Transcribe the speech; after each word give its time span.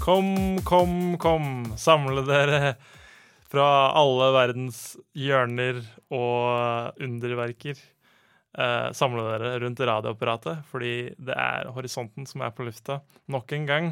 Kom, 0.00 0.56
kom, 0.64 1.18
kom. 1.20 1.46
Samle 1.76 2.22
dere 2.24 2.74
fra 3.52 3.66
alle 4.00 4.30
verdens 4.32 4.94
hjørner 5.12 5.82
og 6.08 6.96
underverker. 7.04 7.76
Eh, 8.56 8.86
samle 8.96 9.26
dere 9.26 9.58
rundt 9.60 9.82
radioapparatet, 9.84 10.62
fordi 10.70 10.94
det 11.20 11.36
er 11.36 11.68
horisonten 11.76 12.24
som 12.26 12.40
er 12.46 12.54
på 12.56 12.64
lufta 12.64 13.02
nok 13.28 13.52
en 13.58 13.68
gang. 13.68 13.90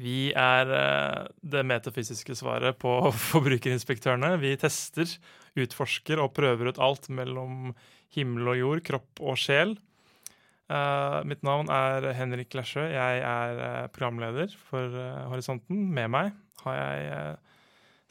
Vi 0.00 0.32
er 0.32 0.72
eh, 0.72 1.28
det 1.44 1.66
metafysiske 1.68 2.38
svaret 2.40 2.80
på 2.80 2.96
forbrukerinspektørene. 3.28 4.38
Vi 4.40 4.56
tester, 4.60 5.18
utforsker 5.52 6.24
og 6.24 6.32
prøver 6.36 6.72
ut 6.72 6.80
alt 6.80 7.10
mellom 7.12 7.74
himmel 8.16 8.54
og 8.54 8.62
jord, 8.62 8.86
kropp 8.88 9.20
og 9.20 9.36
sjel. 9.36 9.76
Eh, 10.66 11.18
mitt 11.30 11.44
navn 11.46 11.68
er 11.70 12.08
Henrik 12.18 12.54
Lesjø. 12.58 12.82
Jeg 12.90 13.20
er 13.22 13.60
uh, 13.60 13.86
programleder 13.94 14.50
for 14.66 14.90
uh, 14.90 15.26
Horisonten. 15.30 15.84
Med 15.94 16.10
meg 16.10 16.32
har 16.64 16.78
jeg 16.80 17.36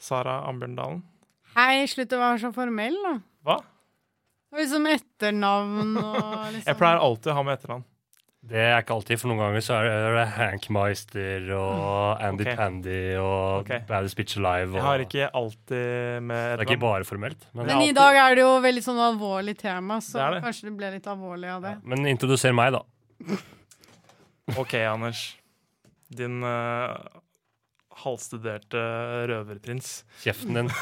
Sara 0.00 0.38
Ambjørndalen. 0.48 1.02
Hei, 1.56 1.84
slutt 1.88 2.14
å 2.16 2.20
være 2.20 2.40
så 2.40 2.52
formell, 2.56 2.96
da. 3.04 3.12
Hva? 3.44 3.58
Og 4.52 4.62
liksom 4.62 4.88
etternavn 4.88 5.98
og 6.00 6.24
liksom 6.54 6.70
Jeg 6.70 6.78
pleier 6.80 7.02
alltid 7.02 7.32
å 7.32 7.36
ha 7.36 7.44
med 7.44 7.58
etternavn. 7.58 7.84
Det 8.46 8.60
er 8.62 8.76
ikke 8.78 8.94
alltid, 8.94 9.18
for 9.18 9.30
noen 9.32 9.40
ganger 9.42 9.64
så 9.64 9.78
er 9.80 10.14
det 10.14 10.24
Hank 10.36 10.68
Meister 10.74 11.48
og 11.56 12.22
Andy 12.22 12.44
okay. 12.46 12.54
Pandy 12.60 13.00
og 13.18 13.64
okay. 13.64 13.80
Baddest 13.88 14.18
Bitch 14.18 14.38
Alive. 14.38 14.70
Og, 14.70 14.78
Jeg 14.78 14.86
har 14.86 15.02
ikke 15.02 15.30
alltid 15.40 16.22
med 16.28 16.44
det 16.44 16.62
er 16.62 16.64
ikke 16.68 16.84
bare 16.84 17.08
formelt. 17.08 17.48
Men, 17.52 17.66
Men 17.72 17.82
i 17.88 17.92
dag 17.96 18.20
er 18.22 18.38
det 18.38 18.44
jo 18.44 18.52
veldig 18.62 18.84
sånn 18.86 19.02
alvorlig 19.08 19.56
tema, 19.58 19.98
så 20.04 20.20
Det 20.20 20.36
det. 20.36 20.44
kanskje 20.46 20.70
det 20.70 20.74
ble 20.78 20.92
litt 20.94 21.10
alvorlig 21.10 21.50
av 21.56 21.66
det. 21.66 21.74
men 21.82 22.06
introduser 22.06 22.54
meg, 22.54 22.76
da. 22.78 22.84
OK, 24.62 24.76
Anders. 24.86 25.26
Din 26.14 26.38
uh, 26.46 26.94
halvstuderte 28.04 28.82
røverprins. 29.30 30.04
Kjeften 30.22 30.60
din. 30.60 30.70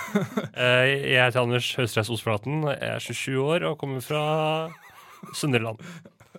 Eh, 0.54 1.10
jeg 1.10 1.18
heter 1.18 1.40
Anders 1.42 1.66
Høstreis 1.78 2.10
Osflaten. 2.12 2.60
Jeg 2.68 2.90
er 2.92 3.00
27 3.02 3.40
år 3.42 3.64
og 3.70 3.78
kommer 3.80 4.04
fra 4.04 4.20
Søndre 5.34 5.64
Land. 5.64 5.80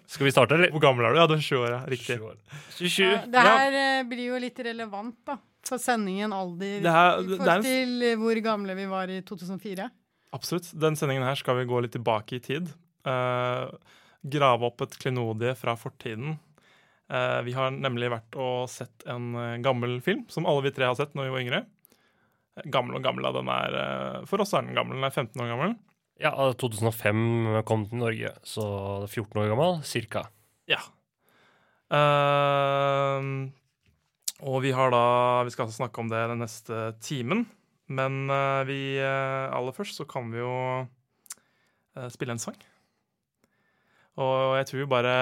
Skal 0.05 0.27
vi 0.27 0.31
starte, 0.33 0.55
eller? 0.57 0.71
Hvor 0.75 0.83
gammel 0.83 1.05
er 1.07 1.15
du? 1.15 1.19
Ja, 1.21 1.25
du 1.27 1.35
er 1.37 1.43
20 1.43 1.63
år, 1.63 1.69
ja. 1.71 1.81
Riktig. 1.89 2.17
27 2.19 2.29
år. 2.29 2.37
27. 2.77 3.03
Ja, 3.05 3.19
det 3.31 3.43
her 3.47 3.77
ja. 3.79 3.91
blir 4.11 4.25
jo 4.29 4.39
litt 4.43 4.59
relevant, 4.67 5.17
da. 5.27 5.37
For 5.65 5.81
sendingen 5.81 6.33
alder 6.35 6.81
Det 6.83 6.91
her- 6.93 7.19
i 7.19 7.25
det 7.25 7.33
er 7.33 7.37
forhold 7.41 7.63
til 7.65 8.03
eh, 8.05 8.15
hvor 8.21 8.41
gamle 8.45 8.75
vi 8.77 8.85
var 8.91 9.09
i 9.09 9.21
2004. 9.25 9.87
Absolutt. 10.35 10.71
Den 10.77 10.95
sendingen 10.99 11.23
her 11.25 11.35
skal 11.39 11.57
vi 11.57 11.65
gå 11.65 11.79
litt 11.81 11.95
tilbake 11.95 12.37
i 12.37 12.39
tid. 12.43 12.69
Uh, 13.07 13.71
grave 14.25 14.67
opp 14.67 14.81
et 14.85 14.97
klenodie 15.01 15.55
fra 15.57 15.73
fortiden. 15.79 16.37
Uh, 17.09 17.41
vi 17.45 17.53
har 17.53 17.71
nemlig 17.71 18.11
vært 18.11 18.35
og 18.41 18.67
sett 18.69 19.05
en 19.09 19.31
uh, 19.37 19.57
gammel 19.63 19.99
film, 20.05 20.25
som 20.29 20.45
alle 20.45 20.67
vi 20.67 20.73
tre 20.75 20.85
har 20.89 20.97
sett 20.99 21.13
når 21.17 21.29
vi 21.29 21.33
var 21.35 21.43
yngre. 21.45 21.63
Eh, 22.57 22.69
Gammel 22.71 22.97
og 22.99 23.03
gammel. 23.03 23.27
Den 23.35 23.49
er, 23.51 23.75
eh, 23.81 24.25
for 24.29 24.41
oss 24.41 24.53
er 24.53 24.61
den 24.65 24.75
gammel. 24.77 24.95
Den 24.97 25.03
er 25.07 25.13
15 25.13 25.41
år 25.41 25.51
gammel. 25.53 25.75
Ja, 26.21 26.31
2005 26.31 27.63
kom 27.67 27.83
til 27.89 27.99
Norge, 27.99 28.31
så 28.47 28.65
14 29.09 29.41
år 29.41 29.49
gammel, 29.51 29.81
cirka. 29.83 30.23
Ja. 30.69 30.79
Uh, 31.91 33.51
og 34.41 34.63
vi 34.65 34.71
har 34.73 34.89
da 34.89 35.43
Vi 35.45 35.51
skal 35.53 35.67
altså 35.67 35.83
snakke 35.83 36.01
om 36.01 36.09
det 36.09 36.23
den 36.31 36.41
neste 36.41 36.95
timen. 37.03 37.45
Men 37.87 38.29
uh, 38.31 38.65
vi 38.65 38.97
uh, 38.97 39.53
aller 39.53 39.75
først 39.75 39.99
så 39.99 40.05
kan 40.09 40.31
vi 40.33 40.39
jo 40.41 40.53
eh, 41.95 42.09
spille 42.09 42.33
en 42.33 42.41
sang. 42.41 42.57
Og 44.17 44.57
jeg 44.57 44.65
tror 44.67 44.79
vi 44.79 44.85
bare 44.89 45.15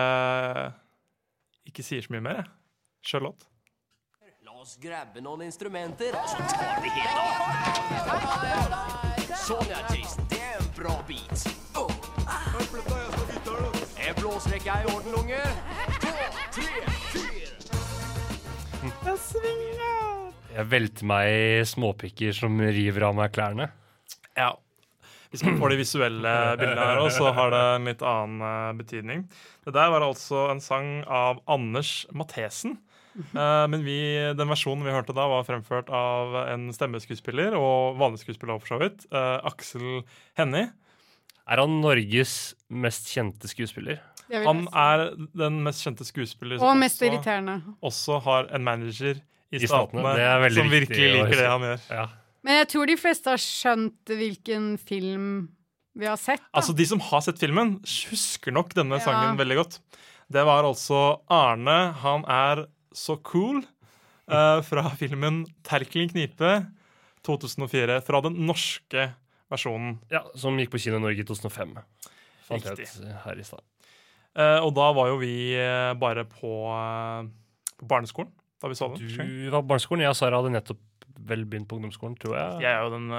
ikke 1.67 1.83
sier 1.83 2.05
så 2.05 2.13
mye 2.13 2.23
mer, 2.23 2.39
jeg. 2.43 2.47
Kjør 3.09 3.25
låt. 3.27 3.47
La 4.45 4.53
oss 4.61 4.77
grabbe 4.79 5.23
noen 5.23 5.41
instrumenter, 5.47 6.15
så 6.29 6.37
tar 6.53 6.79
vi 6.83 6.93
helt 6.93 7.17
av. 7.19 7.33
Sånn 9.43 9.67
ja, 9.67 10.02
En 14.23 14.29
blåsrekke 14.29 14.71
er 14.71 14.85
i 14.85 14.87
orden, 14.87 15.15
unger. 15.19 15.47
To, 15.99 16.11
tre, 16.55 16.75
fire. 19.35 19.89
Jeg 20.53 20.63
velter 20.71 21.07
meg 21.09 21.27
i 21.27 21.65
småpikker 21.67 22.31
som 22.37 22.55
river 22.63 23.03
av 23.09 23.17
meg 23.17 23.33
klærne. 23.35 23.65
Ja. 24.39 24.53
Hvis 25.33 25.43
man 25.43 25.57
får 25.59 25.73
de 25.73 25.79
visuelle 25.81 26.31
bildene 26.55 26.85
her 26.87 27.01
også, 27.01 27.17
så 27.17 27.33
har 27.35 27.51
det 27.51 27.59
en 27.73 27.89
litt 27.89 28.05
annen 28.13 28.45
eh, 28.47 28.69
betydning. 28.79 29.25
Det 29.67 29.75
der 29.75 29.91
var 29.91 30.07
altså 30.07 30.45
en 30.53 30.63
sang 30.63 30.93
av 31.03 31.43
Anders 31.51 31.91
Mathesen. 32.15 32.77
Eh, 33.17 33.65
men 33.75 33.83
vi, 33.83 33.97
den 34.39 34.55
versjonen 34.55 34.87
vi 34.87 34.95
hørte 34.95 35.17
da, 35.19 35.27
var 35.33 35.43
fremført 35.49 35.91
av 35.91 36.39
en 36.45 36.69
stemmeskuespiller 36.71 37.59
og 37.59 37.99
vanlig 37.99 38.23
skuespiller 38.23 38.63
for 38.63 38.77
så 38.77 38.79
vidt. 38.85 39.03
eh, 39.11 39.35
Aksel 39.51 40.05
Hennie. 40.39 40.71
Er 41.43 41.59
han 41.59 41.81
Norges 41.83 42.53
mest 42.71 43.11
kjente 43.11 43.51
skuespiller? 43.51 43.99
Han 44.45 44.67
er 44.73 45.03
den 45.37 45.61
mest 45.63 45.83
kjente 45.85 46.05
skuespiller 46.07 46.61
Og 46.63 46.75
mest 46.77 46.97
også, 47.01 47.09
irriterende. 47.11 47.55
også 47.83 48.19
har 48.25 48.49
en 48.55 48.63
manager 48.63 49.15
i, 49.53 49.57
I 49.61 49.67
statene. 49.67 50.51
som 50.55 50.69
virkelig 50.69 51.09
å 51.11 51.17
liker 51.19 51.37
det 51.37 51.49
han 51.51 51.61
gjør. 51.61 51.81
Ja. 51.89 52.07
Men 52.43 52.57
jeg 52.63 52.67
tror 52.73 52.89
de 52.89 52.97
fleste 52.97 53.29
har 53.29 53.37
skjønt 53.37 54.05
hvilken 54.05 54.77
film 54.81 55.27
vi 55.95 56.05
har 56.09 56.17
sett. 56.17 56.41
Da. 56.41 56.59
Altså, 56.59 56.73
De 56.75 56.85
som 56.89 56.99
har 56.99 57.21
sett 57.21 57.37
filmen, 57.39 57.75
husker 58.09 58.51
nok 58.51 58.73
denne 58.73 58.97
Ja. 58.97 59.05
sangen 59.05 59.37
veldig 59.37 59.55
godt. 59.61 59.79
Det 60.31 60.43
var 60.43 60.63
altså 60.63 61.21
Arne, 61.29 61.93
han 61.93 62.25
er 62.25 62.65
så 62.93 63.21
cool, 63.23 63.61
uh, 64.27 64.61
fra 64.61 64.89
filmen 64.97 65.45
'Terkelen 65.63 66.09
knipe' 66.09 66.65
2004. 67.23 68.01
Fra 68.03 68.21
den 68.21 68.33
norske 68.45 69.13
versjonen. 69.51 69.99
ja, 70.11 70.21
Som 70.35 70.57
gikk 70.57 70.71
på 70.71 70.79
kino 70.81 70.97
i 70.97 70.99
Norge 70.99 71.19
i 71.19 71.23
2005. 71.23 71.77
Fant 72.47 72.65
Riktig. 72.65 72.87
her 73.23 73.39
i 73.39 73.43
stad. 73.43 73.61
Eh, 74.33 74.59
og 74.65 74.71
da 74.77 74.87
var 74.97 75.05
jo 75.11 75.17
vi 75.21 75.33
eh, 75.59 75.91
bare 75.99 76.23
på, 76.29 76.51
eh, 76.73 77.21
på 77.79 77.85
barneskolen 77.89 78.31
da 78.63 78.67
vi 78.71 78.75
så 78.79 78.85
den. 78.93 78.99
Du 79.03 79.07
var 79.51 79.61
på 79.61 79.67
barneskolen. 79.73 80.03
Jeg 80.05 80.11
og 80.13 80.17
Sara 80.17 80.35
hadde 80.39 80.53
nettopp 80.55 80.81
vel 81.27 81.41
begynt 81.47 81.67
på 81.67 81.75
ungdomsskolen, 81.77 82.15
tror 82.19 82.33
jeg. 82.37 82.47
Jeg 82.63 82.71
er 82.71 82.81
jo 82.85 82.91
den 82.93 83.07
uh, 83.11 83.17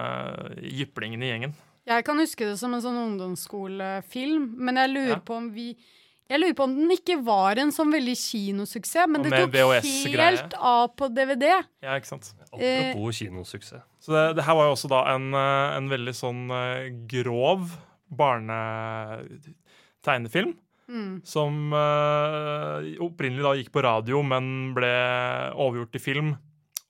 jyplingen 0.80 1.20
i 1.22 1.28
gjengen. 1.28 1.52
Jeg 1.84 2.04
kan 2.06 2.16
huske 2.20 2.44
det 2.48 2.56
som 2.60 2.72
en 2.72 2.80
sånn 2.80 2.96
ungdomsskolefilm, 2.96 4.44
men 4.56 4.74
jeg 4.80 4.88
lurer 4.94 5.16
Ja. 5.18 5.20
på 5.20 5.32
om 5.36 5.52
vi 5.52 5.76
jeg 6.24 6.40
lurer 6.40 6.56
på 6.56 6.64
om 6.64 6.72
den 6.72 6.88
ikke 6.94 7.18
var 7.20 7.60
en 7.60 7.68
sånn 7.76 7.92
veldig 7.92 8.14
kinosuksess, 8.16 9.04
men 9.12 9.20
det 9.26 9.36
tok 9.36 9.52
helt 10.16 10.56
av 10.56 10.96
på 10.96 11.12
DVD. 11.12 11.60
Ja, 11.84 11.92
ikke 12.00 12.08
sant? 12.14 12.32
Apropos 12.48 13.12
kinosuksess. 13.20 13.84
Så 14.00 14.08
det, 14.16 14.22
det 14.38 14.44
her 14.46 14.56
var 14.56 14.64
jo 14.70 14.72
også 14.72 14.88
da 14.88 15.02
en, 15.12 15.26
eh, 15.36 15.76
en 15.76 15.92
veldig 15.92 16.14
sånn 16.16 16.48
eh, 16.48 16.88
grov 17.12 17.76
barnetegnefilm. 18.08 20.56
Mm. 20.90 21.20
Som 21.24 21.72
uh, 21.72 22.84
opprinnelig 23.02 23.44
da 23.46 23.54
gikk 23.58 23.70
på 23.74 23.84
radio, 23.84 24.20
men 24.26 24.74
ble 24.76 24.92
overgjort 25.54 25.94
til 25.94 26.04
film. 26.04 26.34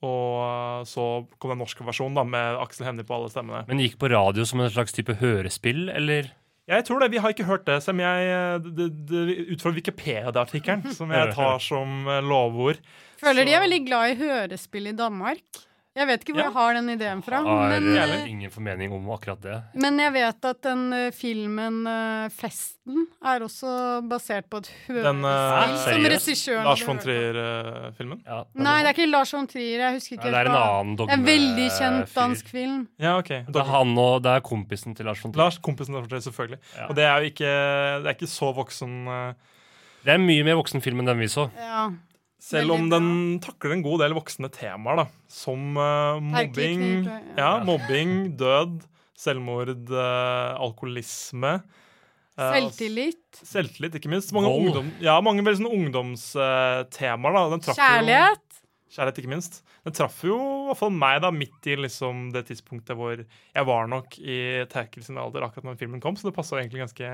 Og 0.04 0.40
eh, 0.44 0.80
så 0.88 1.04
kom 1.40 1.54
den 1.54 1.62
norske 1.62 1.84
versjonen 1.86 2.18
da, 2.18 2.24
med 2.28 2.58
Aksel 2.60 2.88
Hennie 2.88 3.06
på 3.08 3.16
alle 3.16 3.30
stemmene. 3.32 3.62
Men 3.70 3.80
gikk 3.80 3.96
på 4.00 4.10
radio 4.12 4.44
som 4.44 4.60
en 4.60 4.72
slags 4.72 4.92
type 4.92 5.16
hørespill, 5.20 5.86
eller? 5.88 6.28
Jeg 6.68 6.84
tror 6.88 7.00
det, 7.00 7.10
Vi 7.12 7.20
har 7.20 7.34
ikke 7.34 7.44
hørt 7.44 7.66
det, 7.68 7.82
Som 7.84 8.00
Jeg, 8.00 8.28
eh, 8.32 8.58
det, 8.64 8.88
det, 9.08 9.36
ut 9.52 9.64
fra 9.64 9.72
Wikipedia-artikkelen, 9.76 10.92
som 10.96 11.12
jeg 11.12 11.32
tar 11.38 11.56
som 11.62 12.08
lovord. 12.28 12.80
Føler 13.22 13.48
de 13.48 13.56
er 13.56 13.64
veldig 13.64 13.80
glad 13.86 14.12
i 14.12 14.18
hørespill 14.20 14.92
i 14.92 14.96
Danmark. 14.98 15.64
Jeg 15.94 16.08
vet 16.08 16.24
ikke 16.24 16.32
hvor 16.34 16.42
Ja. 16.42 16.48
jeg 16.48 16.54
har 16.58 16.74
den 16.74 16.88
ideen 16.90 17.20
fra. 17.22 17.36
Har 17.46 17.68
Men, 17.70 17.84
eh, 17.96 18.02
eh, 18.02 18.28
ingen 18.28 18.50
formening 18.50 18.92
om 18.92 19.04
akkurat 19.14 19.40
det. 19.40 19.62
men 19.74 19.96
jeg 19.98 20.12
vet 20.12 20.44
at 20.44 20.62
den 20.62 20.92
uh, 20.92 21.10
filmen 21.14 21.86
uh, 21.86 22.26
'Festen' 22.34 23.04
er 23.22 23.38
også 23.46 24.02
basert 24.08 24.48
på 24.50 24.56
et 24.58 24.70
Den, 24.88 25.22
hørespill 25.22 25.22
uh, 25.22 25.78
som 25.78 26.08
regissøren 26.10 26.64
Lars 26.64 26.82
von. 26.82 26.98
Trier-filmen. 26.98 28.20
Ja, 28.26 28.42
Nei, 28.54 28.82
det 28.82 28.88
er 28.88 28.94
ikke 28.96 29.10
Lars 29.10 29.32
von 29.32 29.46
Trier. 29.46 29.78
Jeg 29.78 29.92
husker 29.94 30.16
Ja, 30.16 30.20
ikke. 30.20 30.30
det 30.30 30.40
er 30.40 30.50
en 30.50 30.56
annen 30.56 30.96
Det 30.96 31.08
er 31.08 31.14
en 31.14 31.26
veldig 31.26 31.68
kjent 31.78 32.14
dansk 32.14 32.48
film. 32.48 32.88
Ja, 32.98 33.18
OK. 33.18 33.28
Det 33.28 33.56
er 33.56 33.70
han 33.70 33.98
og 33.98 34.22
det 34.24 34.32
er 34.34 34.40
kompisen 34.40 34.96
til 34.96 35.06
Lars 35.06 35.22
von 35.22 35.32
Trier. 35.32 35.44
Lars, 35.44 35.58
kompisen 35.58 35.94
Lars 35.94 36.02
von 36.02 36.10
Trier, 36.10 36.26
selvfølgelig. 36.26 36.58
Ja. 36.76 36.88
Og 36.88 36.96
det 36.96 37.04
er 37.04 37.18
jo 37.20 37.24
ikke, 37.30 37.52
det 38.02 38.06
er 38.10 38.14
ikke 38.18 38.26
så 38.26 38.50
voksen 38.52 39.06
uh, 39.06 39.32
Det 40.04 40.12
er 40.12 40.18
mye 40.18 40.42
mer 40.44 40.58
voksen 40.58 40.82
film 40.82 40.98
enn 41.00 41.06
den 41.06 41.18
vi 41.22 41.28
så. 41.28 41.46
Ja. 41.56 41.86
Selv 42.44 42.74
om 42.74 42.90
den 42.92 43.06
takler 43.40 43.72
en 43.78 43.82
god 43.86 44.02
del 44.04 44.12
voksne 44.18 44.50
temaer, 44.52 44.98
da. 45.00 45.06
Som 45.32 45.78
uh, 45.80 46.18
mobbing, 46.20 46.82
ja, 47.08 47.20
ja. 47.38 47.52
mobbing, 47.64 48.12
død, 48.36 48.82
selvmord, 49.16 49.72
uh, 49.88 50.52
alkoholisme. 50.60 51.54
eh, 52.36 52.50
Selvtillit. 52.58 53.40
Selvtillit, 53.40 53.96
ikke 53.96 54.10
minst. 54.12 54.34
Mange, 54.36 54.50
Vold. 54.52 54.68
ungdom, 54.74 54.90
ja, 55.00 55.16
mange 55.24 55.40
veldig 55.46 55.62
sånne 55.62 55.72
ungdomstemaer. 55.78 57.50
da. 57.56 57.58
Kjærlighet. 57.72 58.44
jo- 58.44 58.94
Kjærlighet. 58.94 59.18
Ikke 59.24 59.32
minst. 59.32 59.62
Den 59.84 59.92
traff 59.96 60.20
jo 60.24 60.36
i 60.36 60.66
hvert 60.68 60.78
fall 60.78 60.90
meg 60.94 61.20
da, 61.24 61.30
midt 61.34 61.66
i 61.66 61.74
liksom, 61.76 62.30
det 62.32 62.44
tidspunktet 62.48 62.96
hvor 62.96 63.16
jeg 63.18 63.66
var 63.66 63.88
nok 63.90 64.18
i 64.20 64.64
Terkel 64.70 65.02
sin 65.04 65.18
alder 65.20 65.42
akkurat 65.44 65.64
når 65.64 65.76
filmen 65.80 66.00
kom, 66.00 66.16
så 66.16 66.28
det 66.28 66.34
passa 66.36 66.56
egentlig 66.60 66.84
ganske, 66.84 67.10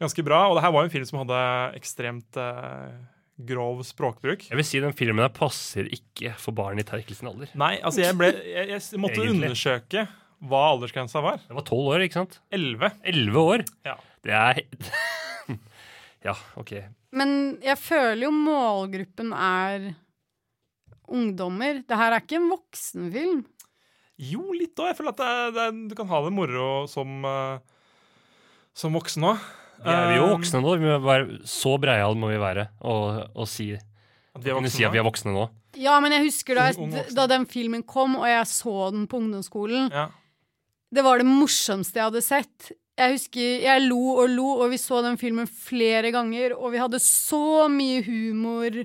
ganske 0.00 0.24
bra. 0.24 0.44
Og 0.48 0.56
det 0.56 0.62
her 0.64 0.72
var 0.72 0.84
jo 0.84 0.88
en 0.90 0.94
film 0.94 1.04
som 1.10 1.18
hadde 1.24 1.40
ekstremt 1.80 2.36
eh, 2.40 2.94
grov 3.38 3.82
språkbruk. 3.86 4.48
Jeg 4.50 4.58
vil 4.58 4.66
si 4.66 4.80
den 4.82 4.92
filmen 4.98 5.22
her 5.22 5.30
passer 5.34 5.86
ikke 5.94 6.32
for 6.42 6.56
barn 6.58 6.80
i 6.80 6.84
Terkel 6.86 7.14
sin 7.14 7.28
alder. 7.30 7.50
Nei, 7.58 7.76
altså 7.86 8.02
jeg, 8.02 8.16
ble, 8.18 8.32
jeg, 8.34 8.68
jeg 8.72 8.98
måtte 9.02 9.20
Egentlig. 9.22 9.46
undersøke 9.52 10.06
hva 10.48 10.62
aldersgrensa 10.72 11.22
var. 11.22 11.38
Det 11.46 11.54
var 11.54 11.66
tolv 11.66 11.92
år, 11.94 12.04
ikke 12.06 12.18
sant? 12.20 12.40
Elleve. 12.54 12.90
Elleve 13.06 13.44
år. 13.54 13.64
Ja. 13.86 13.94
Det 14.26 14.34
er 14.34 14.62
Ja, 16.26 16.34
OK. 16.58 16.72
Men 17.14 17.30
jeg 17.62 17.78
føler 17.78 18.24
jo 18.26 18.32
målgruppen 18.34 19.30
er 19.32 19.92
ungdommer. 21.08 21.78
Det 21.88 21.96
her 21.96 22.12
er 22.16 22.24
ikke 22.24 22.36
en 22.40 22.50
voksenfilm. 22.52 23.44
Jo, 24.18 24.42
litt 24.52 24.74
òg. 24.82 24.90
Jeg 24.90 24.98
føler 24.98 25.14
at 25.14 25.20
det, 25.22 25.28
er- 25.30 25.52
det, 25.54 25.64
er- 25.68 25.88
du 25.88 25.94
kan 25.98 26.10
ha 26.10 26.20
det 26.26 26.32
moro 26.34 26.86
som, 26.90 27.24
eh, 27.24 27.60
som 28.74 28.92
voksen 28.98 29.28
òg. 29.30 29.38
Vi 29.84 29.94
er 29.94 30.16
jo 30.18 30.30
voksne 30.32 30.62
nå. 30.64 30.74
Vi 30.80 30.88
må 30.88 30.96
være, 31.04 31.38
så 31.46 31.76
breial 31.80 32.18
må 32.18 32.32
vi 32.32 32.40
være 32.40 32.68
og, 32.82 33.28
og 33.34 33.48
si, 33.50 33.70
At 34.34 34.44
vi 34.44 34.54
kunne 34.54 34.72
si 34.72 34.86
at 34.86 34.94
vi 34.94 35.00
er 35.00 35.06
voksne 35.06 35.34
nå. 35.34 35.46
Ja, 35.78 35.98
men 36.02 36.14
jeg 36.16 36.26
husker 36.26 36.58
da, 36.58 36.68
jeg, 36.72 37.04
da 37.14 37.26
den 37.30 37.44
filmen 37.50 37.84
kom, 37.86 38.16
og 38.18 38.26
jeg 38.26 38.46
så 38.50 38.90
den 38.94 39.06
på 39.10 39.20
ungdomsskolen. 39.20 39.90
Ja. 39.94 40.08
Det 40.88 41.04
var 41.04 41.20
det 41.20 41.28
morsomste 41.28 42.00
jeg 42.00 42.08
hadde 42.08 42.24
sett. 42.24 42.70
Jeg 42.98 43.14
husker 43.14 43.60
jeg 43.62 43.84
lo 43.84 44.00
og 44.24 44.32
lo, 44.32 44.48
og 44.64 44.72
vi 44.72 44.80
så 44.80 45.02
den 45.04 45.18
filmen 45.20 45.46
flere 45.46 46.10
ganger, 46.14 46.56
og 46.56 46.72
vi 46.74 46.80
hadde 46.82 46.98
så 47.02 47.68
mye 47.70 48.00
humor 48.06 48.80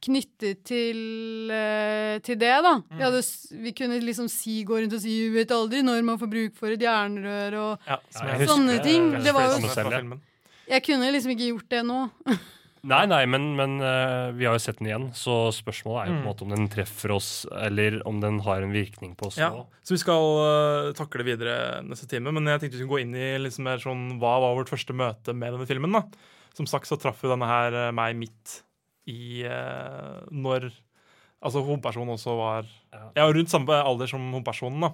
knyttet 0.00 0.62
til, 0.64 1.50
eh, 1.52 2.18
til 2.24 2.38
det, 2.40 2.52
da. 2.64 2.74
Vi, 2.90 3.02
hadde, 3.02 3.20
vi 3.64 3.72
kunne 3.76 3.98
liksom 4.04 4.28
si, 4.32 4.62
gå 4.64 4.78
rundt 4.80 4.94
og 4.96 5.00
si 5.02 5.28
'vi 5.28 5.34
vet 5.42 5.50
aldri 5.52 5.82
når 5.84 6.02
man 6.04 6.18
får 6.18 6.30
bruk 6.30 6.56
for 6.56 6.68
et 6.72 6.80
jernrør', 6.80 7.54
og 7.58 7.78
Ja, 7.86 7.98
jeg 8.14 8.40
husker- 8.40 8.54
Sånne 8.54 8.82
ting, 8.82 9.12
jeg 9.12 9.22
det 9.24 9.34
var 9.34 9.42
jo-. 9.50 10.20
Jeg 10.70 10.82
kunne 10.86 11.10
liksom 11.12 11.30
ikke 11.36 11.50
gjort 11.52 11.68
det 11.68 11.84
nå. 11.84 12.10
Nei, 12.82 13.04
nei, 13.04 13.26
men, 13.26 13.54
men 13.56 13.74
uh, 13.84 14.32
vi 14.32 14.46
har 14.46 14.54
jo 14.56 14.58
sett 14.64 14.78
den 14.78 14.86
igjen, 14.88 15.10
så 15.12 15.52
spørsmålet 15.52 16.00
er 16.00 16.06
jo 16.08 16.12
på 16.14 16.16
en 16.16 16.22
Mm. 16.24 16.28
måte 16.30 16.42
om 16.46 16.48
den 16.48 16.68
treffer 16.72 17.10
oss, 17.12 17.44
eller 17.52 18.00
om 18.08 18.20
den 18.22 18.38
har 18.40 18.62
en 18.62 18.72
virkning 18.72 19.14
på 19.20 19.26
oss 19.26 19.36
Ja, 19.36 19.50
nå. 19.50 19.66
så 19.84 19.92
vi 19.92 19.98
skal 20.00 20.16
uh, 20.88 20.92
takle 20.96 21.22
videre 21.22 21.82
neste 21.84 22.08
time, 22.08 22.32
men 22.32 22.46
jeg 22.48 22.58
tenkte 22.62 22.78
vi 22.78 22.86
skulle 22.86 22.94
gå 22.96 23.00
inn 23.02 23.14
i 23.14 23.36
liksom 23.36 23.64
mer 23.68 23.76
sånn, 23.76 24.16
hva 24.18 24.40
var 24.40 24.56
vårt 24.56 24.70
første 24.72 24.94
møte 24.96 25.34
med 25.36 25.52
denne 25.52 25.66
filmen. 25.68 25.92
da. 25.92 26.02
Som 26.56 26.64
sagt 26.64 26.86
så 26.88 26.96
traff 26.98 27.20
jo 27.22 27.28
denne 27.28 27.44
her 27.46 27.74
eh, 27.74 27.90
meg 27.92 28.16
midt 28.16 28.62
i 29.08 29.46
uh, 29.48 30.20
når 30.30 30.70
Altså 31.40 31.62
hovedpersonen 31.64 32.12
også 32.18 32.34
var 32.36 32.66
Ja. 33.16 33.24
Rundt 33.32 33.48
samme 33.48 33.72
alder 33.72 34.10
som 34.10 34.26
hovedpersonen, 34.28 34.82
da, 34.84 34.90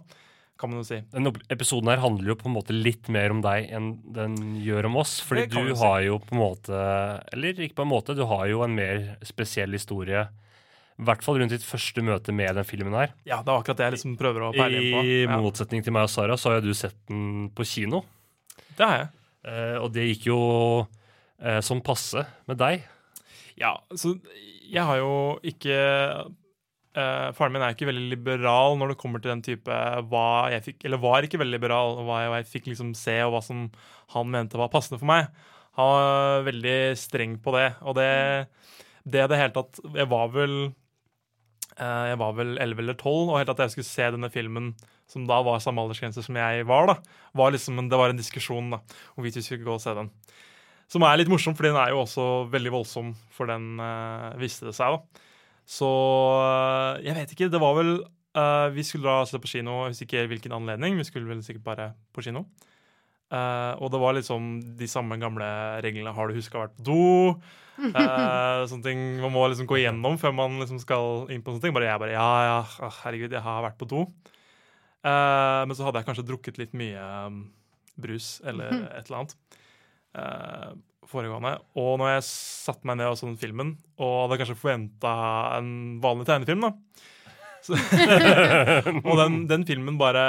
kan 0.57 0.71
man 0.71 0.79
jo 0.79 0.87
si. 0.87 1.01
Denne 1.11 1.33
episoden 1.51 1.91
her 1.91 1.99
handler 1.99 2.31
jo 2.31 2.37
på 2.39 2.47
en 2.47 2.55
måte 2.55 2.77
litt 2.77 3.11
mer 3.11 3.35
om 3.35 3.41
deg 3.43 3.67
enn 3.75 3.89
den 4.15 4.37
gjør 4.63 4.87
om 4.87 5.01
oss. 5.03 5.19
Fordi 5.27 5.49
du 5.51 5.59
si. 5.73 5.81
har 5.83 6.05
jo 6.07 6.21
på 6.23 6.37
en 6.37 6.43
måte 6.45 6.81
Eller 7.35 7.59
ikke 7.67 7.81
på 7.83 7.87
en 7.89 7.91
måte, 7.91 8.15
du 8.15 8.23
har 8.31 8.47
jo 8.47 8.63
en 8.63 8.79
mer 8.79 9.17
spesiell 9.27 9.75
historie. 9.75 10.23
I 10.97 11.05
hvert 11.05 11.27
fall 11.27 11.43
rundt 11.43 11.53
ditt 11.53 11.67
første 11.67 12.01
møte 12.01 12.33
med 12.33 12.55
den 12.57 12.65
filmen 12.65 12.95
her. 12.97 13.11
Ja, 13.29 13.43
det 13.43 13.51
var 13.51 13.61
akkurat 13.61 13.83
det 13.83 13.89
jeg 13.91 13.97
liksom 13.99 14.17
prøver 14.17 14.47
å 14.47 14.55
peile 14.55 14.81
inn 14.81 14.95
på. 14.95 15.03
I 15.05 15.27
motsetning 15.29 15.85
til 15.85 15.93
meg 15.93 16.07
og 16.07 16.13
Sara, 16.15 16.39
så 16.41 16.55
har 16.55 16.63
jo 16.63 16.71
du 16.71 16.79
sett 16.79 16.97
den 17.11 17.51
på 17.53 17.67
kino. 17.69 18.05
det 18.79 18.87
har 18.87 19.01
jeg. 19.03 19.11
Eh, 19.47 19.77
og 19.83 19.91
det 19.93 20.07
gikk 20.09 20.31
jo 20.31 20.39
eh, 21.43 21.61
som 21.61 21.83
passe 21.85 22.25
med 22.49 22.63
deg. 22.63 22.87
Ja, 23.61 23.77
så 23.97 24.17
jeg 24.67 24.83
har 24.85 25.01
jo 25.01 25.15
ikke 25.47 25.79
Uh, 26.97 27.29
Faren 27.37 27.53
min 27.53 27.61
er 27.61 27.75
ikke 27.75 27.91
veldig 27.91 28.07
liberal 28.09 28.79
når 28.81 28.95
det 28.95 29.01
kommer 29.03 29.21
til 29.21 29.29
den 29.29 29.43
type 29.45 29.81
hva 30.09 30.29
jeg 30.49 30.63
fikk 30.65 30.87
Eller 30.89 31.01
var 31.03 31.27
ikke 31.27 31.37
veldig 31.43 31.59
liberal, 31.59 31.99
hva 32.07 32.23
jeg, 32.23 32.31
hva 32.33 32.39
jeg 32.41 32.49
fikk 32.49 32.71
liksom 32.71 32.95
se, 32.97 33.19
og 33.27 33.35
hva 33.35 33.43
som 33.45 33.67
han 34.15 34.31
mente 34.33 34.57
var 34.57 34.71
passende 34.73 34.97
for 35.03 35.11
meg. 35.11 35.29
Han 35.77 35.91
var 35.93 36.47
veldig 36.47 36.79
streng 36.97 37.37
på 37.45 37.53
det. 37.53 37.67
Og 37.85 37.99
det 37.99 38.09
det 39.07 39.29
det 39.31 39.39
hele 39.39 39.55
tatt 39.55 39.79
Jeg 39.95 40.09
var 40.11 40.33
vel 40.35 40.55
uh, 41.77 42.05
Jeg 42.11 42.19
var 42.23 42.33
vel 42.41 42.57
11 42.57 42.83
eller 42.83 42.97
12, 42.97 43.13
og 43.29 43.39
helt 43.43 43.53
at 43.53 43.65
jeg 43.67 43.77
skulle 43.77 43.93
se 43.93 44.11
denne 44.17 44.33
filmen 44.33 44.73
som 45.07 45.29
da 45.29 45.39
var 45.47 45.61
samme 45.63 45.85
aldersgrense 45.85 46.25
som 46.25 46.35
jeg 46.41 46.65
var, 46.67 46.89
da, 46.91 46.97
var 47.39 47.53
liksom, 47.55 47.77
det 47.87 47.99
var 48.01 48.11
en 48.11 48.19
diskusjon 48.19 48.73
da, 48.73 48.81
hvorvidt 49.15 49.37
vi 49.39 49.45
skulle 49.47 49.69
gå 49.69 49.77
og 49.77 49.85
se 49.85 49.93
den. 49.95 50.09
Som 50.91 51.03
er 51.03 51.19
litt 51.19 51.31
morsom, 51.31 51.57
for 51.59 51.67
den 51.67 51.77
er 51.79 51.91
jo 51.91 52.05
også 52.05 52.25
veldig 52.53 52.73
voldsom, 52.77 53.11
for 53.35 53.51
den 53.51 53.81
uh, 53.83 54.31
viste 54.39 54.69
det 54.69 54.75
seg, 54.77 54.95
da. 54.95 55.25
Så 55.67 55.89
uh, 55.89 57.03
jeg 57.03 57.17
vet 57.17 57.35
ikke. 57.35 57.51
Det 57.51 57.61
var 57.63 57.75
vel 57.75 57.91
uh, 58.39 58.69
Vi 58.75 58.85
skulle 58.87 59.11
da 59.11 59.27
se 59.27 59.41
på 59.43 59.51
kino, 59.51 59.81
jeg 59.85 59.97
husker 59.97 60.07
ikke 60.07 60.31
hvilken 60.31 60.55
anledning. 60.55 60.95
Vi 61.01 61.09
skulle 61.09 61.27
vel 61.31 61.43
sikkert 61.43 61.67
bare 61.67 61.91
på 62.15 62.25
kino. 62.27 62.47
Og 63.27 63.89
det 63.91 63.99
var 63.99 64.15
liksom 64.15 64.61
de 64.79 64.87
samme 64.87 65.17
gamle 65.19 65.47
reglene. 65.83 66.13
Har 66.15 66.31
du 66.31 66.37
huska 66.37 66.61
å 66.61 66.63
være 66.63 66.77
på 66.77 66.85
do? 66.87 67.07
Sånne 68.71 68.85
ting 68.85 69.01
man 69.19 69.35
må 69.35 69.49
liksom 69.51 69.67
gå 69.67 69.81
igjennom 69.81 70.15
før 70.23 70.31
man 70.39 70.61
liksom 70.63 70.79
skal 70.79 71.27
inn 71.35 71.43
på 71.43 71.51
sånne 71.51 71.65
ting. 71.65 71.75
Bare 71.75 71.89
jeg 71.89 72.03
bare 72.05 72.15
Ja, 72.15 72.29
ja, 72.47 72.61
ah, 72.63 73.01
herregud, 73.03 73.35
jeg 73.35 73.43
har 73.43 73.67
vært 73.67 73.81
på 73.83 73.91
do. 73.91 74.05
Men 75.03 75.75
så 75.75 75.89
hadde 75.89 76.05
jeg 76.05 76.07
kanskje 76.13 76.29
drukket 76.31 76.63
litt 76.63 76.79
mye 76.79 77.03
um, 77.27 77.43
brus 77.99 78.37
eller 78.47 78.71
et 78.93 79.11
eller 79.11 79.25
annet 79.25 79.35
foregående. 81.11 81.57
Og 81.79 81.97
når 82.01 82.17
jeg 82.17 82.27
satte 82.29 82.89
meg 82.89 82.99
ned 83.01 83.11
og 83.11 83.19
så 83.19 83.29
den 83.29 83.39
filmen, 83.41 83.75
og 84.01 84.27
hadde 84.27 84.41
kanskje 84.43 84.59
forventa 84.59 85.13
en 85.59 85.71
vanlig 86.03 86.27
tegnefilm, 86.29 86.67
da 86.67 86.73
så, 87.67 87.79
Og 89.09 89.17
den, 89.19 89.41
den 89.51 89.65
filmen 89.67 89.97
bare 89.99 90.27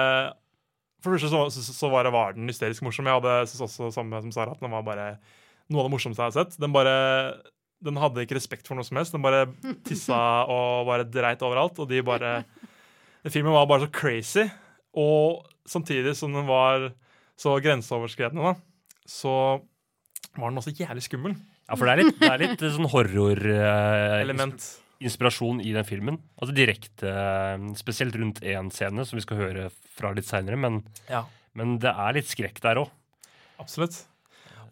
For 1.04 1.14
det 1.14 1.20
første 1.20 1.30
så, 1.30 1.42
så, 1.54 1.76
så 1.76 1.90
var, 1.94 2.08
det, 2.08 2.14
var 2.16 2.34
den 2.34 2.50
hysterisk 2.50 2.82
morsom. 2.86 3.10
Jeg 3.10 3.20
hadde 3.20 3.36
synes 3.52 3.68
også 3.68 3.92
samme 3.94 4.22
som 4.24 4.34
Sara, 4.34 4.56
at 4.56 4.64
den 4.64 4.74
var 4.74 4.86
bare 4.86 5.12
noe 5.68 5.84
av 5.84 5.90
det 5.90 5.94
morsomste 5.94 6.24
jeg 6.24 6.32
har 6.32 6.38
sett. 6.40 6.58
Den 6.62 6.74
bare 6.74 6.96
den 7.84 8.00
hadde 8.02 8.24
ikke 8.26 8.40
respekt 8.40 8.66
for 8.66 8.78
noe 8.78 8.86
som 8.88 8.98
helst. 8.98 9.14
Den 9.14 9.22
bare 9.22 9.44
tissa 9.86 10.18
og 10.50 10.88
bare 10.90 11.06
dreit 11.06 11.44
overalt. 11.46 11.78
Og 11.78 11.90
de 11.92 12.02
bare 12.06 12.40
filmen 13.30 13.54
var 13.54 13.68
bare 13.70 13.86
så 13.86 13.92
crazy. 13.94 14.48
Og 14.98 15.46
samtidig 15.70 16.16
som 16.18 16.34
den 16.34 16.48
var 16.50 16.90
så 17.38 17.54
grenseoverskredende, 17.62 18.42
da, 18.42 19.04
så 19.06 19.34
var 20.36 20.50
den 20.52 20.60
også 20.62 20.74
jævlig 20.76 21.04
skummel. 21.06 21.34
Ja, 21.68 21.74
for 21.76 21.86
det 21.88 21.94
er 21.94 21.98
litt, 22.04 22.20
det 22.20 22.32
er 22.32 22.38
litt 22.44 22.60
sånn 22.76 22.90
horrorinspirasjon 22.92 25.60
Element. 25.60 25.68
i 25.68 25.72
den 25.76 25.86
filmen. 25.88 26.18
Altså 26.42 26.54
direkte, 26.56 27.08
eh, 27.08 27.58
Spesielt 27.80 28.16
rundt 28.16 28.40
én 28.42 28.70
scene, 28.74 29.06
som 29.06 29.18
vi 29.18 29.22
skal 29.26 29.38
høre 29.38 29.70
fra 29.96 30.12
litt 30.14 30.26
seinere. 30.26 30.58
Men, 30.58 30.84
Ja. 31.10 31.24
men 31.54 31.78
det 31.80 31.90
er 31.94 32.14
litt 32.14 32.28
skrekk 32.28 32.60
der 32.62 32.76
òg. 32.84 32.90
Absolutt. 33.60 34.06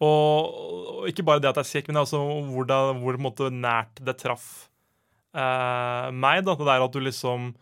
Og, 0.00 0.54
og 1.00 1.08
ikke 1.08 1.24
bare 1.24 1.40
det 1.40 1.48
at 1.48 1.54
det 1.56 1.60
er 1.64 1.70
skrekk, 1.70 1.88
men 1.88 1.96
også 2.02 2.18
hvor, 2.52 2.64
det, 2.68 2.76
hvor 3.00 3.16
måte, 3.18 3.50
nært 3.50 3.94
det 4.04 4.18
traff 4.20 4.68
eh, 5.34 6.10
meg. 6.12 6.44
Da. 6.44 6.54
Det 6.54 6.66
der 6.66 6.82
at 6.84 6.92
du 6.92 7.00
liksom 7.00 7.54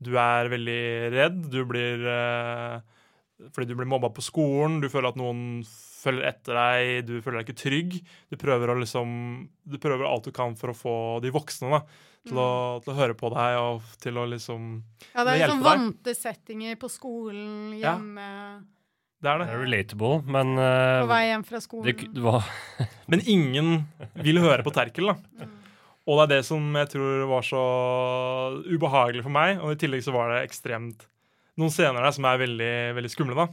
Du 0.00 0.14
er 0.16 0.48
veldig 0.48 1.10
redd. 1.10 1.50
Du 1.50 1.64
blir 1.66 2.06
eh, 2.06 2.80
Fordi 3.50 3.66
du 3.66 3.74
blir 3.74 3.86
mobba 3.88 4.08
på 4.14 4.22
skolen. 4.22 4.80
Du 4.80 4.88
føler 4.88 5.08
at 5.10 5.16
noen 5.18 5.64
følger 5.98 6.28
etter 6.30 6.54
deg. 6.58 7.06
Du 7.08 7.16
føler 7.24 7.40
deg 7.42 7.48
ikke 7.48 7.62
trygg. 7.62 7.96
Du 8.30 8.36
prøver 8.40 8.70
å 8.72 8.78
liksom 8.78 9.10
Du 9.68 9.78
prøver 9.82 10.06
alt 10.08 10.24
du 10.28 10.32
kan 10.32 10.54
for 10.58 10.70
å 10.72 10.76
få 10.78 10.94
de 11.24 11.32
voksne 11.34 11.70
da, 11.74 11.80
til, 12.28 12.38
å, 12.38 12.48
til 12.84 12.92
å 12.94 12.96
høre 12.98 13.14
på 13.18 13.30
deg 13.34 13.58
og 13.60 13.82
til 14.02 14.16
å 14.20 14.26
liksom 14.30 14.70
Ja, 15.14 15.24
det 15.24 15.26
Det 15.26 15.34
er 15.34 15.42
liksom 15.46 15.62
vante 15.66 16.14
settinger 16.16 16.76
på 16.80 16.88
skolen, 16.92 17.78
Ja. 17.80 17.96
hjemme, 17.96 18.64
Det 19.20 19.28
er 19.32 19.38
Det 19.38 19.46
det. 19.46 19.54
er 19.54 19.62
relatable, 19.64 20.22
men 20.30 20.54
på 20.56 20.62
eh, 20.62 21.06
vei 21.10 21.22
hjem 21.32 21.44
fra 21.44 21.60
skolen. 21.60 22.12
det 22.14 22.22
var 22.22 22.44
Men 23.10 23.20
ingen 23.26 23.86
vil 24.22 24.38
høre 24.44 24.62
på 24.62 24.70
Terkel, 24.72 25.10
da. 25.12 25.46
Og 26.08 26.16
det 26.20 26.22
er 26.24 26.38
det 26.38 26.44
som 26.48 26.62
jeg 26.78 26.88
tror 26.94 27.26
var 27.28 27.42
så 27.44 27.62
ubehagelig 28.64 29.22
for 29.26 29.34
meg. 29.34 29.58
Og 29.60 29.74
i 29.74 29.80
tillegg 29.80 30.00
så 30.06 30.14
var 30.14 30.30
det 30.32 30.44
ekstremt 30.48 31.04
noen 31.58 31.72
scener 31.74 32.00
der 32.06 32.14
som 32.16 32.24
er 32.30 32.38
veldig, 32.40 32.72
veldig 32.96 33.10
skumle, 33.12 33.34
da. 33.36 33.48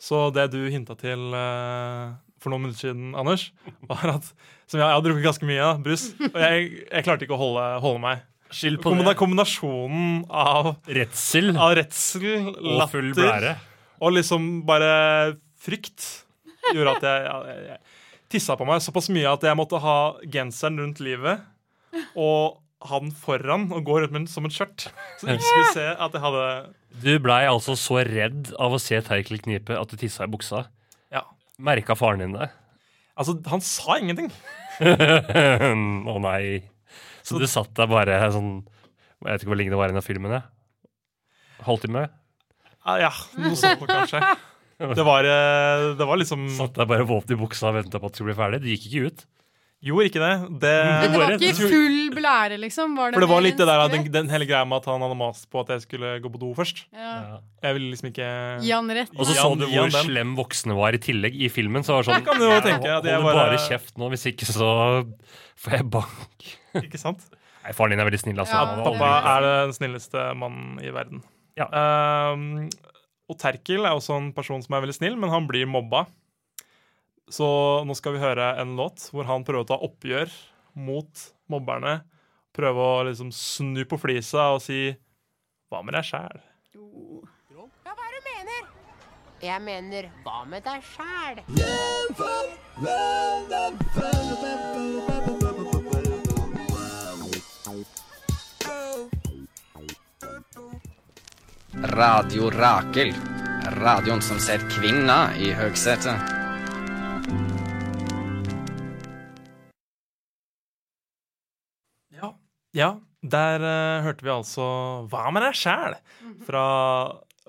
Så 0.00 0.30
det 0.32 0.46
du 0.54 0.60
hinta 0.72 0.96
til 0.98 1.34
eh, 1.36 2.12
for 2.40 2.52
noen 2.52 2.64
minutter 2.64 2.88
siden, 2.88 3.10
Anders, 3.20 3.50
var 3.90 4.14
at 4.16 4.28
som 4.70 4.78
jeg, 4.80 4.86
jeg 4.86 4.94
har 4.96 5.04
drukket 5.04 5.26
ganske 5.26 5.48
mye 5.50 5.60
da, 5.60 5.72
brus, 5.84 6.06
og 6.30 6.38
jeg, 6.40 6.68
jeg 6.86 7.04
klarte 7.06 7.26
ikke 7.26 7.36
å 7.36 7.40
holde, 7.42 7.66
holde 7.84 8.02
meg. 8.04 8.22
Skyld 8.50 8.80
på 8.82 8.90
Kombina 8.90 9.12
det. 9.12 9.18
kombinasjonen 9.20 10.24
av, 10.32 10.72
Redsel 10.90 11.52
av 11.54 11.74
redsel, 11.78 12.48
og 12.56 12.80
full 12.90 13.12
blære. 13.14 13.52
og 14.02 14.16
liksom 14.16 14.48
bare 14.66 14.90
frykt 15.60 16.06
gjorde 16.72 16.96
at 16.96 17.06
jeg, 17.06 17.28
jeg, 17.28 17.60
jeg 17.68 17.78
tissa 18.30 18.56
på 18.58 18.66
meg 18.66 18.82
såpass 18.82 19.10
mye 19.12 19.30
at 19.30 19.44
jeg 19.46 19.58
måtte 19.58 19.78
ha 19.82 19.98
genseren 20.32 20.80
rundt 20.82 21.00
livet 21.04 21.44
og 22.14 22.59
han 22.88 23.10
foran 23.12 23.66
og 23.76 23.84
går 23.84 24.04
rundt 24.06 24.12
med 24.14 24.20
den 24.22 24.30
som 24.32 24.46
et 24.48 24.54
skjørt. 24.56 24.86
Så 25.20 25.26
du 25.28 25.32
ikke 25.34 25.44
skulle 25.44 25.72
se 25.76 25.86
at 25.92 26.14
jeg 26.16 26.22
hadde 26.24 26.44
Du 27.04 27.10
blei 27.20 27.42
altså 27.48 27.74
så 27.76 27.98
redd 28.08 28.52
av 28.58 28.72
å 28.72 28.80
se 28.80 29.00
Terkel 29.04 29.42
knipe 29.44 29.76
at 29.76 29.90
du 29.92 29.98
tissa 30.00 30.24
i 30.24 30.30
buksa. 30.32 30.62
Ja. 31.12 31.26
Merka 31.60 31.96
faren 31.98 32.22
din 32.24 32.32
det? 32.38 32.48
Altså, 33.20 33.36
han 33.52 33.60
sa 33.60 33.98
ingenting. 34.00 34.30
Å 34.80 36.16
nei. 36.24 36.62
Så 37.26 37.36
du 37.40 37.44
satt 37.50 37.74
der 37.76 37.88
bare 37.90 38.16
sånn 38.32 38.62
Jeg 39.20 39.26
vet 39.28 39.42
ikke 39.42 39.50
hvor 39.52 39.58
lenge 39.60 39.74
det 39.74 39.78
var 39.80 39.90
igjen 39.92 40.00
av 40.00 40.06
filmen. 40.06 40.32
jeg. 40.38 40.46
Halvtime? 41.66 42.06
Ah, 42.80 42.96
Ja, 43.02 43.10
noe 43.36 43.58
sånt 43.60 43.84
kanskje. 43.90 44.22
Det 44.80 45.04
var, 45.04 45.26
eh, 45.28 45.90
det 45.92 46.06
var 46.08 46.16
liksom 46.16 46.46
Satt 46.56 46.72
der 46.78 46.86
bare 46.88 47.04
våpen 47.04 47.34
i 47.34 47.36
buksa 47.36 47.68
og 47.68 47.74
venta 47.76 47.98
på 48.00 48.08
at 48.08 48.14
det 48.14 48.16
skulle 48.16 48.32
bli 48.32 48.38
ferdig. 48.38 48.60
Du 48.64 48.68
gikk 48.70 48.86
ikke 48.88 49.10
ut. 49.10 49.24
Gjorde 49.80 50.10
ikke 50.10 50.20
det. 50.20 50.32
det 50.60 50.70
Men 50.84 51.12
det 51.14 51.20
var 51.22 51.32
ikke 51.38 51.68
full 51.72 52.10
blære, 52.12 52.56
liksom? 52.60 52.92
Var 52.98 53.12
det 53.12 53.16
for 53.16 53.24
det 53.24 53.28
var 53.30 53.40
litt 53.46 53.56
det 53.56 53.66
der, 53.70 53.84
den, 53.88 54.02
den 54.12 54.28
hele 54.28 54.44
greia 54.50 54.66
med 54.68 54.82
at 54.82 54.88
han 54.90 55.00
hadde 55.00 55.16
mast 55.16 55.46
på 55.48 55.62
at 55.62 55.72
jeg 55.72 55.84
skulle 55.86 56.10
gå 56.20 56.32
på 56.34 56.40
do 56.42 56.50
først. 56.58 56.82
Ja. 56.92 57.38
Jeg 57.64 57.78
ville 57.78 57.88
liksom 57.94 58.10
ikke 58.10 58.28
Gi 58.60 58.74
han 58.74 58.92
rett. 58.98 59.14
Og 59.16 59.24
så 59.24 59.38
så 59.38 59.48
du 59.56 59.64
hvor 59.72 59.94
slem 59.96 60.34
voksne 60.36 60.76
var 60.76 60.92
i 60.98 61.00
tillegg 61.00 61.38
i 61.40 61.48
filmen. 61.48 61.86
Så 61.86 61.96
var 61.96 62.04
sånn 62.10 62.18
Jeg 62.20 62.28
kan 62.28 62.44
jo 62.44 62.52
tenke 62.60 62.92
at 62.98 63.08
jeg 63.08 63.24
bare- 63.24 63.40
bare 63.40 63.62
kjeft 63.70 63.96
nå, 63.96 64.12
hvis 64.12 64.26
ikke 64.34 64.50
så 64.52 64.70
får 65.64 65.78
jeg 65.78 65.90
bank. 65.96 66.50
Ikke 66.84 67.00
sant? 67.00 67.24
Nei, 67.64 67.72
faren 67.76 67.92
din 67.96 68.00
er 68.00 68.08
veldig 68.08 68.20
snill, 68.20 68.38
altså. 68.40 68.56
Ja, 68.56 68.84
Pappa 68.84 69.08
er 69.36 69.48
den 69.64 69.72
snilleste 69.76 70.28
mannen 70.36 70.76
i 70.84 70.92
verden. 70.94 71.24
Ja. 71.58 71.66
Ehm, 71.72 72.68
og 73.28 73.36
Terkel 73.40 73.84
er 73.84 73.96
også 73.96 74.16
en 74.16 74.30
person 74.36 74.62
som 74.64 74.76
er 74.76 74.84
veldig 74.84 74.96
snill, 74.96 75.16
men 75.20 75.32
han 75.32 75.48
blir 75.48 75.68
mobba. 75.68 76.04
Så 77.30 77.46
nå 77.86 77.94
skal 77.94 78.16
vi 78.16 78.22
høre 78.24 78.56
en 78.58 78.74
låt 78.78 79.06
hvor 79.14 79.28
han 79.28 79.44
prøver 79.46 79.62
å 79.62 79.68
ta 79.70 79.78
oppgjør 79.86 80.32
mot 80.82 81.26
mobberne. 81.50 82.00
Prøve 82.50 82.82
å 82.82 83.04
liksom 83.06 83.30
snu 83.34 83.84
på 83.86 83.98
flisa 84.02 84.50
og 84.56 84.62
si 84.64 84.90
'hva 85.70 85.84
med 85.84 85.94
deg 85.94 86.04
sjæl'? 86.10 86.42
Ja, 86.74 87.92
hva 87.94 88.04
er 88.06 88.10
det 88.10 88.18
du 88.18 88.24
mener? 88.34 88.62
Jeg 89.40 89.62
mener, 89.62 90.10
hva 90.24 90.44
med 90.44 90.64
deg 90.64 90.82
sjæl? 90.82 91.38
Radio 101.94 102.50
Rakel. 102.50 103.14
Radioen 103.78 104.22
som 104.22 104.38
ser 104.38 104.58
kvinna 104.68 105.30
i 105.38 105.52
høgsetet. 105.54 106.39
Ja. 112.76 112.94
der 113.20 113.60
uh, 113.60 114.04
hørte 114.04 114.24
vi 114.24 114.32
altså 114.32 114.64
'Hva 115.10 115.30
med 115.34 115.42
deg 115.44 115.56
sjæl?' 115.58 115.98
fra 116.46 116.64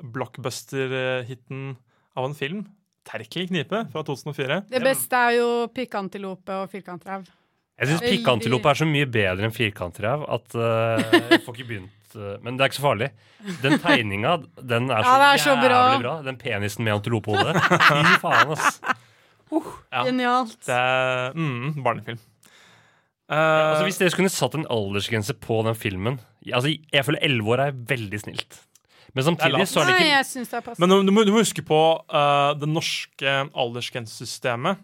blockbuster-hiten 0.01 1.75
av 2.17 2.25
en 2.25 2.35
film. 2.35 2.65
'Terkel 3.07 3.47
knipe' 3.49 3.85
fra 3.91 4.03
2004. 4.03 4.65
Det 4.69 4.81
beste 4.83 5.15
er 5.15 5.37
jo 5.39 5.67
pikkantilope 5.73 6.63
og 6.63 6.69
firkantrev. 6.69 7.25
Jeg 7.81 7.89
syns 7.89 8.03
pikantilope 8.03 8.17
pikkantilope 8.17 8.69
er 8.69 8.77
så 8.77 8.85
mye 8.85 9.07
bedre 9.09 9.47
enn 9.47 9.55
firkantrev 9.55 10.25
at 10.29 10.57
uh, 10.57 11.01
jeg 11.31 11.41
får 11.45 11.55
ikke 11.55 11.69
begynt 11.71 12.13
eh, 12.13 12.35
Men 12.43 12.57
det 12.57 12.61
er 12.61 12.69
ikke 12.69 12.77
så 12.77 12.83
farlig. 12.83 13.07
Den 13.63 13.79
tegninga, 13.81 14.35
den 14.59 14.91
er 14.91 15.01
så, 15.01 15.15
Ja, 15.15 15.29
er 15.31 15.41
så 15.41 15.55
jævlig 15.55 16.03
bra. 16.03 16.17
Den 16.27 16.37
penisen 16.37 16.85
med 16.85 16.99
antilopehode. 16.99 17.55
Fy 17.57 18.19
faen, 18.21 18.53
ass. 18.53 18.81
Ja. 19.51 20.03
Genialt. 20.05 20.59
Det 20.67 20.75
er 20.75 21.33
mm, 21.35 21.81
barnefilm. 21.83 22.21
Eh, 23.31 23.37
Altså, 23.37 23.85
hvis 23.87 23.99
dere 24.01 24.11
skulle 24.11 24.31
satt 24.33 24.57
en 24.59 24.67
aldersgrense 24.67 25.33
på 25.39 25.61
den 25.63 25.77
filmen 25.79 26.19
altså, 26.51 26.73
Jeg 26.91 27.05
føler 27.07 27.23
elleve 27.23 27.53
år 27.55 27.63
er 27.69 27.77
veldig 27.93 28.19
snilt. 28.19 28.59
Men 29.15 29.23
samtidig 29.27 29.67
så 29.67 29.81
er 29.81 29.89
det 29.89 29.95
Nei, 29.95 30.03
ikke 30.03 30.17
jeg 30.17 30.27
synes 30.27 30.51
det 30.51 30.59
er. 30.59 30.75
Men 30.79 30.93
du, 31.07 31.11
må, 31.11 31.23
du 31.27 31.31
må 31.33 31.43
huske 31.43 31.63
på 31.67 31.79
uh, 32.11 32.51
det 32.59 32.69
norske 32.69 33.33
aldersgrensesystemet, 33.63 34.79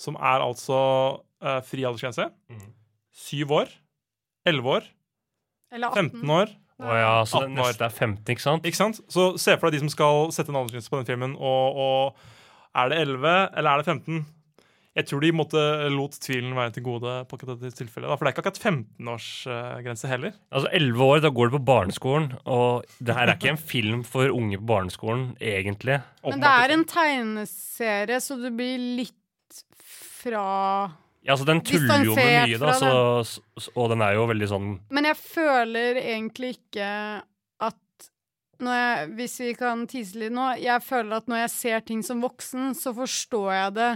som 0.00 0.16
er 0.16 0.44
altså 0.44 0.78
uh, 1.44 1.58
fri 1.68 1.84
aldersgrense. 1.84 2.30
Mhm. 2.52 2.70
Syv 3.20 3.52
år. 3.52 3.72
Elleve 4.48 4.78
år. 4.78 4.88
Eller 5.72 5.92
18. 5.92 6.10
15 6.24 6.30
år. 6.38 6.54
Å 6.80 6.96
ja, 6.96 7.12
så 7.28 7.42
18 7.42 7.50
den 7.50 7.58
neste 7.60 7.84
er 7.84 7.92
15, 7.92 8.32
ikke 8.32 8.42
sant? 8.42 8.68
Ikke 8.70 8.80
sant? 8.80 9.00
Så 9.12 9.26
se 9.36 9.56
for 9.60 9.68
deg 9.68 9.76
de 9.76 9.84
som 9.84 9.92
skal 9.92 10.30
sette 10.32 10.48
en 10.52 10.56
aldersgrense 10.62 10.92
på 10.92 11.00
den 11.02 11.08
filmen, 11.10 11.34
og, 11.36 11.80
og 11.84 12.78
er 12.80 12.92
det 12.92 13.02
11 13.04 13.34
eller 13.60 13.70
er 13.74 13.82
det 13.82 13.90
15? 13.92 14.24
Jeg 15.00 15.08
tror 15.08 15.24
de 15.24 15.32
måtte 15.34 15.62
lot 15.94 16.16
tvilen 16.20 16.52
være 16.56 16.74
til 16.76 16.84
gode 16.86 17.14
på 17.28 17.38
akkurat 17.38 17.60
dette 17.60 17.78
tilfellet. 17.80 18.10
For 18.12 18.26
det 18.26 18.30
er 18.30 18.36
ikke 18.36 18.44
akkurat 18.44 18.62
15-årsgrense 18.70 20.10
heller. 20.10 20.34
Altså 20.52 20.70
11 20.76 21.06
år, 21.06 21.22
da 21.24 21.32
går 21.34 21.50
du 21.50 21.56
på 21.56 21.62
barneskolen, 21.70 22.30
og 22.44 22.84
det 23.00 23.16
her 23.16 23.30
er 23.30 23.38
ikke 23.38 23.54
en 23.54 23.62
film 23.72 24.04
for 24.06 24.32
unge 24.34 24.60
på 24.60 24.68
barneskolen, 24.70 25.30
egentlig. 25.40 26.00
Men 26.26 26.44
det 26.44 26.52
er 26.64 26.74
en 26.76 26.84
tegneserie, 26.88 28.20
så 28.20 28.36
du 28.40 28.50
blir 28.52 28.76
litt 29.00 29.16
fra 30.20 30.44
Ja, 31.24 31.34
altså 31.34 31.46
Den 31.48 31.62
tuller 31.64 32.04
jo 32.04 32.14
med 32.16 32.48
mye, 32.48 32.60
da, 32.60 32.74
så, 32.76 33.40
og 33.74 33.90
den 33.92 34.04
er 34.04 34.16
jo 34.16 34.26
veldig 34.30 34.48
sånn 34.50 34.68
Men 34.92 35.08
jeg 35.10 35.18
føler 35.20 36.00
egentlig 36.00 36.54
ikke 36.58 36.90
at 37.66 38.10
når 38.60 38.78
jeg, 38.80 39.08
Hvis 39.18 39.38
vi 39.40 39.50
kan 39.58 39.86
tise 39.90 40.20
litt 40.20 40.34
nå 40.36 40.50
Jeg 40.60 40.84
føler 40.84 41.20
at 41.20 41.30
når 41.30 41.44
jeg 41.44 41.52
ser 41.54 41.84
ting 41.88 42.04
som 42.06 42.22
voksen, 42.24 42.72
så 42.76 42.92
forstår 42.96 43.50
jeg 43.56 43.76
det 43.80 43.90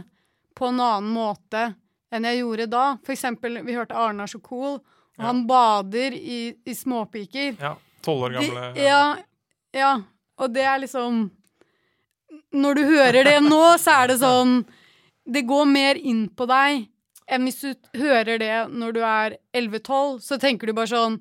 på 0.55 0.69
en 0.71 0.81
annen 0.81 1.11
måte 1.15 1.75
enn 2.15 2.25
jeg 2.29 2.39
gjorde 2.45 2.67
da. 2.71 2.85
For 3.05 3.13
eksempel, 3.17 3.59
vi 3.67 3.75
hørte 3.75 3.97
Arne 3.99 4.23
er 4.23 4.31
så 4.31 4.41
cool, 4.43 4.77
og 4.79 5.19
Ja. 5.19 5.25
han 5.29 5.45
bader 5.47 6.15
i, 6.15 6.55
i 6.67 6.75
småpiker. 6.75 7.57
Ja, 7.61 7.77
12 8.03 8.23
år 8.27 8.33
gamle. 8.39 8.65
De, 8.75 8.81
ja, 8.83 9.17
ja. 9.75 9.93
Og 10.39 10.51
det 10.55 10.63
er 10.67 10.79
liksom 10.83 11.31
Når 12.55 12.75
du 12.75 12.83
hører 12.89 13.25
det 13.25 13.37
nå, 13.43 13.61
så 13.79 13.93
er 14.03 14.09
det 14.11 14.17
sånn 14.25 14.65
Det 15.25 15.45
går 15.47 15.65
mer 15.71 15.95
inn 15.97 16.27
på 16.35 16.47
deg 16.51 16.89
enn 17.31 17.47
hvis 17.49 17.61
du 17.63 17.71
hører 18.03 18.37
det 18.43 18.57
når 18.69 18.93
du 18.93 19.01
er 19.01 19.37
11-12. 19.57 20.19
Så 20.21 20.37
tenker 20.43 20.67
du 20.69 20.75
bare 20.77 20.91
sånn 20.91 21.15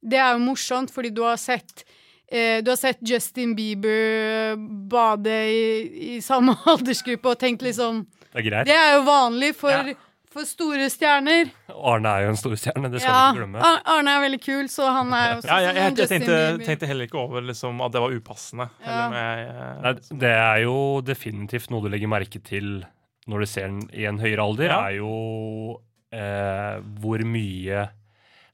Det 0.00 0.16
er 0.16 0.32
jo 0.38 0.44
morsomt, 0.46 0.90
fordi 0.94 1.10
du 1.12 1.20
har 1.26 1.36
sett 1.36 1.82
eh, 2.30 2.62
du 2.64 2.70
har 2.70 2.78
sett 2.80 3.02
Justin 3.04 3.52
Bieber 3.58 4.54
bade 4.88 5.34
i, 5.50 6.16
i 6.16 6.20
samme 6.24 6.54
aldersgruppe 6.72 7.34
og 7.34 7.38
tenkt 7.42 7.62
liksom 7.66 8.06
Det 8.34 8.42
er 8.42 8.48
greit. 8.50 8.66
Det 8.66 8.74
er 8.74 8.96
jo 8.96 9.04
vanlig 9.06 9.52
for, 9.54 9.70
Ja. 9.70 9.94
for 10.34 10.42
store 10.50 10.88
stjerner. 10.90 11.52
Arne 11.70 12.10
er 12.10 12.24
jo 12.26 12.32
en 12.32 12.38
storstjerne, 12.40 12.90
det 12.90 13.00
skal 13.04 13.12
Ja, 13.14 13.20
vi 13.30 13.38
ikke 13.38 13.44
glemme. 13.44 13.60
Ar 13.62 13.80
Arne 13.94 14.10
er 14.16 14.24
veldig 14.24 14.40
kul, 14.42 14.66
så 14.72 14.88
han 14.90 15.12
er 15.14 15.28
jo 15.36 15.40
Ja, 15.52 15.58
jeg, 15.62 15.74
jeg, 15.76 15.92
sånn 15.92 15.96
jeg 16.02 16.08
tenkte, 16.10 16.66
tenkte 16.66 16.90
heller 16.90 17.06
ikke 17.06 17.20
over 17.22 17.46
liksom, 17.46 17.78
at 17.86 17.94
det 17.94 18.02
var 18.02 18.16
upassende. 18.18 18.66
Ja. 18.82 18.90
Eller 18.90 19.06
om 19.06 19.14
eh, 19.14 19.82
Nei, 19.86 19.94
det 20.26 20.34
er 20.34 20.62
jo 20.64 20.76
definitivt 21.06 21.70
noe 21.70 21.86
du 21.86 21.88
legger 21.94 22.10
merke 22.10 22.42
til 22.42 22.84
når 23.30 23.40
du 23.40 23.46
ser 23.48 23.70
den 23.70 23.84
i 23.94 24.04
en 24.10 24.18
høyere 24.20 24.42
alder, 24.44 24.68
Ja. 24.68 24.80
er 24.90 24.98
jo 24.98 25.80
eh, 26.12 26.80
hvor 27.00 27.22
mye 27.24 27.86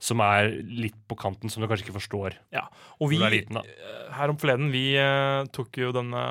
som 0.00 0.20
er 0.24 0.52
litt 0.64 0.96
på 1.08 1.16
kanten, 1.18 1.50
som 1.52 1.60
du 1.60 1.68
kanskje 1.68 1.84
ikke 1.88 1.98
forstår 1.98 2.36
og 3.00 3.10
vi, 3.10 3.18
liten. 3.20 3.56
eh, 3.60 4.12
her 4.16 4.30
om 4.32 4.36
forleden, 4.40 4.70
vi 4.72 4.94
uh, 4.96 5.44
tok 5.52 5.76
jo 5.76 5.90
denne 5.92 6.22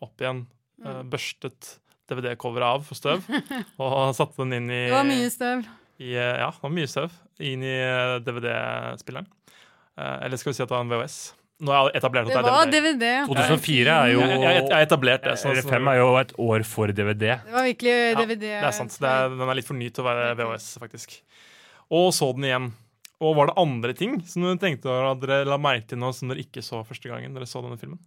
opp 0.00 0.20
igjen. 0.20 0.46
Mm. 0.82 1.10
børstet 1.12 1.76
DVD-coveret 2.10 2.66
av 2.66 2.82
for 2.86 2.98
støv. 2.98 3.28
og 3.82 4.14
satte 4.18 4.42
den 4.42 4.56
inn 4.58 4.70
i, 4.72 4.80
Det 4.88 4.96
var 4.96 5.06
mye 5.08 5.28
støv. 5.32 5.62
i 6.02 6.10
eh, 6.16 6.34
Ja, 6.42 6.48
det 6.54 6.64
var 6.64 6.74
mye 6.74 6.90
støv. 6.90 7.14
Inn 7.42 7.62
i 7.66 7.76
eh, 7.78 8.16
DVD-spilleren. 8.26 9.28
Eh, 9.98 10.18
eller 10.26 10.40
skal 10.40 10.52
vi 10.52 10.58
si 10.58 10.64
at 10.64 10.68
det 10.70 10.76
var 10.76 10.84
en 10.86 10.92
VHS? 10.92 11.20
Nå 11.62 11.70
har 11.70 11.88
jeg 11.92 12.00
etablert 12.00 12.26
at 12.26 12.32
Det 12.32 12.50
er 12.50 12.70
DVD. 12.72 12.98
DVD. 12.98 13.08
2004 13.30 13.92
er 13.94 14.08
jo 14.10 14.22
Jeg, 14.24 14.62
har 14.72 14.82
etablert 14.82 15.22
det. 15.22 15.34
sånn- 15.38 15.54
RFM 15.54 15.90
er 15.92 15.98
jo 16.00 16.08
et 16.18 16.32
år 16.42 16.64
for 16.66 16.90
DVD. 16.90 17.36
Det 17.44 17.54
var 17.54 17.66
virkelig 17.68 17.96
DVD. 18.18 18.46
Ja, 18.50 18.60
Det 18.64 18.70
er 18.72 18.78
sant. 18.80 18.96
Det 18.98 19.08
er, 19.12 19.28
den 19.38 19.48
er 19.52 19.58
litt 19.60 19.68
for 19.68 19.78
ny 19.78 19.90
til 19.94 20.02
å 20.02 20.08
være 20.08 20.32
VHS, 20.40 20.66
faktisk. 20.82 21.20
Og 21.92 22.10
så 22.16 22.32
den 22.34 22.48
igjen. 22.50 22.72
Og 23.22 23.36
var 23.38 23.52
det 23.52 23.54
andre 23.62 23.94
ting 23.94 24.16
som 24.26 24.42
dere 24.42 24.58
tenkte 24.58 24.90
at 24.90 25.20
dere 25.22 25.44
la 25.46 25.60
merke 25.62 25.86
til 25.92 26.00
nå 26.02 26.10
som 26.16 26.32
dere 26.32 26.42
ikke 26.42 26.64
så 26.66 26.80
første 26.82 27.06
gangen 27.12 27.36
dere 27.36 27.46
så 27.46 27.62
denne 27.62 27.78
filmen? 27.78 28.00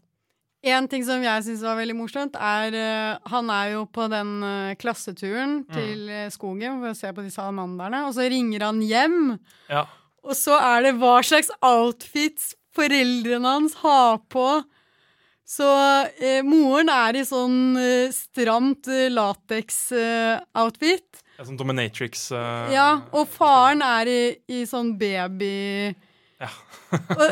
En 0.65 0.87
ting 0.89 1.03
som 1.05 1.21
jeg 1.21 1.43
syns 1.45 1.61
var 1.61 1.75
veldig 1.77 1.93
morsomt, 1.97 2.33
er 2.41 2.73
uh, 2.73 3.19
Han 3.29 3.49
er 3.53 3.75
jo 3.75 3.83
på 3.85 4.07
den 4.09 4.31
uh, 4.41 4.73
klasseturen 4.81 5.59
Mm. 5.65 5.73
til 5.75 6.07
uh, 6.09 6.29
skogen 6.33 6.79
for 6.81 6.89
å 6.89 6.97
se 6.97 7.11
på 7.13 7.21
de 7.25 7.29
salamanderne, 7.33 7.99
og 8.07 8.13
så 8.17 8.25
ringer 8.31 8.65
han 8.65 8.79
hjem. 8.81 9.35
Ja. 9.69 9.83
Og 10.25 10.33
så 10.37 10.57
er 10.57 10.81
det 10.87 10.95
hva 10.97 11.19
slags 11.21 11.51
outfits 11.61 12.55
foreldrene 12.75 13.45
hans 13.45 13.75
har 13.83 14.17
på. 14.33 14.47
Så 15.45 15.67
moren 16.49 16.89
er 16.89 17.13
i 17.19 17.21
sånn 17.29 17.77
stramt 18.11 18.87
eh, 18.89 19.11
lateks-outfit. 19.13 21.21
Er 21.37 21.45
Sånn 21.45 21.59
dominatrix 21.59 22.31
ja, 22.73 22.87
og 23.13 23.29
faren 23.29 23.83
er 23.85 24.09
i, 24.09 24.21
i 24.49 24.63
sånn 24.65 24.95
baby... 24.97 25.93
Ja. 26.41 26.49
og, 26.91 27.31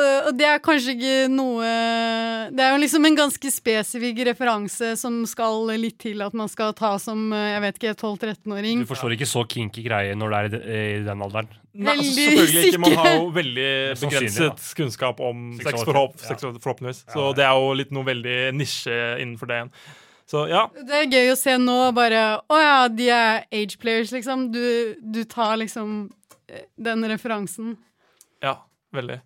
og, 0.00 0.30
det 0.38 0.46
er 0.48 0.60
kanskje 0.64 0.94
ikke 0.96 1.16
noe 1.32 1.64
Det 2.54 2.64
er 2.64 2.72
jo 2.74 2.80
liksom 2.82 3.08
en 3.08 3.18
ganske 3.18 3.50
spesifikk 3.52 4.22
referanse 4.30 4.94
som 5.00 5.20
skal 5.28 5.70
litt 5.78 5.98
til 6.02 6.22
at 6.24 6.34
man 6.36 6.50
skal 6.50 6.74
ta 6.76 6.94
som 7.02 7.32
jeg 7.34 7.60
vet 7.64 7.80
ikke, 7.80 7.94
12-13-åring. 7.96 8.84
Du 8.84 8.90
forstår 8.90 9.16
ikke 9.16 9.28
så 9.28 9.44
kinky 9.48 9.84
greie 9.86 10.14
når 10.18 10.32
du 10.32 10.38
er 10.38 10.48
i, 10.48 10.80
den 11.04 11.24
alderen. 11.24 11.50
Nei, 11.74 11.96
altså, 11.98 12.14
selvfølgelig 12.14 12.64
ikke. 12.68 12.80
Man 12.84 12.96
har 13.00 13.12
jo 13.16 13.28
veldig 13.34 13.70
begrenset 13.98 14.66
kunnskap 14.78 15.20
om 15.24 15.44
sex, 15.58 15.82
forhåp, 15.82 16.16
ja. 16.20 16.28
sex 16.28 16.46
forhåpentligvis. 16.46 17.04
Så 17.10 17.28
det 17.34 17.46
er 17.46 17.58
jo 17.58 17.74
litt 17.78 17.94
noe 17.94 18.06
veldig 18.06 18.38
nisje 18.54 18.98
innenfor 19.22 19.50
det 19.50 19.60
igjen. 19.60 19.72
Så 20.30 20.46
ja. 20.48 20.64
Det 20.72 21.00
er 21.02 21.10
gøy 21.10 21.32
å 21.34 21.36
se 21.36 21.54
nå 21.60 21.76
bare 21.96 22.20
Å 22.48 22.60
ja, 22.60 22.76
de 22.88 23.08
er 23.12 23.42
age 23.52 23.76
players, 23.80 24.12
liksom. 24.14 24.48
Du, 24.54 24.94
du 25.00 25.22
tar 25.28 25.58
liksom 25.60 26.06
eh, 26.48 26.64
den 26.80 27.04
referansen. 27.10 27.74
Ja, 28.44 28.56
veldig. 28.94 29.20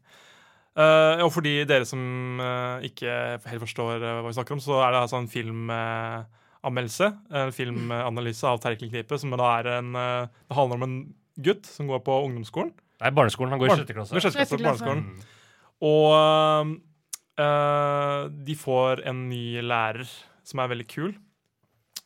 Eh, 0.78 1.20
og 1.24 1.32
fordi 1.34 1.56
dere 1.66 1.86
som 1.88 2.00
uh, 2.38 2.78
ikke 2.86 3.14
helt 3.50 3.64
forstår 3.64 3.98
uh, 3.98 4.10
hva 4.20 4.28
vi 4.28 4.36
snakker 4.36 4.54
om, 4.54 4.60
så 4.62 4.76
er 4.84 4.92
det 4.94 5.00
altså 5.00 5.18
en 5.18 5.30
filmanmeldelse, 5.32 7.08
en 7.34 7.54
filmanalyse 7.56 8.46
av 8.46 8.60
Terkel 8.62 8.92
Knipe, 8.92 9.18
som 9.18 9.34
da 9.34 9.48
er 9.58 9.72
en 9.80 9.90
Det 9.96 10.54
handler 10.54 10.78
om 10.78 10.86
en 10.86 10.98
gutt 11.38 11.66
som 11.66 11.90
går 11.90 12.04
på 12.06 12.20
ungdomsskolen. 12.28 12.70
Nei, 13.02 13.10
barneskolen. 13.14 13.52
Han 13.54 13.60
går 13.60 13.68
i 13.68 13.72
Barn- 13.72 13.82
sjette 13.82 13.94
klasse. 13.94 14.14
går 14.14 14.18
i 14.18 14.24
sjette 14.26 14.38
klasse 14.38 14.54
Sjette 14.54 14.62
klasse. 14.62 14.86
barneskolen. 14.86 15.36
Og 15.86 16.80
eh, 17.38 18.22
de 18.48 18.56
får 18.58 19.04
en 19.06 19.28
ny 19.30 19.60
lærer 19.62 20.08
som 20.46 20.62
er 20.62 20.72
veldig 20.72 20.88
kul. 20.90 21.12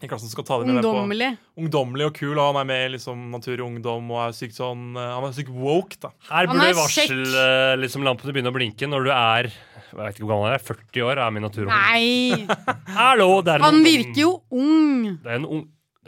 I 0.02 0.09
klassen 0.11 0.26
som 0.26 0.35
skal 0.35 0.47
ta 0.49 0.56
dem 0.61 0.73
med 0.75 0.82
på 0.82 0.90
Ungdommelig. 0.90 1.28
Ungdommelig 1.62 2.06
og 2.09 2.14
kul, 2.16 2.32
og 2.35 2.49
han 2.49 2.61
er 2.62 2.68
med 2.73 2.87
i 2.87 2.92
liksom 2.97 3.21
Natur 3.30 3.61
og 3.61 3.66
Ungdom 3.68 4.09
og 4.11 4.23
er 4.25 4.32
sykt 4.35 4.56
sånn 4.59 4.97
eh, 4.99 5.11
Han 5.14 5.28
er 5.28 5.37
sykt 5.37 5.52
woke, 5.54 5.99
da. 6.02 6.11
Her 6.30 6.49
burde 6.50 6.73
varsellampene 6.80 7.82
liksom, 7.85 8.06
lampene 8.06 8.35
begynne 8.35 8.50
å 8.50 8.56
blinke 8.56 8.88
når 8.90 9.06
du 9.06 9.12
er 9.14 9.52
jeg 9.92 9.99
vet 10.00 10.16
ikke 10.16 10.25
hvor 10.25 10.32
gammel 10.32 10.49
han 10.49 10.56
er, 10.56 10.62
40 10.64 11.02
år, 11.04 11.18
er 11.21 11.32
min 11.37 11.44
natur. 11.44 11.66
Nei! 11.68 12.47
Hallo, 12.97 13.28
det 13.44 13.59
er 13.59 13.64
Han 13.66 13.82
virker 13.85 14.23
jo 14.23 14.30
ung. 14.56 15.18
Det 15.21 15.28
er 15.28 15.37
en 15.42 15.49
ung... 15.59 15.62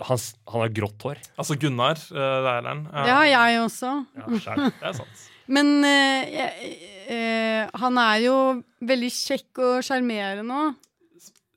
Han, 0.09 0.19
han 0.51 0.63
har 0.65 0.73
grått 0.75 1.05
hår. 1.07 1.21
Altså 1.39 1.55
Gunnar, 1.61 2.01
uh, 2.11 2.39
læreren. 2.49 2.81
Det 2.91 3.13
har 3.15 3.29
jeg 3.29 3.61
også. 3.63 3.93
Ja. 4.17 4.57
Det 4.81 4.89
er 4.89 4.97
sant. 4.97 5.27
Men 5.53 5.69
uh, 5.85 6.33
jeg- 6.33 6.73
eh, 7.13 7.69
han 7.77 8.01
er 8.01 8.25
jo 8.25 8.37
veldig 8.89 9.11
kjekk 9.13 9.61
og 9.69 9.85
sjarmerende 9.85 10.57
òg. 10.65 10.81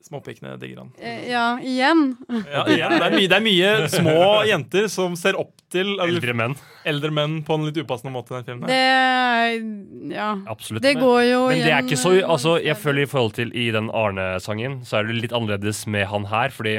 Småpikene 0.07 0.53
digger 0.61 0.81
han. 0.85 0.91
Eh, 1.03 1.27
ja, 1.31 1.45
igjen. 1.59 2.03
Ja, 2.31 2.63
igjen, 2.71 2.93
det, 2.95 3.03
er 3.09 3.15
mye, 3.17 3.27
det 3.27 3.37
er 3.37 3.43
mye 3.43 3.71
små 3.91 4.19
jenter 4.47 4.87
som 4.91 5.17
ser 5.19 5.35
opp 5.39 5.53
til 5.73 5.89
eller, 5.97 6.13
Eldre 6.13 6.33
menn. 6.37 6.55
eldre 6.87 7.11
menn 7.11 7.41
på 7.43 7.57
en 7.57 7.65
litt 7.67 7.79
upassende 7.81 8.13
måte 8.15 8.37
den 8.37 8.45
filmen. 8.47 8.69
Det 8.71 10.15
Ja. 10.15 10.29
Absolutt. 10.47 10.83
Det 10.85 10.95
går 10.99 11.21
jo 11.27 11.41
Men 11.49 11.59
det 11.65 11.73
er 11.73 11.83
ikke 11.83 11.99
så 11.99 12.13
altså, 12.23 12.55
Jeg 12.63 12.77
føler 12.79 13.03
i 13.03 13.09
forhold 13.11 13.33
til 13.35 13.51
i 13.51 13.67
den 13.75 13.89
Arne-sangen, 13.91 14.79
så 14.87 14.99
er 15.01 15.09
det 15.09 15.17
litt 15.25 15.35
annerledes 15.35 15.83
med 15.91 16.07
han 16.07 16.25
her, 16.31 16.49
fordi 16.55 16.77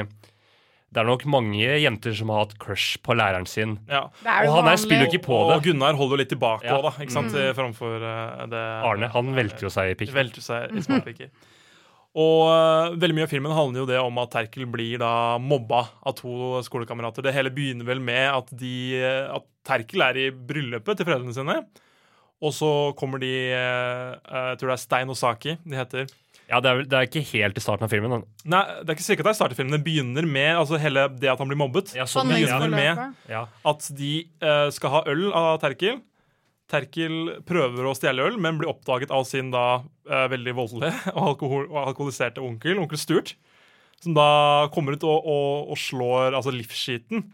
det 0.89 1.03
er 1.03 1.05
nok 1.05 1.21
mange 1.29 1.67
jenter 1.83 2.15
som 2.17 2.31
har 2.33 2.47
hatt 2.47 2.55
crush 2.57 2.97
på 3.05 3.13
læreren 3.13 3.45
sin. 3.45 3.77
Ja. 3.91 4.07
Og 4.25 4.53
han 4.55 4.71
her 4.71 4.79
spiller 4.81 5.05
jo 5.05 5.11
ikke 5.13 5.27
på 5.27 5.37
det. 5.45 5.59
Og. 5.59 5.63
Gunnar 5.67 5.93
holder 5.93 6.15
jo 6.17 6.21
litt 6.23 6.31
tilbake 6.33 6.65
Ja. 6.65 6.79
da, 6.81 6.89
ikke 6.97 7.13
sant? 7.13 7.29
Mm. 7.29 7.53
framfor 7.53 8.01
eh, 8.01 8.47
det 8.49 8.63
Arne 8.89 9.11
han 9.13 9.29
velter 9.37 9.67
jo 9.67 9.69
seg 9.69 9.91
i 9.93 9.97
pikk. 10.01 10.15
Velter 10.17 10.41
seg 10.41 10.73
i 10.73 10.81
småpiker. 10.81 11.29
Og 12.19 12.39
eh, 12.51 12.95
veldig 12.99 13.15
mye 13.15 13.27
av 13.27 13.31
filmen 13.31 13.53
handler 13.55 13.83
jo 13.83 13.89
det 13.89 13.99
om 14.01 14.17
at 14.23 14.31
Terkel 14.33 14.65
blir 14.71 14.97
da 14.99 15.11
mobba 15.39 15.83
av 16.03 16.15
to 16.17 16.59
skolekamerater. 16.65 17.23
Det 17.23 17.35
hele 17.35 17.51
begynner 17.55 17.87
vel 17.87 18.01
med 18.03 18.25
at, 18.33 18.49
de, 18.59 18.73
eh, 18.99 19.27
at 19.37 19.45
Terkel 19.69 20.03
er 20.09 20.17
i 20.25 20.29
bryllupet 20.33 20.99
til 20.99 21.07
foreldrene 21.07 21.35
sine. 21.37 21.59
Og 22.39 22.53
så 22.55 22.67
kommer 22.99 23.19
de 23.19 23.29
eh, 23.51 24.17
Jeg 24.31 24.59
tror 24.59 24.71
det 24.71 24.75
er 24.77 24.83
Stein 24.83 25.09
og 25.11 25.17
Saki 25.19 25.57
de 25.63 25.79
heter. 25.79 26.11
Ja, 26.49 26.57
det 26.65 26.69
er, 26.71 26.77
vel- 26.79 26.87
det 26.89 26.97
er 26.97 27.05
ikke 27.05 27.21
helt 27.29 27.59
i 27.59 27.61
starten 27.61 27.85
av 27.85 27.91
filmen. 27.93 28.09
da. 28.09 28.19
Nei, 28.55 28.61
det 28.81 28.89
er 28.89 28.95
ikke 28.97 29.05
sikkert 29.05 29.27
det 29.27 29.33
er 29.35 29.37
starten 29.37 29.53
av 29.53 29.59
filmen. 29.59 29.75
Det 29.77 29.83
begynner 29.85 30.25
med 30.25 30.55
altså 30.57 30.79
hele 30.81 31.03
det 31.21 31.29
at 31.29 31.37
han 31.43 31.51
blir 31.51 31.59
mobbet. 31.61 31.91
Ja, 31.93 32.07
sånn, 32.09 32.31
begynner 32.33 32.71
med 32.73 33.03
Ja. 33.29 33.43
at 33.69 33.85
de 33.99 34.13
uh, 34.41 34.71
skal 34.73 34.95
ha 34.95 35.01
øl 35.13 35.27
av 35.29 35.59
Terkel. 35.61 35.99
Terkel 36.69 37.41
prøver 37.49 37.87
å 37.89 37.95
stjele 37.97 38.27
øl, 38.27 38.37
men 38.41 38.59
blir 38.59 38.69
oppdaget 38.69 39.13
av 39.15 39.25
sin 39.27 39.49
da 39.53 39.81
eh, 40.09 40.27
veldig 40.31 40.55
voldelige 40.57 40.93
og, 41.15 41.23
alkohol, 41.33 41.67
og 41.71 41.81
alkoholiserte 41.87 42.43
onkel, 42.45 42.77
onkel 42.81 43.01
Sturt, 43.01 43.33
som 44.03 44.15
da 44.17 44.69
kommer 44.73 44.95
ut 44.95 45.03
og, 45.03 45.17
og, 45.25 45.73
og 45.73 45.81
slår 45.81 46.37
altså 46.37 46.53
livsskiten. 46.55 47.25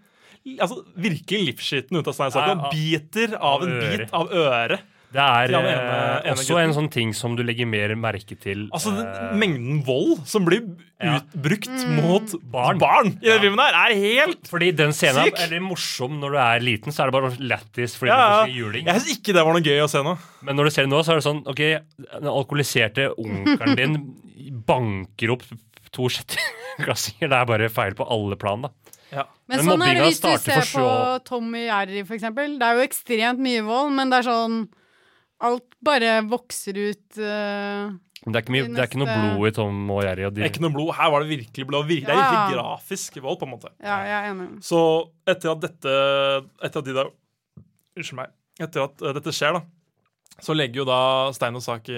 Altså 0.56 0.80
Virkelig 1.02 1.52
livsskiten 1.52 1.98
ut 1.98 2.10
av 2.10 2.16
Stein 2.18 2.34
ja. 2.38 2.72
Biter 2.72 3.36
av 3.38 3.66
en 3.66 3.80
bit 3.82 4.14
av 4.16 4.32
øret. 4.34 4.92
Det 5.14 5.22
er 5.22 5.52
Ja, 5.52 5.60
ene- 5.60 5.70
eh, 5.70 6.22
ene 6.26 6.34
også 6.36 6.56
gutten. 6.56 6.64
en 6.64 6.74
sånn 6.74 6.92
ting 6.92 7.14
som 7.14 7.36
du 7.36 7.44
legger 7.44 7.66
mer 7.68 7.90
merke 7.96 8.36
til. 8.40 8.70
Altså 8.74 8.92
den, 8.96 9.06
eh, 9.08 9.34
Mengden 9.36 9.84
vold 9.86 10.26
som 10.28 10.44
blir 10.46 10.76
Ja. 11.02 11.20
utbrukt 11.20 11.68
Mm. 11.70 12.02
mot 12.02 12.36
Barn. 12.52 12.78
barn 12.80 13.08
i 13.22 13.26
Ja. 13.28 13.38
denne 13.38 13.42
filmen, 13.42 13.60
her 13.60 13.92
er 13.92 13.96
helt 13.96 14.44
Fordi 14.48 14.72
den 14.76 14.90
scenen 14.92 15.26
Syk. 15.26 15.40
er 15.40 15.48
litt 15.50 15.62
morsom 15.62 16.20
når 16.20 16.32
du 16.32 16.38
er 16.38 16.60
liten, 16.60 16.92
så 16.92 17.04
er 17.04 17.12
det 17.12 17.14
bare 17.14 17.32
lættis 17.40 17.96
fordi 17.98 18.08
Ja, 18.08 18.16
du 18.16 18.22
ja. 18.22 18.46
får 18.46 18.56
juling. 18.74 18.86
Jeg 18.86 18.96
syns 18.96 19.18
ikke 19.20 19.34
det 19.34 19.46
var 19.46 19.54
noe 19.54 19.62
gøy 19.62 19.80
å 19.84 19.90
se 19.90 19.98
nå. 20.04 20.18
Men 20.42 20.56
når 20.58 20.64
du 20.66 20.70
ser 20.72 20.82
det 20.84 20.90
nå, 20.92 21.00
så 21.04 21.12
er 21.12 21.16
det 21.16 21.24
sånn 21.24 21.48
OK, 21.48 21.58
den 21.58 22.24
alkoholiserte 22.24 23.14
onkelen 23.18 23.76
din 23.76 24.16
banker 24.66 25.32
opp 25.32 25.44
to 25.92 26.10
sjetteklassinger. 26.10 27.30
Det 27.30 27.34
er 27.34 27.46
bare 27.46 27.70
feil 27.70 27.94
på 27.94 28.06
alle 28.10 28.36
plan, 28.36 28.62
da. 28.62 28.70
Men, 29.48 29.60
Men 29.64 29.78
sånn 29.78 29.88
er 29.88 29.94
det 29.94 30.04
hvis 30.10 30.22
du 30.22 30.38
ser 30.42 30.62
på 30.82 31.24
Tommy 31.24 31.68
Jerry, 31.68 32.02
for 32.04 32.16
eksempel. 32.18 32.58
Det 32.58 32.66
er 32.66 32.80
jo 32.80 32.88
ekstremt 32.88 33.38
mye 33.40 33.62
vold, 33.64 33.92
men 33.94 34.10
det 34.10 34.26
er 34.26 34.30
sånn 34.32 34.68
Alt 35.44 35.76
bare 35.84 36.22
vokser 36.30 36.78
ut 36.80 37.20
uh, 37.20 37.92
det 38.26 38.40
er 38.40 38.42
ikke, 38.42 38.54
mye, 38.56 38.66
det 38.74 38.82
er 38.82 38.88
ikke 38.88 39.00
noe 39.04 39.14
blod 39.14 39.46
i 39.46 39.54
Tom 39.54 39.82
og 39.94 40.00
Jerry. 40.02 40.24
Og 40.26 40.32
Det 40.34 40.40
de, 40.40 40.46
er 40.48 40.50
ikke 40.50 40.64
noe 40.64 40.74
blod. 40.74 40.88
Her 40.98 41.12
var 41.14 41.22
det 41.22 41.30
virkelig 41.30 41.66
blod. 41.70 41.86
Det 41.92 41.98
er 42.10 42.18
virkelig 42.18 42.56
grafisk 42.58 43.20
vold, 43.22 43.38
på 43.38 43.46
en 43.46 43.52
måte. 43.54 43.70
Ja, 43.84 44.00
jeg 44.02 44.16
er 44.16 44.30
enig. 44.32 44.48
Så 44.66 44.80
etter 45.30 45.52
at 45.54 45.62
dette 45.62 45.94
Etter 46.66 46.82
at 46.82 46.88
de 46.88 46.96
da 46.96 47.06
Unnskyld 47.96 48.18
meg. 48.18 48.34
Etter 48.60 48.88
at 48.88 49.04
eh, 49.06 49.14
dette 49.16 49.32
skjer, 49.36 49.56
da, 49.56 49.62
så 50.44 50.56
legger 50.56 50.82
jo 50.82 50.88
da 50.90 51.00
Stein 51.36 51.56
og 51.56 51.64
Saki 51.64 51.96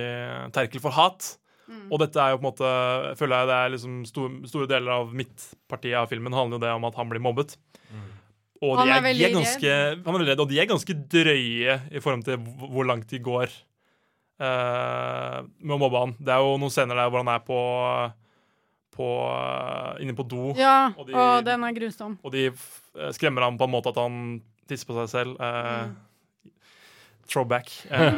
Terkel 0.53 0.83
for 0.83 0.93
hat. 0.93 1.31
Mm. 1.65 1.87
Og 1.89 2.01
dette 2.03 2.21
er 2.21 2.33
jo 2.33 2.41
på 2.41 2.43
en 2.43 2.49
måte 2.51 2.73
føler 3.19 3.41
jeg 3.41 3.49
det 3.49 3.55
er 3.57 3.71
liksom 3.73 3.95
store, 4.07 4.29
store 4.51 4.69
deler 4.69 4.93
av 4.99 5.15
mitt 5.15 5.47
parti 5.71 5.95
av 5.97 6.11
filmen 6.11 6.35
handler 6.35 6.59
jo 6.59 6.63
det 6.65 6.75
om 6.75 6.85
at 6.91 6.99
han 6.99 7.09
blir 7.09 7.23
mobbet. 7.23 7.55
Og 8.63 8.79
de 8.79 8.89
er 8.89 9.05
er, 9.05 9.33
ganske, 9.33 9.73
han 10.05 10.15
er 10.17 10.29
redd, 10.31 10.41
og 10.41 10.49
de 10.49 10.59
er 10.61 10.69
ganske 10.69 10.95
drøye 11.13 11.75
i 11.91 12.01
forhold 12.01 12.23
til 12.25 12.39
hvor 12.41 12.87
langt 12.89 13.09
de 13.11 13.19
går 13.21 13.51
uh, 14.41 15.43
med 15.45 15.75
å 15.75 15.79
mobbe 15.81 16.01
han. 16.01 16.15
Det 16.17 16.33
er 16.33 16.45
jo 16.45 16.55
noen 16.61 16.73
scener 16.73 16.97
der 16.97 17.11
hvor 17.11 17.21
han 17.21 17.31
er 17.35 17.43
på, 17.45 17.59
på 18.97 19.11
eh, 19.29 20.03
inne 20.05 20.17
på 20.17 20.25
do. 20.25 20.49
Ja, 20.57 20.89
Og 20.97 21.11
og, 21.13 21.45
den 21.45 21.65
er 21.67 21.77
grusom. 21.77 22.17
Og 22.25 22.33
de 22.33 22.47
eh, 22.49 23.11
skremmer 23.13 23.45
ham 23.45 23.59
på 23.59 23.67
en 23.67 23.75
måte 23.75 23.93
at 23.93 24.01
han 24.01 24.39
tisser 24.69 24.89
på 24.89 24.97
seg 25.03 25.11
selv. 25.13 25.37
Eh, 25.37 26.53
Throwback. 27.27 27.73
Eh, 27.91 28.13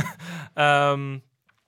um, 0.94 1.08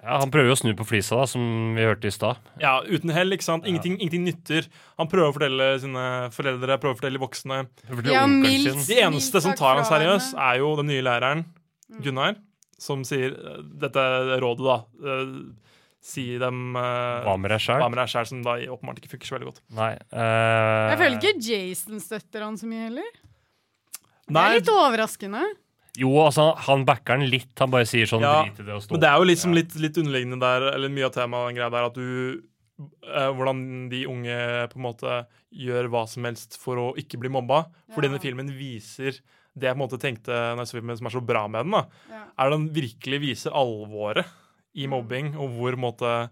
ja, 0.07 0.21
han 0.23 0.31
prøver 0.33 0.53
jo 0.53 0.55
å 0.55 0.59
snu 0.61 0.71
på 0.79 0.87
flisa, 0.87 1.19
da, 1.19 1.27
som 1.31 1.75
vi 1.75 1.83
hørte 1.87 2.07
i 2.07 2.14
stad. 2.14 2.38
ja, 2.62 2.79
uten 2.87 3.11
hell, 3.14 3.35
ikke 3.35 3.47
sant. 3.47 3.66
Ingenting, 3.66 3.99
ingenting 3.99 4.27
nytter. 4.29 4.69
Han 5.01 5.11
prøver 5.11 5.33
å 5.33 5.35
fortelle 5.35 5.69
sine 5.83 6.07
foreldre, 6.35 6.79
prøver 6.83 6.95
å 6.95 7.01
fortelle 7.01 7.19
de 7.19 7.25
voksne. 7.25 7.61
Ja, 8.07 8.25
mildt. 8.31 8.71
sin. 8.71 8.87
De 8.87 9.01
eneste 9.09 9.42
som 9.42 9.57
tar 9.59 9.81
han 9.81 9.88
seriøst, 9.88 10.38
er 10.38 10.62
jo 10.62 10.73
den 10.79 10.92
nye 10.92 11.05
læreren, 11.05 11.45
Gunnar, 12.03 12.38
som 12.83 13.05
sier 13.07 13.35
eh, 13.35 13.61
dette 13.83 14.03
rådet, 14.42 14.66
da. 14.66 14.79
eh, 15.11 15.77
si 16.07 16.25
dem 16.38 16.77
eh, 16.79 17.27
Hva 17.27 17.35
med 17.40 17.51
deg 17.51 17.62
sjæl? 17.62 17.83
hva 17.83 17.90
med 17.90 17.99
deg 17.99 18.11
sjæl, 18.12 18.27
som 18.31 18.42
da 18.47 18.57
åpenbart 18.77 19.03
ikke 19.03 19.14
funker 19.16 19.31
så 19.31 19.37
veldig 19.38 19.51
godt. 19.51 19.62
Nei. 19.75 19.92
Uh... 20.14 20.90
Jeg 20.92 20.99
føler 21.03 21.16
ikke 21.19 21.47
Jason 21.51 22.03
støtter 22.03 22.47
han 22.47 22.59
så 22.61 22.71
mye 22.71 22.88
heller. 22.88 23.14
Det 24.27 24.42
er 24.42 24.59
litt 24.59 24.71
overraskende. 24.71 25.42
Jo, 25.96 26.11
altså, 26.26 26.50
han 26.66 26.85
backer 26.88 27.16
den 27.18 27.30
litt. 27.32 27.52
Han 27.59 27.70
bare 27.72 27.87
sier 27.88 28.06
sånn 28.11 28.20
Ja, 28.24 28.42
drit 28.44 28.61
i 28.61 28.66
det 28.68 28.74
å 28.76 28.80
stå 28.85 28.92
Men 28.96 29.00
det 29.00 29.09
er 29.09 29.16
jo 29.22 29.28
liksom 29.30 29.50
Ja. 29.54 29.61
litt, 29.62 29.74
litt 29.80 29.96
underliggende 30.02 30.38
der, 30.40 30.66
eller 30.74 30.88
mye 30.92 31.06
av 31.09 31.12
temaet 31.16 31.48
den 31.48 31.56
greia 31.56 31.70
der, 31.72 31.87
at 31.88 31.94
du 31.94 32.42
eh, 33.09 33.30
Hvordan 33.32 33.88
de 33.88 34.02
unge 34.06 34.68
på 34.68 34.76
en 34.76 34.82
måte 34.85 35.26
gjør 35.56 35.88
hva 35.88 36.02
som 36.06 36.24
helst 36.28 36.59
for 36.61 36.76
å 36.76 36.87
ikke 37.00 37.16
bli 37.18 37.30
mobba. 37.32 37.62
For 37.94 38.02
Ja. 38.02 38.09
denne 38.11 38.20
filmen 38.20 38.50
viser 38.52 39.16
det 39.56 39.70
jeg 39.70 39.74
på 39.74 39.80
en 39.80 39.88
måte 39.88 39.98
tenkte 39.98 40.28
når 40.52 40.59
jeg 40.66 40.68
så 40.68 40.76
filmen 40.76 40.98
som 40.98 41.06
er 41.06 41.14
så 41.16 41.24
bra 41.24 41.46
med 41.48 41.64
den, 41.64 41.70
da, 41.72 41.87
Ja. 42.12 42.24
er 42.44 42.50
den 42.50 42.68
virkelig 42.68 43.20
viser 43.22 43.50
alvoret 43.56 44.26
i 44.76 44.87
mobbing, 44.87 45.35
og 45.40 45.48
hvor 45.56 45.72
på 45.72 45.78
en 45.80 45.80
måte, 45.80 46.30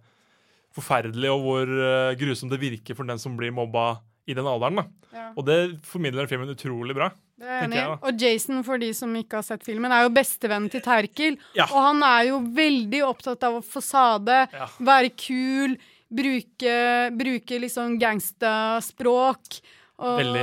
forferdelig 0.74 1.30
og 1.32 1.40
hvor 1.46 1.70
uh, 1.70 2.14
grusomt 2.18 2.50
det 2.52 2.60
virker 2.60 2.94
for 2.98 3.04
den 3.08 3.16
som 3.22 3.36
blir 3.38 3.52
mobba 3.54 4.00
i 4.26 4.34
den 4.34 4.46
alderen. 4.48 4.76
da. 4.80 4.84
Ja. 5.14 5.26
Og 5.36 5.44
det 5.46 5.58
formidler 5.86 6.26
filmen 6.30 6.48
utrolig 6.54 6.94
bra. 6.96 7.10
Det 7.38 7.46
er 7.50 7.64
enig. 7.66 7.76
jeg. 7.80 7.98
Og 8.08 8.20
Jason, 8.22 8.62
for 8.64 8.78
de 8.78 8.92
som 8.94 9.12
ikke 9.18 9.36
har 9.40 9.42
sett 9.46 9.64
filmen, 9.66 9.92
er 9.92 10.04
jo 10.06 10.12
bestevennen 10.14 10.70
til 10.72 10.80
Terkel. 10.84 11.36
Ja. 11.58 11.66
Og 11.66 11.80
han 11.82 12.02
er 12.06 12.28
jo 12.30 12.38
veldig 12.56 13.02
opptatt 13.08 13.42
av 13.44 13.60
fasade, 13.66 14.48
Ja. 14.54 14.68
være 14.80 15.10
kul, 15.18 15.76
bruke, 16.14 16.76
bruke 17.18 17.58
liksom 17.60 17.98
gangsterspråk. 17.98 19.60
Og, 19.98 20.18
Veldig 20.18 20.42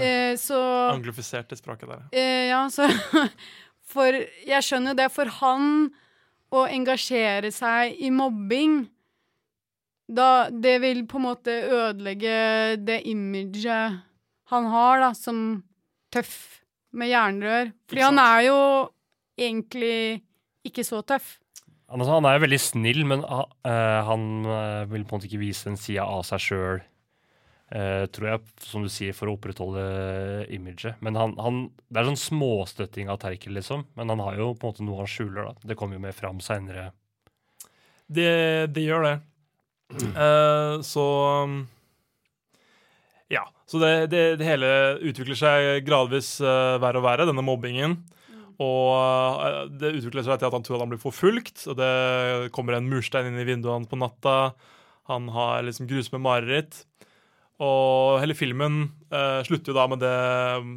eh, 0.00 0.36
Så 0.40 0.56
Anglifisert 0.92 1.48
det 1.52 1.58
språket 1.58 1.88
der. 1.90 2.02
eh, 2.12 2.48
Ja, 2.48 2.62
så 2.72 2.86
For 3.92 4.08
jeg 4.12 4.62
skjønner 4.64 4.92
jo 4.94 4.98
det. 4.98 5.10
For 5.12 5.26
han 5.40 5.90
å 6.52 6.64
engasjere 6.70 7.50
seg 7.52 7.96
i 8.00 8.08
mobbing, 8.10 8.86
da 10.06 10.48
det 10.50 10.76
vil 10.84 11.02
på 11.10 11.18
en 11.18 11.26
måte 11.26 11.54
ødelegge 11.66 12.36
det 12.78 13.00
imaget 13.10 14.02
han 14.52 14.68
har, 14.70 15.00
da, 15.02 15.10
som 15.18 15.64
tøff 16.14 16.62
med 16.96 17.10
jernrør. 17.10 17.72
Fordi 17.90 18.04
han 18.04 18.20
er 18.22 18.44
jo 18.46 18.60
egentlig 19.36 20.22
ikke 20.66 20.84
så 20.86 21.02
tøff. 21.02 21.36
Altså, 21.86 22.10
han 22.14 22.26
er 22.26 22.36
jo 22.36 22.44
veldig 22.46 22.60
snill, 22.62 23.02
men 23.06 23.22
eh, 23.26 24.00
han 24.06 24.28
uh, 24.46 24.86
vil 24.90 25.04
på 25.06 25.14
en 25.14 25.18
måte 25.18 25.28
ikke 25.28 25.42
vise 25.42 25.68
en 25.70 25.78
side 25.78 26.02
av 26.02 26.22
seg 26.26 26.42
sjøl, 26.42 26.84
tror 27.66 28.26
jeg, 28.28 28.42
som 28.62 28.84
du 28.84 28.90
sier, 28.94 29.10
for 29.10 29.26
å 29.26 29.32
opprettholde 29.34 29.82
imaget. 30.54 31.00
Men 31.02 31.16
han, 31.18 31.32
han, 31.42 31.56
det 31.90 31.98
er 31.98 32.06
sånn 32.06 32.20
småstøtting 32.20 33.10
av 33.10 33.18
Terkel, 33.24 33.56
liksom. 33.58 33.82
Men 33.98 34.12
han 34.14 34.22
har 34.22 34.38
jo 34.38 34.52
på 34.54 34.68
en 34.68 34.70
måte 34.70 34.86
noe 34.86 35.00
han 35.00 35.10
skjuler, 35.10 35.48
da. 35.48 35.66
Det 35.72 35.74
kommer 35.80 35.98
jo 35.98 36.04
mer 36.04 36.14
fram 36.14 36.38
seinere. 36.38 36.92
Det, 38.06 38.30
det 38.70 38.84
gjør 38.86 39.02
det. 39.08 39.16
Eh, 39.94 40.80
så 40.82 41.06
um, 41.44 41.60
Ja. 43.32 43.46
Så 43.66 43.78
det, 43.82 43.92
det, 44.12 44.24
det 44.40 44.46
hele 44.46 44.68
utvikler 45.02 45.38
seg 45.38 45.86
gradvis 45.86 46.36
uh, 46.42 46.76
verre 46.82 47.00
og 47.00 47.06
verre, 47.08 47.26
denne 47.26 47.42
mobbingen. 47.42 47.98
Og 48.62 49.44
eh, 49.44 49.62
det 49.80 49.94
utvikler 49.98 50.24
seg 50.24 50.40
til 50.40 50.48
at 50.48 50.56
han 50.56 50.64
tror 50.64 50.78
at 50.78 50.86
han 50.86 50.92
blir 50.94 51.02
forfulgt, 51.02 51.66
og 51.68 51.76
det 51.80 52.50
kommer 52.56 52.76
en 52.76 52.88
murstein 52.88 53.28
inn 53.28 53.40
i 53.40 53.48
vinduet 53.48 53.74
hans 53.74 53.90
på 53.90 53.98
natta. 54.00 54.54
Han 55.10 55.28
har 55.34 55.66
liksom 55.66 55.88
grusomme 55.90 56.22
mareritt. 56.24 56.84
Og 57.62 58.18
hele 58.20 58.36
filmen 58.36 58.82
eh, 59.08 59.40
slutter 59.46 59.72
jo 59.72 59.76
da 59.76 59.86
med 59.88 60.02
det, 60.04 60.16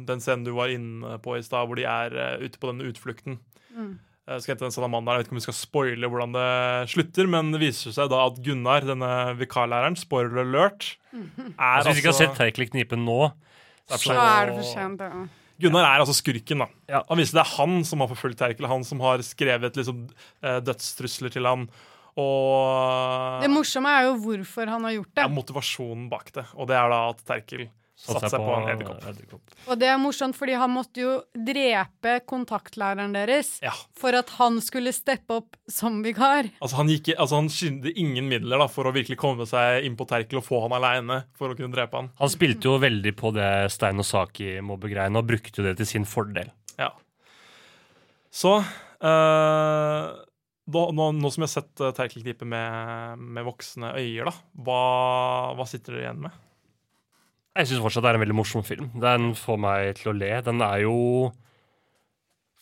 den 0.08 0.22
scenen 0.22 0.46
du 0.46 0.54
var 0.56 0.72
inne 0.72 1.18
på 1.24 1.36
i 1.36 1.44
stad, 1.44 1.68
hvor 1.68 1.76
de 1.76 1.84
er 1.88 2.16
eh, 2.16 2.46
ute 2.46 2.60
på 2.60 2.70
denne 2.70 2.88
utflukten. 2.88 3.36
Mm. 3.76 3.98
Jeg 4.30 4.44
skal 4.44 4.52
hente 4.54 4.62
den 4.68 4.74
salamanderen. 4.74 5.18
Jeg 5.18 5.24
vet 5.24 5.28
ikke 5.28 5.34
om 5.34 5.40
vi 5.40 5.46
skal 5.48 5.56
spoile 5.58 6.10
hvordan 6.12 6.34
det 6.36 6.50
slutter, 6.92 7.26
men 7.32 7.50
det 7.50 7.60
viser 7.64 7.94
seg 7.96 8.10
da 8.12 8.20
at 8.28 8.36
Gunnar, 8.44 8.84
denne 8.86 9.10
vikarlæreren, 9.40 9.98
spoiler 9.98 10.44
alert, 10.44 10.92
er 11.10 11.18
Altså, 11.58 11.90
hvis 11.90 11.98
vi 11.98 12.02
ikke 12.04 12.12
har 12.12 12.14
altså 12.14 12.28
sett 12.28 12.38
Terkel 12.38 12.66
i 12.66 12.70
knipen 12.70 13.02
nå, 13.08 13.18
er 13.90 13.98
Så 13.98 14.14
er 14.14 14.52
det 14.52 14.54
for 14.60 14.68
sent, 14.70 15.02
ja. 15.02 15.24
Gunnar 15.60 15.84
er 15.84 16.04
altså 16.04 16.14
skurken, 16.16 16.62
da. 16.62 16.68
Ja. 16.88 17.02
Han 17.10 17.18
viser 17.20 17.40
det 17.40 17.42
er 17.42 17.50
han 17.58 17.82
som 17.84 18.04
har 18.04 18.08
forfulgt 18.12 18.38
Terkel, 18.40 18.70
han 18.70 18.86
som 18.86 19.02
har 19.04 19.20
skrevet 19.26 19.76
liksom, 19.76 20.06
eh, 20.46 20.60
dødstrusler 20.64 21.34
til 21.34 21.50
han. 21.50 21.66
Og 22.20 23.42
Det 23.42 23.50
morsomme 23.50 23.90
er 23.98 24.08
jo 24.08 24.14
hvorfor 24.22 24.70
han 24.70 24.86
har 24.86 24.94
gjort 24.94 25.10
det. 25.14 25.26
ja, 25.26 25.28
motivasjonen 25.28 26.08
bak 26.10 26.32
det. 26.38 26.46
Og 26.54 26.70
det 26.70 26.78
er 26.78 26.88
da 26.94 27.02
at 27.10 27.26
Terkel 27.26 27.66
satte 28.00 28.30
seg 28.32 28.40
på 28.42 28.52
en 28.56 28.68
edderkopp. 28.72 29.02
edderkopp. 29.10 29.54
Og 29.68 29.78
det 29.80 29.88
er 29.92 29.98
morsomt, 30.00 30.36
fordi 30.38 30.54
han 30.58 30.72
måtte 30.72 31.02
jo 31.02 31.12
drepe 31.36 32.14
kontaktlæreren 32.28 33.12
deres 33.14 33.58
Ja. 33.62 33.72
for 33.96 34.16
at 34.16 34.30
han 34.38 34.60
skulle 34.64 34.92
steppe 34.96 35.36
opp 35.40 35.58
som 35.68 36.00
vikar. 36.02 36.48
Altså 36.60 36.76
Han, 36.80 36.88
gikk, 36.88 37.12
altså 37.18 37.36
han 37.42 37.50
skyndte 37.52 37.92
ingen 37.94 38.28
midler 38.30 38.58
da 38.58 38.66
for 38.72 38.88
å 38.88 38.94
virkelig 38.96 39.18
komme 39.20 39.46
seg 39.46 39.84
inn 39.84 39.96
på 40.00 40.08
Terkel 40.08 40.40
og 40.40 40.46
få 40.46 40.62
han 40.64 40.72
aleine 40.78 41.24
for 41.36 41.52
å 41.52 41.58
kunne 41.58 41.74
drepe 41.76 41.96
han. 42.00 42.10
Han 42.18 42.32
spilte 42.32 42.70
jo 42.70 42.78
veldig 42.80 43.14
på 43.20 43.34
det 43.36 43.50
Stein 43.74 44.00
og 44.00 44.08
Saki-mobbegreiene 44.08 45.20
og 45.20 45.28
brukte 45.28 45.60
jo 45.60 45.68
det 45.68 45.76
til 45.82 45.86
sin 45.86 46.08
fordel. 46.08 46.50
Ja. 46.80 46.90
Så 48.30 48.56
øh, 49.02 50.10
da, 50.70 50.82
nå, 50.94 51.06
nå 51.18 51.30
som 51.32 51.42
jeg 51.44 51.48
har 51.48 51.54
sett 51.56 51.82
uh, 51.82 51.90
Terkel-knippet 51.96 52.46
med, 52.48 53.18
med 53.18 53.46
voksne 53.46 53.94
øyer, 53.98 54.28
da, 54.30 54.34
hva, 54.66 54.82
hva 55.58 55.66
sitter 55.68 55.96
dere 55.96 56.04
igjen 56.08 56.22
med? 56.28 56.36
Jeg 57.60 57.68
syns 57.70 57.82
fortsatt 57.84 58.04
det 58.06 58.10
er 58.14 58.18
en 58.18 58.24
veldig 58.24 58.38
morsom 58.40 58.64
film. 58.66 58.88
Den 59.02 59.30
får 59.38 59.58
meg 59.60 59.94
til 60.00 60.12
å 60.12 60.16
le. 60.16 60.32
Den 60.46 60.62
er 60.64 60.82
jo 60.86 60.96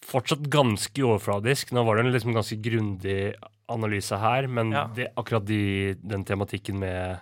fortsatt 0.08 0.46
ganske 0.52 1.04
overfladisk. 1.04 1.72
Nå 1.76 1.84
var 1.87 1.98
det 1.98 2.06
en 2.06 2.14
liksom 2.14 2.34
ganske 2.37 2.58
grundig 2.64 3.34
analyse 3.68 4.16
her, 4.16 4.46
men 4.48 4.72
Ja. 4.72 4.87
det, 4.96 5.11
akkurat 5.20 5.44
de, 5.44 5.94
den 6.00 6.24
tematikken 6.24 6.78
med, 6.80 7.20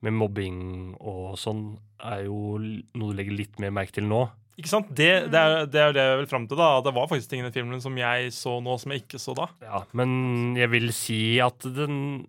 med 0.00 0.12
mobbing 0.16 0.96
og 1.00 1.36
sånn 1.38 1.76
er 2.00 2.24
jo 2.24 2.56
noe 2.58 3.12
du 3.12 3.16
legger 3.18 3.36
litt 3.36 3.58
mer 3.60 3.70
merke 3.70 3.92
til 3.98 4.08
nå. 4.08 4.22
Ikke 4.56 4.70
sant? 4.70 4.88
Det, 4.94 5.26
det, 5.32 5.40
er, 5.40 5.66
det 5.66 5.80
er 5.82 5.92
det 5.92 6.02
jeg 6.06 6.18
vil 6.22 6.28
fram 6.30 6.44
til. 6.48 6.56
da 6.56 6.80
Det 6.80 6.92
var 6.94 7.08
faktisk 7.10 7.28
ting 7.32 7.40
i 7.42 7.46
den 7.48 7.52
filmen 7.56 7.80
som 7.82 7.96
jeg 7.98 8.30
så 8.32 8.60
nå, 8.62 8.76
som 8.78 8.92
jeg 8.94 9.02
ikke 9.02 9.18
så 9.20 9.34
da. 9.36 9.48
Ja, 9.66 9.82
men 9.92 10.54
jeg 10.56 10.70
vil 10.70 10.92
si 10.94 11.40
at 11.42 11.58
den 11.74 12.26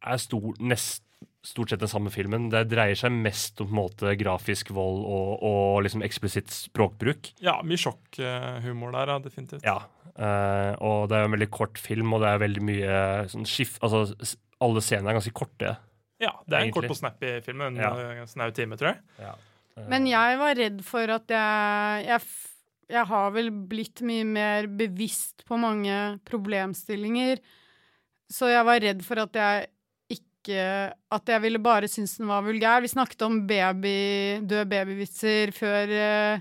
er 0.00 0.16
stor, 0.22 0.54
nest, 0.62 1.02
stort 1.46 1.70
sett 1.72 1.80
den 1.80 1.88
samme 1.88 2.10
filmen. 2.12 2.48
Det 2.52 2.66
dreier 2.68 2.98
seg 2.98 3.12
mest 3.16 3.60
om 3.62 3.68
på 3.68 3.72
en 3.72 3.78
måte 3.78 4.12
grafisk 4.20 4.70
vold 4.76 5.00
og, 5.08 5.42
og 5.46 5.82
liksom 5.86 6.02
eksplisitt 6.04 6.50
språkbruk. 6.52 7.32
Ja, 7.40 7.58
mye 7.64 7.80
sjokkhumor 7.80 8.92
der, 8.92 9.14
ja, 9.14 9.18
definitivt. 9.24 9.64
Ja, 9.64 9.78
uh, 10.18 10.72
og 10.84 11.08
det 11.08 11.16
er 11.16 11.24
en 11.28 11.36
veldig 11.36 11.50
kort 11.54 11.80
film, 11.80 12.12
og 12.12 12.20
det 12.24 12.28
er 12.34 12.42
veldig 12.44 12.64
mye 12.68 12.98
sånn 13.32 13.48
skift 13.48 13.80
Altså, 13.86 14.04
alle 14.60 14.82
scenene 14.84 15.14
er 15.14 15.16
ganske 15.20 15.32
korte. 15.32 15.76
Ja, 16.20 16.34
Det 16.44 16.52
er 16.52 16.58
en 16.58 16.66
Egentlig. 16.68 16.82
kort 16.82 16.90
og 16.92 17.00
snappy 17.00 17.40
film. 17.46 17.62
En 17.64 17.76
Ja. 17.80 18.26
snau 18.28 18.50
time, 18.52 18.76
tror 18.76 18.92
jeg. 18.92 19.00
Eh, 19.24 19.88
Men 19.88 20.04
jeg 20.06 20.36
var 20.38 20.54
redd 20.54 20.84
for 20.84 21.08
at 21.08 21.26
jeg, 21.28 22.06
jeg 22.06 22.20
Jeg 22.90 23.06
har 23.06 23.30
vel 23.30 23.50
blitt 23.70 24.00
mye 24.02 24.24
mer 24.26 24.66
bevisst 24.66 25.44
på 25.46 25.56
mange 25.56 26.18
problemstillinger. 26.26 27.38
Så 28.30 28.48
jeg 28.50 28.64
var 28.66 28.80
redd 28.82 29.04
for 29.06 29.20
at 29.22 29.32
jeg 29.32 29.68
ikke 30.40 30.64
At 31.12 31.28
jeg 31.28 31.42
ville 31.44 31.60
bare 31.62 31.88
synes 31.88 32.16
den 32.18 32.30
var 32.30 32.44
vulgær. 32.44 32.80
Vi 32.80 32.88
snakket 32.88 33.22
om 33.26 33.42
baby, 33.46 34.40
døde 34.40 34.66
babyvitser 34.70 35.52
før 35.52 35.92
uh, 35.92 36.40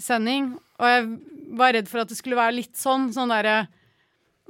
sending, 0.00 0.54
og 0.80 0.88
jeg 0.88 1.06
var 1.52 1.74
redd 1.76 1.88
for 1.90 2.00
at 2.00 2.08
det 2.08 2.16
skulle 2.16 2.38
være 2.38 2.56
litt 2.56 2.76
sånn. 2.78 3.10
Sånn 3.12 3.32
derre 3.32 3.66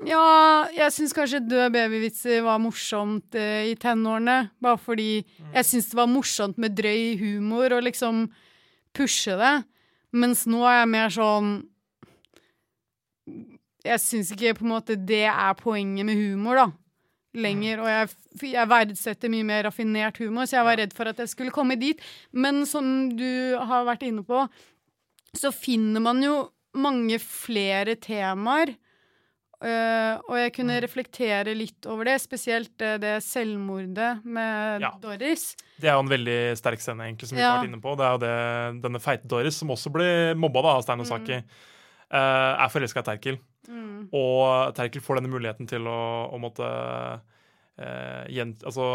Ja, 0.06 0.68
jeg 0.74 0.94
syns 0.94 1.14
kanskje 1.14 1.42
død 1.44 1.74
babyvitser 1.74 2.44
var 2.46 2.62
morsomt 2.62 3.34
uh, 3.38 3.66
i 3.66 3.74
tenårene. 3.80 4.52
Bare 4.62 4.78
fordi 4.80 5.24
jeg 5.52 5.68
syns 5.68 5.90
det 5.90 5.98
var 5.98 6.10
morsomt 6.10 6.62
med 6.62 6.78
drøy 6.78 7.18
humor 7.20 7.74
og 7.78 7.86
liksom 7.88 8.28
pushe 8.94 9.36
det. 9.40 9.56
Mens 10.12 10.46
nå 10.46 10.60
er 10.68 10.82
jeg 10.82 10.92
mer 10.92 11.12
sånn 11.12 11.52
Jeg 13.82 13.98
syns 14.02 14.28
ikke 14.34 14.52
på 14.58 14.66
en 14.66 14.74
måte 14.74 14.94
det 14.94 15.24
er 15.24 15.54
poenget 15.58 16.06
med 16.06 16.20
humor, 16.20 16.60
da. 16.60 16.66
Lenger. 17.34 17.80
Og 17.80 17.88
jeg, 17.88 18.10
jeg 18.52 18.68
verdsetter 18.68 19.32
mye 19.32 19.46
mer 19.48 19.64
raffinert 19.68 20.18
humor, 20.20 20.44
så 20.44 20.58
jeg 20.58 20.68
var 20.68 20.80
redd 20.82 20.92
for 20.96 21.08
at 21.08 21.22
jeg 21.22 21.30
skulle 21.32 21.54
komme 21.54 21.78
dit. 21.80 22.00
Men 22.32 22.66
som 22.68 23.08
du 23.16 23.56
har 23.56 23.86
vært 23.88 24.04
inne 24.08 24.24
på, 24.26 24.44
så 25.32 25.52
finner 25.54 26.02
man 26.04 26.20
jo 26.24 26.50
mange 26.76 27.18
flere 27.22 27.96
temaer. 28.00 28.74
Uh, 29.62 30.18
og 30.26 30.34
jeg 30.40 30.50
kunne 30.56 30.80
reflektere 30.82 31.52
litt 31.54 31.86
over 31.86 32.08
det, 32.08 32.16
spesielt 32.18 32.82
uh, 32.82 32.96
det 32.98 33.12
selvmordet 33.22 34.24
med 34.26 34.82
Ja. 34.82 34.90
Doris. 34.98 35.52
Det 35.78 35.86
er 35.86 35.94
jo 35.94 36.02
en 36.02 36.10
veldig 36.10 36.38
sterk 36.58 36.82
scene, 36.82 37.06
egentlig, 37.06 37.28
som 37.30 37.38
vi 37.38 37.44
Ja. 37.44 37.52
har 37.52 37.60
vært 37.60 37.70
inne 37.70 37.78
på. 37.84 37.92
Det 37.94 38.04
er 38.08 38.16
jo 38.16 38.22
det, 38.24 38.82
denne 38.82 39.00
feite 39.04 39.30
Doris, 39.30 39.60
som 39.62 39.70
også 39.70 39.92
ble 39.94 40.08
mobba 40.34 40.64
da, 40.66 40.72
av 40.80 40.82
Stein 40.82 41.04
Osaki, 41.04 41.38
eh, 41.38 42.52
er 42.58 42.72
forelska 42.74 43.04
i 43.04 43.08
Terkel. 43.12 43.38
Mm. 43.68 44.08
Og 44.16 44.74
Terkel 44.76 45.04
får 45.04 45.20
denne 45.20 45.30
muligheten 45.32 45.68
til 45.70 45.86
å, 45.86 46.00
å 46.34 46.40
måtte 46.42 46.66
eh, 47.78 48.24
gjen, 48.34 48.56
altså, 48.66 48.86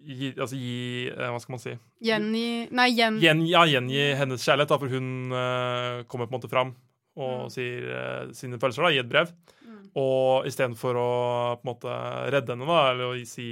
gi, 0.00 0.32
altså 0.32 0.56
gi 0.56 1.08
eh, 1.12 1.26
Hva 1.28 1.40
skal 1.42 1.56
man 1.56 1.62
si? 1.62 1.74
Gjengi 2.06 2.46
Nei, 2.72 2.88
gjen... 2.96 3.18
Gjen, 3.20 3.42
ja, 3.50 3.66
gjengi 3.68 4.06
hennes 4.20 4.46
kjærlighet, 4.46 4.72
da, 4.72 4.80
for 4.80 4.96
hun 4.96 5.36
eh, 5.36 6.06
kommer 6.08 6.30
på 6.30 6.34
en 6.34 6.38
måte 6.38 6.52
fram 6.52 6.72
og 7.20 7.50
sier 7.52 7.88
eh, 7.90 8.30
sine 8.36 8.60
følelser 8.62 8.86
da, 8.86 8.92
i 8.94 9.00
et 9.02 9.10
brev. 9.10 9.32
Og 9.98 10.46
istedenfor 10.46 10.94
å 10.94 11.06
på 11.58 11.64
en 11.64 11.70
måte 11.72 11.94
redde 12.30 12.54
henne, 12.54 12.66
da, 12.68 12.80
eller 12.92 13.10
å 13.10 13.24
si, 13.26 13.46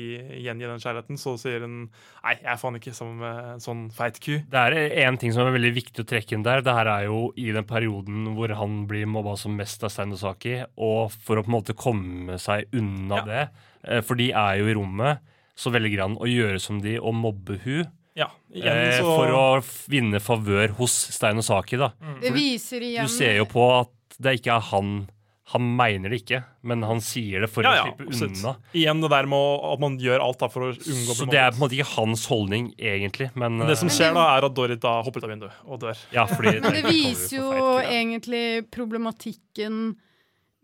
gjengi 0.44 0.68
den 0.68 0.78
kjærligheten, 0.82 1.18
så 1.18 1.32
sier 1.40 1.64
hun 1.66 1.88
nei, 1.88 2.34
jeg 2.36 2.46
er 2.52 2.60
faen 2.60 2.78
ikke 2.78 2.94
sammen 2.94 3.18
med 3.24 3.40
en 3.56 3.64
sånn 3.64 3.80
feit 3.90 4.20
ku. 4.22 4.36
Det 4.46 4.60
er 4.68 4.76
en 5.08 5.18
ting 5.18 5.34
som 5.34 5.48
er 5.48 5.56
veldig 5.56 5.72
viktig 5.80 6.04
å 6.04 6.08
trekke 6.12 6.36
inn 6.36 6.44
der. 6.46 6.62
Det 6.62 6.76
her 6.76 6.90
er 6.92 7.08
jo 7.08 7.32
i 7.34 7.48
den 7.56 7.66
perioden 7.66 8.30
hvor 8.38 8.54
han 8.60 8.84
blir 8.90 9.10
mobba 9.10 9.34
som 9.40 9.56
mest 9.58 9.82
av 9.82 9.90
Stein 9.90 10.14
og 10.14 10.22
Saki, 10.22 10.60
og 10.78 11.10
for 11.26 11.40
å 11.40 11.44
på 11.46 11.50
en 11.50 11.56
måte 11.58 11.74
komme 11.78 12.38
seg 12.38 12.70
unna 12.78 13.18
Ja. 13.18 13.24
det, 13.26 13.42
eh, 13.88 14.00
for 14.06 14.14
de 14.14 14.30
er 14.30 14.58
jo 14.62 14.70
i 14.70 14.74
rommet, 14.78 15.18
så 15.58 15.72
velger 15.74 16.02
han 16.06 16.16
å 16.22 16.26
gjøre 16.30 16.60
som 16.62 16.78
de 16.80 16.98
og 17.02 17.14
mobbe 17.18 17.58
hun 17.64 17.86
Ja, 18.14 18.28
igjen 18.54 18.78
eh, 18.78 19.00
så 19.00 19.10
for 19.10 19.34
å 19.34 19.44
vinne 19.90 20.20
favør 20.22 20.70
hos 20.78 20.94
Stein 21.14 21.38
og 21.38 21.44
Saki, 21.46 21.76
da. 21.78 21.90
Det 22.22 22.30
viser 22.34 22.78
igjen 22.82 23.06
Du 23.06 23.10
ser 23.10 23.36
jo 23.42 23.44
på 23.50 23.66
at 23.80 23.90
det 24.22 24.38
ikke 24.40 24.54
er 24.56 24.60
han 24.70 25.08
Han 25.48 25.64
mener 25.78 26.12
det 26.12 26.18
ikke, 26.22 26.42
men 26.68 26.82
han 26.84 26.98
sier 27.00 27.44
det 27.44 27.48
for 27.48 27.64
ja, 27.64 27.70
å 27.72 27.86
slippe 27.86 28.08
ja, 28.12 28.26
unna. 28.26 28.50
Igjen 28.76 28.98
det 29.00 29.08
der 29.14 29.28
med 29.32 29.62
at 29.70 29.80
man 29.80 29.94
gjør 30.02 30.24
alt 30.26 30.42
da 30.42 30.50
for 30.52 30.66
å 30.66 30.68
unngå 30.74 31.16
Så 31.16 31.28
det 31.30 31.40
er 31.40 31.54
på 31.54 31.56
en 31.56 31.62
måte 31.62 31.78
ikke 31.78 31.94
hans 31.94 32.26
holdning, 32.28 32.66
egentlig, 32.76 33.30
men 33.32 33.56
Men 33.62 33.70
det 33.70 33.78
som 33.80 33.88
eh, 33.88 33.96
skjer 33.96 34.12
da, 34.18 34.26
er 34.34 34.48
at 34.50 34.58
Dorrit 34.58 34.82
da 34.82 34.98
hopper 35.06 35.22
ut 35.22 35.28
av 35.28 35.32
vinduet 35.32 35.64
og 35.64 35.80
dør. 35.86 36.04
Ja, 36.12 36.26
fordi 36.28 36.58
Men 36.60 36.76
det 36.76 36.84
viser 36.90 37.38
jo 37.38 37.48
feil, 37.48 37.88
egentlig 37.96 38.44
problematikken 38.74 39.80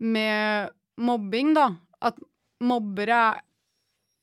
med 0.05 0.71
mobbing, 1.01 1.55
da. 1.57 1.67
At 2.05 2.21
mobbere 2.61 3.23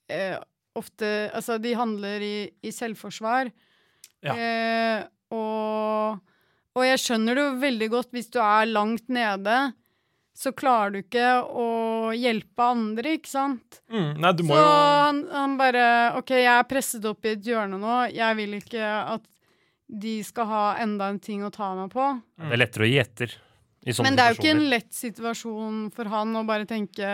er 0.07 0.35
eh, 0.37 0.41
ofte 0.79 1.09
Altså, 1.33 1.59
de 1.61 1.75
handler 1.77 2.23
i, 2.23 2.35
i 2.63 2.71
selvforsvar. 2.73 3.51
Ja. 4.23 4.33
Eh, 4.33 5.03
og, 5.35 6.23
og 6.73 6.85
jeg 6.87 7.01
skjønner 7.03 7.37
det 7.37 7.45
jo 7.45 7.61
veldig 7.61 7.89
godt 7.93 8.15
hvis 8.15 8.31
du 8.33 8.39
er 8.41 8.69
langt 8.71 9.09
nede, 9.11 9.73
så 10.33 10.51
klarer 10.57 10.95
du 10.95 10.97
ikke 11.03 11.27
å 11.45 11.67
hjelpe 12.17 12.65
andre, 12.65 13.15
ikke 13.19 13.29
sant? 13.29 13.81
Mm, 13.93 14.17
nei, 14.23 14.31
du 14.33 14.41
må 14.47 14.55
Så 14.55 14.63
jo 14.63 14.71
han, 14.73 15.19
han 15.31 15.53
bare 15.59 15.83
OK, 16.17 16.33
jeg 16.41 16.49
er 16.49 16.65
presset 16.69 17.05
opp 17.05 17.25
i 17.29 17.35
et 17.35 17.45
hjørne 17.45 17.77
nå. 17.77 17.99
Jeg 18.13 18.39
vil 18.39 18.57
ikke 18.57 18.81
at 19.13 19.25
de 19.93 20.15
skal 20.25 20.47
ha 20.49 20.63
enda 20.81 21.11
en 21.13 21.19
ting 21.21 21.43
å 21.45 21.51
ta 21.53 21.69
meg 21.77 21.91
på. 21.93 22.07
Det 22.41 22.55
er 22.55 22.61
lettere 22.63 22.87
å 22.87 22.89
gi 22.89 22.97
etter. 23.03 23.35
I 23.85 23.93
sånne 23.93 24.07
Men 24.09 24.17
det 24.17 24.23
er 24.25 24.33
jo 24.33 24.39
ikke 24.41 24.53
en 24.55 24.69
lett 24.71 24.93
situasjon 24.95 25.79
for 25.93 26.09
han 26.09 26.33
å 26.39 26.45
bare 26.47 26.65
tenke 26.65 27.07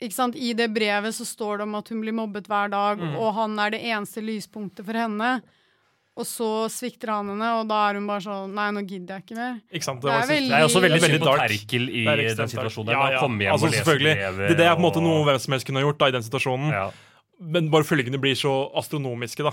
ikke 0.00 0.16
sant? 0.16 0.36
I 0.40 0.54
det 0.56 0.70
brevet 0.72 1.12
så 1.12 1.26
står 1.28 1.58
det 1.60 1.66
om 1.68 1.74
at 1.76 1.90
hun 1.92 2.00
blir 2.00 2.14
mobbet 2.16 2.46
hver 2.48 2.70
dag, 2.72 2.98
Mm. 3.02 3.16
og 3.20 3.34
han 3.36 3.58
er 3.58 3.70
det 3.74 3.82
eneste 3.84 4.22
lyspunktet 4.24 4.86
for 4.86 4.96
henne. 4.96 5.42
Og 6.18 6.26
så 6.26 6.46
svikter 6.68 7.08
han 7.14 7.28
henne, 7.30 7.48
og 7.60 7.68
da 7.70 7.76
er 7.88 7.94
hun 7.94 8.06
bare 8.10 8.20
sånn 8.20 8.50
Nei, 8.52 8.66
nå 8.74 8.82
gidder 8.86 9.20
jeg 9.20 9.24
ikke 9.24 9.36
mer. 9.38 9.60
Ikke 9.72 9.86
sant? 9.86 10.00
Det 10.02 10.10
er 10.10 10.18
var- 10.18 10.28
veldig- 10.28 10.50
Det 10.50 10.58
er 10.58 10.66
også 10.66 10.82
veldig 10.82 11.00
Veldig 11.00 11.20
dark. 11.24 11.40
Terkel 11.50 11.88
i 11.88 12.02
er 12.06 12.34
den 12.34 12.48
situasjonen. 12.48 12.90
Ja, 12.90 13.10
Ja. 13.10 13.20
Hjem 13.20 13.52
Altså, 13.52 13.66
og 13.66 13.72
selvfølgelig. 13.72 14.14
brevet. 14.18 14.48
Det, 14.48 14.56
det 14.58 14.66
er 14.66 14.74
på 14.74 14.80
en 14.82 14.86
måte 14.90 15.02
noe 15.02 15.24
hvem 15.24 15.38
som 15.40 15.52
helst 15.52 15.66
kunne 15.66 15.80
gjort 15.80 15.98
da, 15.98 16.06
i 16.06 16.10
den 16.10 16.22
situasjonen. 16.22 16.70
ja. 16.72 16.90
Men 17.42 17.70
bare 17.70 17.84
følgene 17.84 18.20
blir 18.20 18.34
så 18.36 18.70
astronomiske, 18.76 19.42
da. 19.44 19.52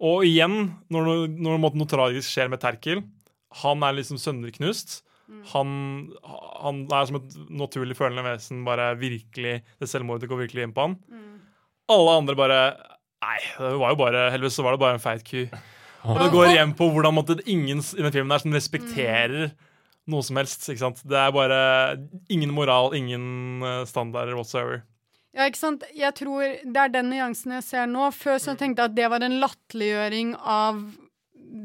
Og 0.00 0.22
igjen, 0.22 0.76
når, 0.88 1.26
når 1.34 1.58
måte 1.58 1.74
noe 1.74 1.86
tragisk 1.90 2.30
skjer 2.30 2.48
med 2.48 2.60
Terkel 2.60 3.02
Han 3.64 3.82
er 3.82 3.94
liksom 3.94 4.18
sønderknust. 4.20 5.02
Han, 5.52 6.12
han 6.62 6.86
er 6.92 7.06
som 7.06 7.16
et 7.16 7.34
naturlig 7.50 7.96
følende 7.96 8.22
vesen. 8.22 8.64
Bare 8.64 8.94
virkelig 8.96 9.62
Det 9.80 9.88
selvmordet 9.88 10.28
går 10.28 10.46
virkelig 10.46 10.62
inn 10.62 10.72
på 10.72 10.82
han. 10.86 10.96
Alle 11.88 12.10
andre 12.18 12.36
bare 12.36 12.76
Nei, 13.20 13.38
det 13.58 13.78
var 13.80 13.90
jo 13.90 13.96
bare 13.96 14.30
heldigvis 14.30 14.54
så 14.54 14.62
var 14.62 14.72
det 14.76 14.80
bare 14.80 14.94
en 14.94 15.00
feit 15.02 15.24
ku. 15.24 15.48
Og 16.08 16.20
det 16.22 16.30
går 16.32 16.52
igjen 16.52 16.74
på 16.78 16.88
hvordan 16.92 17.16
måtte, 17.16 17.38
ingen 17.46 17.80
i 17.82 18.04
den 18.04 18.14
filmen 18.14 18.32
der 18.32 18.42
som 18.44 18.54
respekterer 18.56 19.50
noe 20.08 20.24
som 20.24 20.38
helst. 20.40 20.64
ikke 20.68 20.80
sant? 20.80 21.02
Det 21.04 21.18
er 21.20 21.34
bare 21.36 21.58
ingen 22.32 22.54
moral, 22.56 22.94
ingen 22.96 23.62
eh, 23.62 23.82
standarder 23.88 24.38
whatsoever. 24.38 24.82
Ja, 25.36 25.44
ikke 25.44 25.60
sant? 25.60 25.84
Jeg 25.94 26.14
tror 26.16 26.40
det 26.64 26.80
er 26.80 26.94
den 26.94 27.10
nyansen 27.12 27.52
jeg 27.58 27.66
ser 27.66 27.90
nå. 27.90 28.08
Før 28.16 28.40
så 28.40 28.56
tenkte 28.56 28.82
jeg 28.82 28.90
at 28.92 28.96
det 28.96 29.10
var 29.12 29.26
en 29.26 29.36
latterliggjøring 29.42 30.32
av 30.40 30.80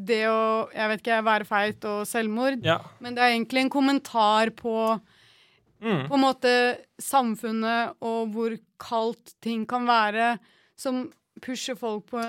det 0.08 0.21
å 0.27 0.43
jeg 0.75 0.91
vet 0.91 1.01
ikke, 1.01 1.23
være 1.25 1.47
feit 1.47 1.88
og 1.89 2.03
selvmord. 2.08 2.60
Ja. 2.63 2.77
Men 3.03 3.15
det 3.15 3.23
er 3.23 3.34
egentlig 3.34 3.65
en 3.65 3.73
kommentar 3.73 4.51
på 4.60 4.77
Mm. 5.84 6.06
på 6.08 6.15
en 6.15 6.21
måte 6.23 6.51
samfunnet 7.03 7.97
og 7.99 8.29
hvor 8.32 8.53
kaldt 8.79 9.34
ting 9.43 9.65
kan 9.67 9.84
være, 9.84 10.38
som 10.79 11.10
pusher 11.43 11.75
folk 11.79 12.06
på, 12.10 12.23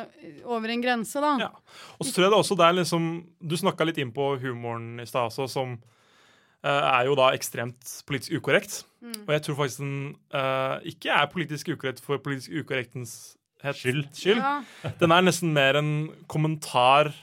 over 0.45 0.73
en 0.75 0.83
grense, 0.83 1.21
da. 1.23 1.35
Ja. 1.47 1.51
Og 1.99 2.07
så 2.07 2.15
tror 2.15 2.27
jeg 2.27 2.35
det 2.35 2.39
også 2.41 2.57
det 2.59 2.67
er 2.67 2.79
liksom 2.81 3.05
Du 3.41 3.55
snakka 3.61 3.87
litt 3.87 4.01
inn 4.03 4.11
på 4.15 4.33
humoren 4.43 4.99
i 5.03 5.07
stad 5.07 5.31
også, 5.31 5.47
som 5.53 5.77
uh, 5.79 6.83
er 6.99 7.07
jo 7.09 7.15
da 7.19 7.31
ekstremt 7.37 7.95
politisk 8.09 8.41
ukorrekt. 8.41 8.83
Og 9.27 9.31
jeg 9.35 9.43
tror 9.45 9.59
faktisk 9.59 9.83
den 9.85 9.97
uh, 10.33 10.81
ikke 10.89 11.13
er 11.13 11.31
politisk 11.33 11.69
ukorrekt 11.75 12.01
for 12.05 12.19
politisk 12.25 12.55
ukorrektens 12.65 13.35
Skyld. 13.65 14.11
skyld. 14.13 14.41
Ja. 14.43 14.91
Den 15.01 15.13
er 15.15 15.25
nesten 15.25 15.55
mer 15.57 15.79
en 15.81 15.93
kommentar 16.29 17.15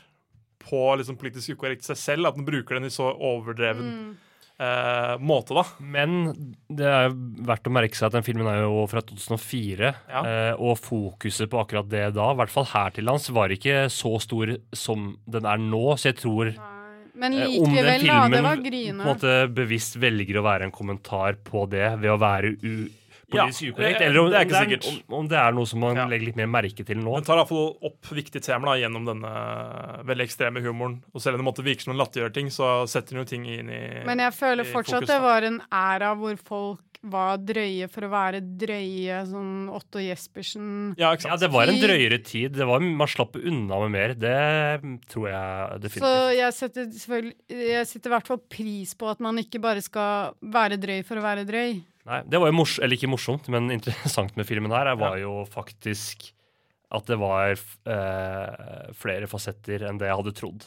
på 0.62 0.80
liksom 0.98 1.18
politisk 1.22 1.54
ukorrekt 1.58 1.86
seg 1.86 2.00
selv. 2.02 2.30
At 2.30 2.38
den 2.38 2.48
bruker 2.48 2.78
den 2.80 2.88
i 2.90 2.94
så 2.94 3.12
overdreven 3.14 3.92
Mm. 3.92 4.12
Eh, 4.62 5.14
måte, 5.22 5.56
da. 5.58 5.64
Men 5.82 6.32
det 6.70 6.88
er 6.88 7.16
verdt 7.48 7.70
å 7.70 7.74
merke 7.74 7.98
seg 7.98 8.10
at 8.10 8.18
den 8.18 8.26
filmen 8.26 8.50
er 8.52 8.64
jo 8.64 8.86
fra 8.92 9.04
2004, 9.06 9.94
Ja. 10.12 10.22
Uh, 10.22 10.54
og 10.62 10.78
fokuset 10.80 11.50
på 11.52 11.60
akkurat 11.62 11.90
det 11.90 12.04
da, 12.16 12.32
i 12.32 12.40
hvert 12.40 12.54
fall 12.54 12.68
her 12.72 12.94
til 12.96 13.08
lands, 13.08 13.30
var 13.34 13.54
ikke 13.54 13.86
så 13.92 14.16
stor 14.22 14.56
som 14.76 15.16
den 15.30 15.48
er 15.50 15.62
nå. 15.62 15.84
Så 15.98 16.12
jeg 16.12 16.22
tror 16.22 16.54
Men 17.18 17.36
eh, 17.36 17.58
om 17.60 17.76
den 17.76 17.86
likevel, 17.86 17.86
da. 17.86 17.92
Det 17.92 18.02
filmen 18.06 18.48
var 18.48 18.64
på 18.64 18.82
en 18.82 19.04
måte 19.06 19.36
bevisst 19.56 20.00
velger 20.02 20.40
å 20.40 20.48
være 20.48 20.70
en 20.70 20.76
kommentar 20.76 21.40
på 21.44 21.66
det 21.72 21.88
ved 22.02 22.12
å 22.14 22.20
være 22.22 22.56
u 22.62 22.74
Ja, 23.34 23.46
politisk 23.48 23.74
ukorrekt, 23.74 24.02
eh, 24.02 24.08
eller 24.08 24.20
om 24.24 24.30
det 24.32 24.38
er 24.42 24.46
ikke 24.46 24.58
er, 24.60 24.66
sikkert. 24.68 24.88
om, 25.10 25.16
om 25.22 25.28
det 25.32 25.38
er 25.40 25.52
noe 25.58 25.66
som 25.66 25.80
man 25.80 25.96
Ja. 25.96 26.06
legger 26.12 26.26
litt 26.32 26.36
mer 26.42 26.48
merke 26.48 26.86
til 26.86 26.98
nå. 26.98 27.16
Den 27.16 27.24
tar 27.24 27.38
iallfall 27.42 27.78
opp 27.82 28.12
viktige 28.12 28.42
temaer 28.44 28.74
da, 28.76 28.78
gjennom 28.84 29.06
denne 29.06 29.34
veldig 30.06 30.28
ekstreme 30.28 30.62
humoren. 30.66 31.02
Og 31.14 31.22
selv 31.22 31.36
om 31.40 31.44
det 31.44 31.50
måtte 31.54 31.64
virke 31.66 31.82
som 31.86 31.94
en 31.96 32.00
latterliggjør 32.04 32.34
ting, 32.34 32.48
så 32.54 32.88
setter 32.88 33.16
den 33.16 33.24
jo 33.26 33.30
ting 33.32 33.46
inn 33.46 33.70
i 33.70 33.82
Men 34.06 34.20
jeg 34.20 34.34
føler 34.34 34.64
fortsatt 34.68 35.02
fokus, 35.04 35.08
det 35.16 35.22
var 35.22 35.44
en 35.44 35.62
æra 35.72 36.16
hvor 36.18 36.38
folk 36.38 36.80
var 37.04 37.40
drøye 37.42 37.88
for 37.90 38.06
å 38.06 38.10
være 38.14 38.40
drøye, 38.62 39.24
sånn 39.26 39.70
Otto 39.74 39.98
Jespersen. 39.98 40.94
Ja, 41.00 41.16
Ja, 41.18 41.36
det 41.36 41.50
var 41.52 41.66
en 41.72 41.80
drøyere 41.82 42.20
tid. 42.24 42.54
Det 42.54 42.68
var, 42.68 42.80
man 42.80 43.08
slapp 43.10 43.36
unna 43.42 43.80
med 43.88 43.92
mer. 43.92 44.14
Det 44.14 44.82
tror 45.10 45.26
jeg 45.32 45.72
Så 45.72 45.80
definitivt. 45.82 46.38
jeg 46.38 46.54
setter 46.54 47.34
Jeg 47.50 47.88
setter 47.88 48.10
i 48.12 48.14
hvert 48.14 48.28
fall 48.28 48.38
pris 48.38 48.94
på 48.94 49.10
at 49.10 49.20
man 49.20 49.36
ikke 49.42 49.60
bare 49.60 49.82
skal 49.82 50.36
være 50.44 50.78
drøy 50.78 51.02
for 51.04 51.18
å 51.18 51.26
være 51.26 51.46
drøy. 51.50 51.82
Nei, 52.10 52.22
det 52.26 52.40
var 52.42 52.50
jo 52.50 52.56
mors 52.58 52.80
eller 52.82 52.98
ikke 52.98 53.10
morsomt, 53.12 53.48
men 53.54 53.70
interessant 53.74 54.36
med 54.40 54.48
filmen 54.50 54.72
her 54.74 54.90
var 54.98 55.18
jo 55.22 55.44
faktisk 55.46 56.32
at 56.92 57.06
det 57.08 57.18
var 57.22 57.54
eh, 57.56 58.88
flere 58.98 59.28
fasetter 59.32 59.86
enn 59.88 60.00
det 60.02 60.10
jeg 60.10 60.18
hadde 60.18 60.34
trodd. 60.36 60.66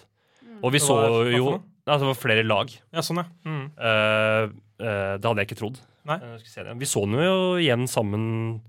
Og 0.62 0.73
vi 0.73 0.79
så 0.81 0.94
var- 0.97 1.33
jo 1.35 1.51
nei, 1.59 1.99
Det 1.99 2.07
var 2.07 2.14
flere 2.14 2.44
lag. 2.47 2.70
Ja, 2.94 3.01
sånn, 3.05 3.18
ja. 3.20 3.27
Mm. 3.44 3.64
Eh, 3.77 4.44
eh, 4.81 5.16
det 5.18 5.25
hadde 5.27 5.42
jeg 5.42 5.49
ikke 5.51 5.59
trodd. 5.61 5.81
Nei. 6.07 6.16
Eh, 6.16 6.38
vi. 6.38 6.79
Vi 6.79 6.87
så 6.88 7.03
den 7.05 7.18
jo 7.20 7.57
igjen 7.61 7.87
sammen 7.88 8.61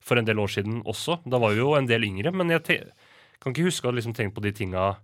for 0.00 0.16
en 0.18 0.24
del 0.24 0.36
år 0.40 0.48
siden 0.48 0.82
også. 0.84 1.20
Da 1.28 1.38
var 1.38 1.50
vi 1.52 1.58
jo 1.60 1.74
en 1.76 1.86
del 1.86 2.02
yngre, 2.04 2.32
men 2.32 2.48
jeg 2.48 2.62
kan 3.40 3.52
ikke 3.52 3.66
huske 3.68 3.84
å 3.84 3.90
ha 3.92 3.96
liksom 3.98 4.14
tenkt 4.14 4.34
på 4.34 4.42
de 4.42 4.52
tinga 4.52 4.96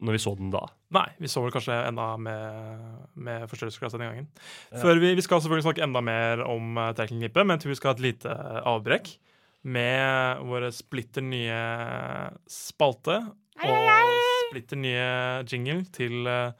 når 0.00 0.12
vi 0.12 0.18
så 0.18 0.34
den 0.36 0.50
da. 0.50 0.66
Nei, 0.96 1.04
vi 1.20 1.28
så 1.28 1.42
vel 1.44 1.52
kanskje 1.52 1.74
enda 1.84 2.14
med, 2.16 2.92
med 3.20 3.44
forstørrelsesglass 3.50 3.92
denne 3.92 4.08
gangen. 4.08 4.28
Før 4.72 5.00
vi, 5.02 5.12
vi 5.18 5.24
skal 5.24 5.42
selvfølgelig 5.44 5.66
snakke 5.66 5.84
enda 5.84 6.00
mer 6.04 6.44
om 6.48 6.80
uh, 6.80 6.92
Terkelknippet, 6.96 7.44
men 7.44 7.56
jeg 7.56 7.64
tror 7.64 7.74
vi 7.74 7.78
skal 7.80 7.92
ha 7.92 7.98
et 7.98 8.06
lite 8.06 8.36
avbrekk 8.72 9.10
med 9.68 10.40
våre 10.48 10.70
splitter 10.72 11.24
nye 11.24 11.60
spalte 12.48 13.18
og 13.68 13.90
splitter 14.48 14.80
nye 14.80 15.08
jingle 15.50 15.82
til 15.92 16.24
uh, 16.24 16.56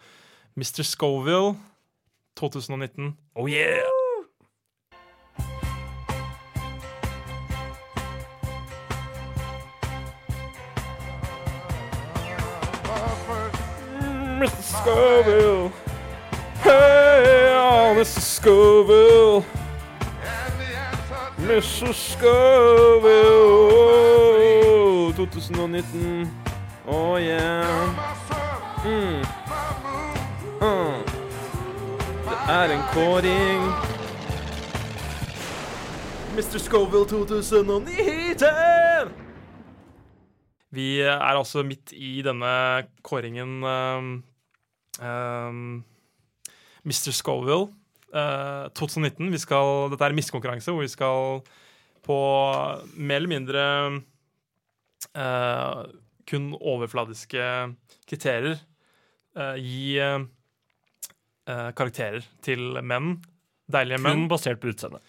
Mr. 0.59 0.85
Scoville 0.85 1.55
2019. 2.37 3.15
Oh 3.39 3.49
yeah! 3.49 3.98
Scoville. 14.89 15.71
Hey, 16.63 17.53
oh, 17.53 17.95
Mrs. 17.95 18.23
Scoville. 18.23 19.45
Mr. 21.39 21.93
Scoville. 21.93 23.03
Oh, 24.65 25.13
2019. 25.13 26.31
Oh 26.87 27.19
yeah. 27.19 27.91
Mm. 28.85 29.21
Uh. 30.63 31.05
Det 32.25 32.39
er 32.49 32.73
en 32.73 32.83
kåring. 32.93 33.63
Mr. 36.35 36.59
Scoville 36.59 37.09
2019. 37.09 38.47
Vi 40.71 41.01
er 41.01 41.19
altså 41.19 41.63
midt 41.63 41.93
i 41.93 42.23
denne 42.23 42.83
kåringen 43.03 43.65
um, 44.99 45.07
um, 45.07 45.85
Mr. 46.85 47.13
Scoville 47.13 47.69
uh, 48.15 48.69
2019. 48.75 49.31
Vi 49.33 49.41
skal, 49.43 49.89
dette 49.93 50.05
er 50.05 50.15
en 50.15 50.19
miskonkurranse 50.19 50.75
hvor 50.75 50.85
vi 50.85 50.93
skal 50.93 51.41
på 52.09 52.19
mer 52.97 53.21
eller 53.21 53.33
mindre 53.33 53.65
uh, 55.13 55.85
kun 56.29 56.51
overfladiske 56.59 57.45
kriterier 58.09 58.59
uh, 59.39 59.57
gi 59.57 60.01
karakterer 61.49 62.27
til 62.45 62.77
menn. 62.85 63.15
Deilige 63.73 63.97
menn. 64.05 64.27
Kun 64.27 64.27
basert 64.29 64.59
på 64.61 64.69
utseendet. 64.69 65.01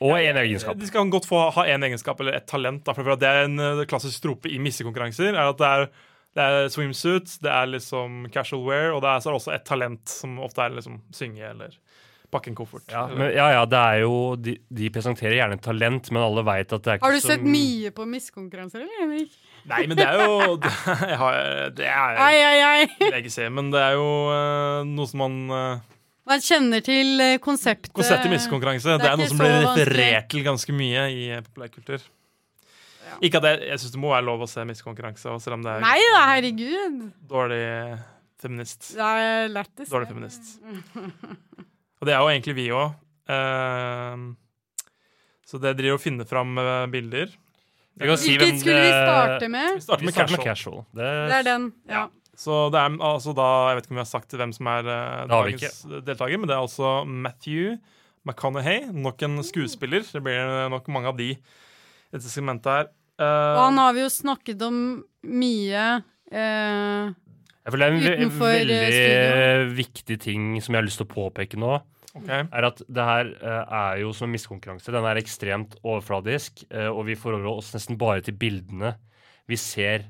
Og 0.00 0.16
én 0.16 0.38
egenskap. 0.40 0.78
De 0.80 0.88
skal 0.88 1.10
godt 1.12 1.26
få 1.28 1.42
ha 1.52 1.66
én 1.68 1.82
egenskap 1.84 2.20
eller 2.22 2.38
ett 2.38 2.46
talent. 2.48 2.80
Da, 2.86 2.94
for 2.96 3.16
det 3.20 3.28
er 3.28 3.44
en 3.44 3.60
eh, 3.60 3.82
klassisk 3.88 4.22
trope 4.24 4.48
i 4.48 4.60
missekonkurranser. 4.62 5.34
er 5.34 5.50
at 5.50 5.58
det 5.60 5.68
er, 5.68 5.88
det 6.36 6.46
er 6.46 6.68
swimsuit, 6.70 7.32
det 7.42 7.50
er 7.50 7.70
liksom 7.72 8.26
casual 8.34 8.62
wear, 8.68 8.92
og 8.94 9.02
det 9.02 9.10
er 9.10 9.22
så 9.22 9.30
er 9.30 9.34
det 9.34 9.40
også 9.40 9.54
et 9.56 9.66
talent, 9.66 10.12
som 10.12 10.38
ofte 10.42 10.62
er 10.62 10.76
liksom 10.76 11.00
synge 11.16 11.42
eller 11.48 11.74
pakke 12.30 12.52
en 12.52 12.56
koffert. 12.58 12.86
Ja, 12.90 13.06
men, 13.10 13.32
ja, 13.34 13.48
ja, 13.56 13.62
det 13.66 13.78
er 13.78 14.02
jo 14.04 14.16
De, 14.38 14.54
de 14.70 14.90
presenterer 14.94 15.34
gjerne 15.40 15.58
talent, 15.62 16.10
men 16.14 16.22
alle 16.22 16.44
veit 16.46 16.70
at 16.70 16.84
det 16.84 16.92
er 16.92 17.00
ikke 17.00 17.08
Har 17.08 17.16
du 17.16 17.22
så 17.24 17.32
sett 17.32 17.46
mye 17.46 17.90
på 17.94 18.06
miskonkurranser, 18.06 18.84
eller, 18.84 19.00
Henrik? 19.02 19.32
Nei, 19.70 19.80
men 19.90 19.98
det 19.98 20.06
er 20.06 20.22
jo 20.22 20.54
Det, 20.62 20.74
jeg 21.10 21.18
har, 21.20 21.40
det 21.76 21.88
er 21.90 22.20
Ai, 22.22 22.36
ai, 22.38 22.60
ai. 22.68 22.84
vil 23.00 23.10
jeg 23.10 23.24
ikke 23.24 23.34
ser, 23.34 23.50
men 23.56 23.72
det 23.74 23.82
er 23.82 23.96
jo 23.98 24.06
uh, 24.30 24.86
noe 24.86 25.10
som 25.10 25.24
man 25.24 25.40
uh, 25.50 25.98
Man 26.30 26.44
kjenner 26.44 26.84
til 26.86 27.18
eh, 27.24 27.36
konseptet. 27.42 27.90
Konseptet 27.96 28.30
miskonkurranse. 28.30 28.94
Det 28.94 29.02
det 29.02 29.10
er 29.10 29.18
noe 29.18 29.30
som 29.32 29.40
blir 29.40 29.56
referert 29.64 30.28
til 30.30 30.44
ganske 30.46 30.74
mye 30.76 31.08
i 31.10 31.24
eh, 31.34 31.42
populærkultur. 33.10 33.26
Ikke 33.28 33.40
at 33.42 33.48
jeg, 33.50 33.68
jeg 33.68 33.82
syns 33.82 33.92
det 33.96 34.00
må 34.02 34.12
være 34.14 34.26
lov 34.28 34.44
å 34.46 34.48
se 34.50 34.64
missekonkurranse, 34.70 35.34
selv 35.44 35.58
om 35.58 35.62
det 35.66 35.74
er 35.76 35.84
Nei 35.84 35.98
da, 36.14 36.22
herregud. 36.30 37.00
dårlig 37.30 37.62
feminist. 38.40 38.92
Det 38.96 39.10
er 39.10 39.48
lættis. 39.52 39.90
Dårlig 39.92 40.08
feminist. 40.08 40.54
Og 42.00 42.08
det 42.08 42.14
er 42.16 42.22
jo 42.22 42.30
egentlig 42.32 42.54
vi 42.56 42.68
òg. 42.72 42.94
så 45.46 45.58
det 45.60 45.76
driver 45.78 45.98
og 45.98 46.02
finner 46.02 46.28
fram 46.28 46.56
eh, 46.62 46.86
bilder. 46.92 47.32
Vi 48.00 48.16
si 48.16 48.32
Hvilket 48.38 48.62
skulle 48.62 48.80
vi 48.80 48.92
starte 48.94 49.48
med? 49.52 49.74
Vi 49.76 49.82
starter 49.84 50.00
Vi 50.00 50.06
med 50.08 50.14
starter 50.14 50.32
med 50.32 50.40
casual. 50.40 50.46
casual. 50.46 50.84
Det, 50.96 51.08
Det 51.30 51.36
er 51.40 51.46
den. 51.50 51.66
Ja. 51.90 52.04
Så 52.40 52.70
det 52.72 52.80
er 52.80 52.94
altså 53.04 53.34
da 53.36 53.46
Jeg 53.68 53.76
vet 53.76 53.84
ikke 53.84 53.92
om 53.92 53.98
vi 53.98 54.04
har 54.06 54.08
sagt 54.08 54.36
hvem 54.40 54.52
som 54.56 54.70
er 54.72 54.86
eh, 54.88 55.24
vi 55.26 55.32
dagens 55.34 55.82
deltaker, 56.06 56.38
men 56.40 56.48
det 56.48 56.56
er 56.56 56.62
altså 56.64 56.92
Matthew 57.04 57.74
McConaughey. 58.24 58.86
Nok 58.92 59.22
en 59.26 59.42
skuespiller. 59.44 60.06
Det 60.06 60.22
blir 60.24 60.70
nok 60.72 60.88
mange 60.88 61.08
av 61.12 61.18
de 61.20 61.34
i 61.34 62.16
dette 62.16 62.30
segmentet 62.32 62.72
her. 62.72 62.88
Eh, 63.20 63.54
Og 63.54 63.62
han 63.66 63.80
har 63.82 63.96
vi 63.96 64.04
jo 64.04 64.10
snakket 64.12 64.62
om 64.64 64.76
mye. 65.28 65.86
uh, 66.32 67.12
Jeg 67.60 67.74
føler 67.74 67.96
det 68.00 68.12
er 68.14 68.22
en 68.24 68.32
ve 68.32 68.50
veldig 68.56 68.82
studio. 68.96 69.72
viktig 69.76 70.20
ting 70.24 70.52
som 70.62 70.74
jeg 70.74 70.80
har 70.80 70.88
lyst 70.88 71.02
til 71.02 71.08
å 71.08 71.14
påpeke 71.14 71.60
nå. 71.60 71.80
Okay. 72.10 72.42
er 72.42 72.64
at 72.66 72.80
det 72.90 73.04
her 73.06 73.28
eh, 73.38 73.74
er 73.78 73.98
jo 74.02 74.08
som 74.10 74.26
en 74.26 74.32
miskonkurranse. 74.34 74.90
Den 74.90 75.04
er 75.06 75.20
ekstremt 75.20 75.76
overfladisk, 75.86 76.64
eh, 76.66 76.88
og 76.90 77.04
vi 77.06 77.14
forholder 77.14 77.46
oss 77.52 77.68
nesten 77.76 77.98
bare 78.00 78.24
til 78.26 78.34
bildene 78.34 78.96
vi 79.46 79.54
ser. 79.54 80.08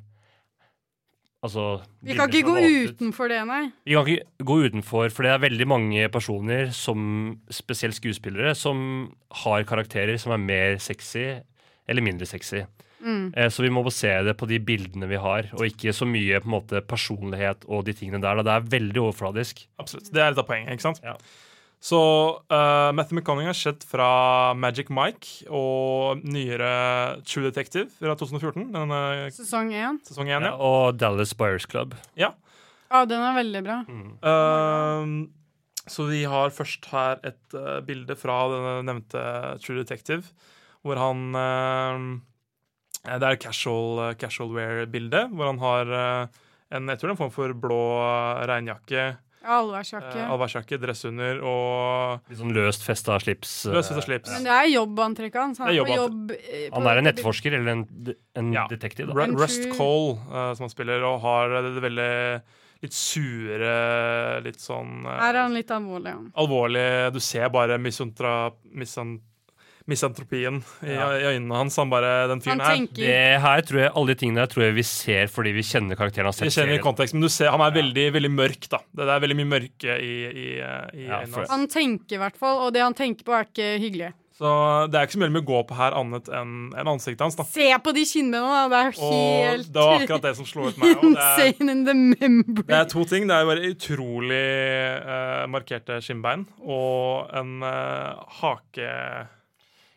Altså 1.44 1.83
vi 2.05 2.16
kan 2.16 2.33
ikke 2.33 2.49
gå 2.49 2.57
utenfor 2.88 3.29
det, 3.33 3.42
nei. 3.49 3.61
Vi 3.85 3.96
kan 3.96 4.09
ikke 4.09 4.49
gå 4.49 4.57
utenfor, 4.68 5.12
for 5.12 5.29
det 5.29 5.35
er 5.35 5.44
veldig 5.44 5.68
mange 5.68 6.09
personer, 6.12 6.73
som, 6.73 7.38
spesielt 7.53 7.96
skuespillere, 7.96 8.55
som 8.57 9.11
har 9.44 9.68
karakterer 9.68 10.16
som 10.20 10.33
er 10.33 10.40
mer 10.40 10.81
sexy 10.81 11.27
eller 11.88 12.05
mindre 12.05 12.29
sexy. 12.29 12.64
Mm. 13.00 13.32
Eh, 13.36 13.48
Så 13.48 13.62
vi 13.64 13.70
må 13.72 13.82
basere 13.86 14.24
det 14.26 14.36
på 14.36 14.46
de 14.50 14.58
bildene 14.60 15.08
vi 15.08 15.16
har, 15.20 15.48
og 15.56 15.64
ikke 15.66 15.92
så 15.96 16.06
mye 16.08 16.40
på 16.40 16.50
en 16.50 16.54
måte 16.56 16.82
personlighet 16.86 17.64
og 17.68 17.84
de 17.86 17.94
tingene 17.96 18.20
der. 18.20 18.42
Det 18.44 18.52
er 18.56 18.66
veldig 18.78 19.00
overfladisk. 19.08 19.64
Absolutt. 19.80 20.10
Det 20.12 20.20
er 20.20 20.30
litt 20.34 20.42
av 20.42 20.46
poenget, 20.50 20.74
ikke 20.76 20.88
sant? 20.90 21.00
Ja. 21.04 21.14
Så 21.80 21.96
uh, 22.52 22.90
Matthew 22.92 23.16
McConaughey 23.16 23.48
har 23.48 23.56
sett 23.56 23.86
fra 23.88 24.52
Magic 24.52 24.90
Mike 24.92 25.46
og 25.48 26.20
nyere 26.28 27.22
True 27.24 27.46
Detective 27.48 27.88
fra 27.96 28.12
2014. 28.20 28.66
Denne 28.74 29.00
Sesong 29.32 29.72
én. 29.72 29.96
sesong 30.04 30.28
én, 30.28 30.44
Ja, 30.44 30.50
ja. 30.50 30.56
og 30.60 30.98
Dallas 31.00 31.32
Buyers 31.32 31.64
Club. 31.64 31.94
Ja, 32.20 32.34
den 33.08 33.22
er 33.24 33.32
veldig 33.38 33.62
bra. 33.64 33.78
Uh, 34.20 35.24
så 35.88 36.04
vi 36.10 36.20
har 36.28 36.52
først 36.52 36.84
her 36.92 37.16
et 37.24 37.56
uh, 37.56 37.80
bilde 37.86 38.12
fra 38.18 38.42
denne 38.52 38.74
nevnte 38.90 39.24
True 39.64 39.80
Detective, 39.80 40.28
hvor 40.84 41.00
han 41.00 41.30
uh, 41.32 42.20
Det 43.04 43.22
er 43.30 43.36
casual, 43.40 43.98
uh, 44.10 44.14
casual 44.20 44.50
wear-bilde, 44.52 45.24
hvor 45.32 45.46
han 45.52 45.58
har 45.62 45.90
uh, 45.94 46.40
en, 46.70 46.86
jeg 46.92 46.98
tror 47.00 47.08
det 47.08 47.12
er 47.12 47.16
en 47.16 47.20
form 47.24 47.32
for 47.34 47.54
blå 47.56 47.78
regnjakke, 48.50 49.04
Allværsjakke. 49.40 50.20
allværsjakke, 50.28 50.76
dress 50.82 51.00
under 51.08 51.38
og 51.48 52.28
Litt 52.28 52.38
sånn 52.42 52.52
løst 52.52 52.82
festa 52.84 53.16
slips. 53.24 53.54
Løst 53.72 53.88
festa 53.88 54.04
slips. 54.04 54.28
Men 54.34 54.44
det 54.44 54.52
er 54.52 54.68
jobbantrekket 54.74 55.40
hans. 55.40 55.58
Han 55.64 55.72
jobb. 55.74 56.34
eh, 56.36 56.66
på 56.68 56.76
Han 56.76 56.86
er 56.92 57.00
en 57.00 57.08
etterforsker 57.08 57.56
eller 57.56 57.72
en, 57.72 57.84
en 58.36 58.52
Ja. 58.52 58.66
detektiv. 58.68 59.08
Da. 59.08 59.16
En 59.24 59.38
Rust 59.40 59.64
Cole, 59.78 60.18
uh, 60.28 60.52
som 60.54 60.66
han 60.68 60.74
spiller, 60.74 61.00
og 61.08 61.22
har 61.24 61.48
det, 61.56 61.72
det 61.78 61.82
veldig 61.88 62.10
litt 62.84 62.92
sure, 62.96 63.72
litt 64.44 64.60
sånn 64.60 65.06
uh, 65.06 65.16
Her 65.20 65.34
er 65.34 65.42
han 65.46 65.56
litt 65.56 65.72
alvorlig. 65.72 66.12
Ja. 66.12 66.20
alvorlig. 66.44 66.86
Du 67.16 67.20
ser 67.24 67.48
bare 67.52 67.78
misantra, 67.80 68.52
misan, 68.76 69.16
misantropien 69.90 70.61
i, 70.83 70.92
Ja. 70.94 71.09
i 71.18 71.24
øynene 71.35 71.59
hans. 71.61 71.76
Han 71.83 71.90
bare, 71.92 72.29
den 72.31 72.40
fyren 72.44 72.62
her 72.64 72.87
Det 72.94 73.40
her 73.42 73.61
tror 73.66 73.81
jeg, 73.85 73.90
Alle 73.94 74.14
de 74.14 74.18
tingene 74.22 74.40
der 74.44 74.50
tror 74.55 74.64
jeg 74.68 74.74
vi 74.79 74.87
ser 74.87 75.26
fordi 75.33 75.53
vi 75.57 75.66
kjenner 75.66 75.98
karakteren. 75.98 76.31
har 76.31 76.33
Vi 76.46 76.55
kjenner 76.55 76.79
i 76.79 76.85
kontekst, 76.85 77.14
men 77.14 77.22
du 77.26 77.29
ser, 77.29 77.50
han 77.50 77.61
er 77.61 77.74
veldig 77.74 78.07
veldig 78.16 78.33
mørk. 78.33 78.68
da 78.70 78.79
Det 78.94 79.09
er 79.09 79.20
veldig 79.26 79.37
mye 79.42 79.50
mørke 79.59 79.98
i, 80.00 80.14
i, 80.31 80.48
i 80.57 80.57
Ja, 80.62 81.20
øynene 81.20 81.35
hans. 81.42 81.50
Han 81.50 81.66
tenker 81.68 82.16
i 82.16 82.22
hvert 82.24 82.37
fall, 82.40 82.66
og 82.66 82.72
det 82.72 82.83
han 82.83 82.94
tenker 82.94 83.24
på, 83.26 83.35
er 83.37 83.44
ikke 83.50 83.79
hyggelig. 83.83 84.12
Så 84.40 84.48
det 84.88 84.96
er 84.96 85.05
ikke 85.05 85.18
så 85.18 85.20
mye 85.20 85.33
med 85.35 85.42
å 85.42 85.48
gå 85.50 85.59
på 85.68 85.76
her 85.76 85.92
annet 86.00 86.29
enn 86.33 86.53
en 86.81 86.88
ansiktet 86.88 87.20
hans. 87.20 87.35
da 87.37 87.44
Se 87.44 87.66
på 87.85 87.92
de 87.92 88.07
kinnbenene, 88.09 88.48
da! 88.48 88.68
Det 88.72 88.79
er 88.81 88.94
jo 88.96 89.05
Og 89.05 89.44
helt 89.44 89.68
det 89.74 89.83
var 89.85 90.00
akkurat 90.00 90.22
det 90.24 90.33
som 90.38 90.46
slo 90.48 90.68
ut 90.70 90.79
meg. 90.81 90.96
Og 90.96 91.12
det, 91.12 91.26
er, 91.61 92.64
det 92.70 92.79
er 92.79 92.88
to 92.88 93.05
ting. 93.05 93.26
Det 93.29 93.37
er 93.37 93.44
bare 93.50 93.68
utrolig 93.68 94.40
uh, 95.05 95.44
markerte 95.53 96.00
skinnbein 96.00 96.46
og 96.64 97.29
en 97.37 97.53
uh, 97.61 98.16
hake 98.40 98.88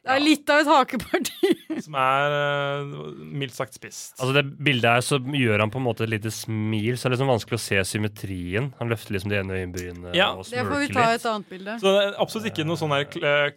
Det 0.04 0.12
er 0.12 0.20
litt 0.20 0.50
av 0.52 0.60
et 0.60 0.68
hakeparti. 0.68 1.50
som 1.86 1.96
er 1.96 2.34
uh, 2.36 3.14
mildt 3.24 3.56
sagt 3.56 3.78
spist. 3.78 4.18
Altså 4.20 4.34
det 4.36 4.44
bildet 4.60 4.98
her 4.98 5.06
så 5.06 5.20
gjør 5.24 5.64
han 5.64 5.72
på 5.72 5.80
en 5.80 5.86
måte 5.86 6.04
et 6.04 6.12
lite 6.12 6.32
smil, 6.36 6.98
så 7.00 7.08
det 7.08 7.14
er 7.14 7.16
liksom 7.16 7.32
vanskelig 7.32 7.60
å 7.60 7.64
se 7.64 7.80
symmetrien. 7.94 8.68
Han 8.82 8.92
løfter 8.92 9.16
liksom 9.16 9.32
det 9.32 9.40
ene 9.40 9.56
øyenbrynet 9.62 10.18
Ja, 10.20 10.34
og 10.36 10.44
Det 10.50 10.60
får 10.68 10.84
vi 10.84 10.92
ta 10.92 11.08
litt. 11.08 11.22
et 11.22 11.30
annet 11.32 11.50
bilde. 11.56 11.78
Så 11.80 11.96
det 11.96 12.04
er 12.04 12.20
absolutt 12.26 12.52
ikke 12.52 12.68
noe 12.68 12.82
sånn 12.84 12.92
her, 12.98 13.08
eh, 13.16 13.56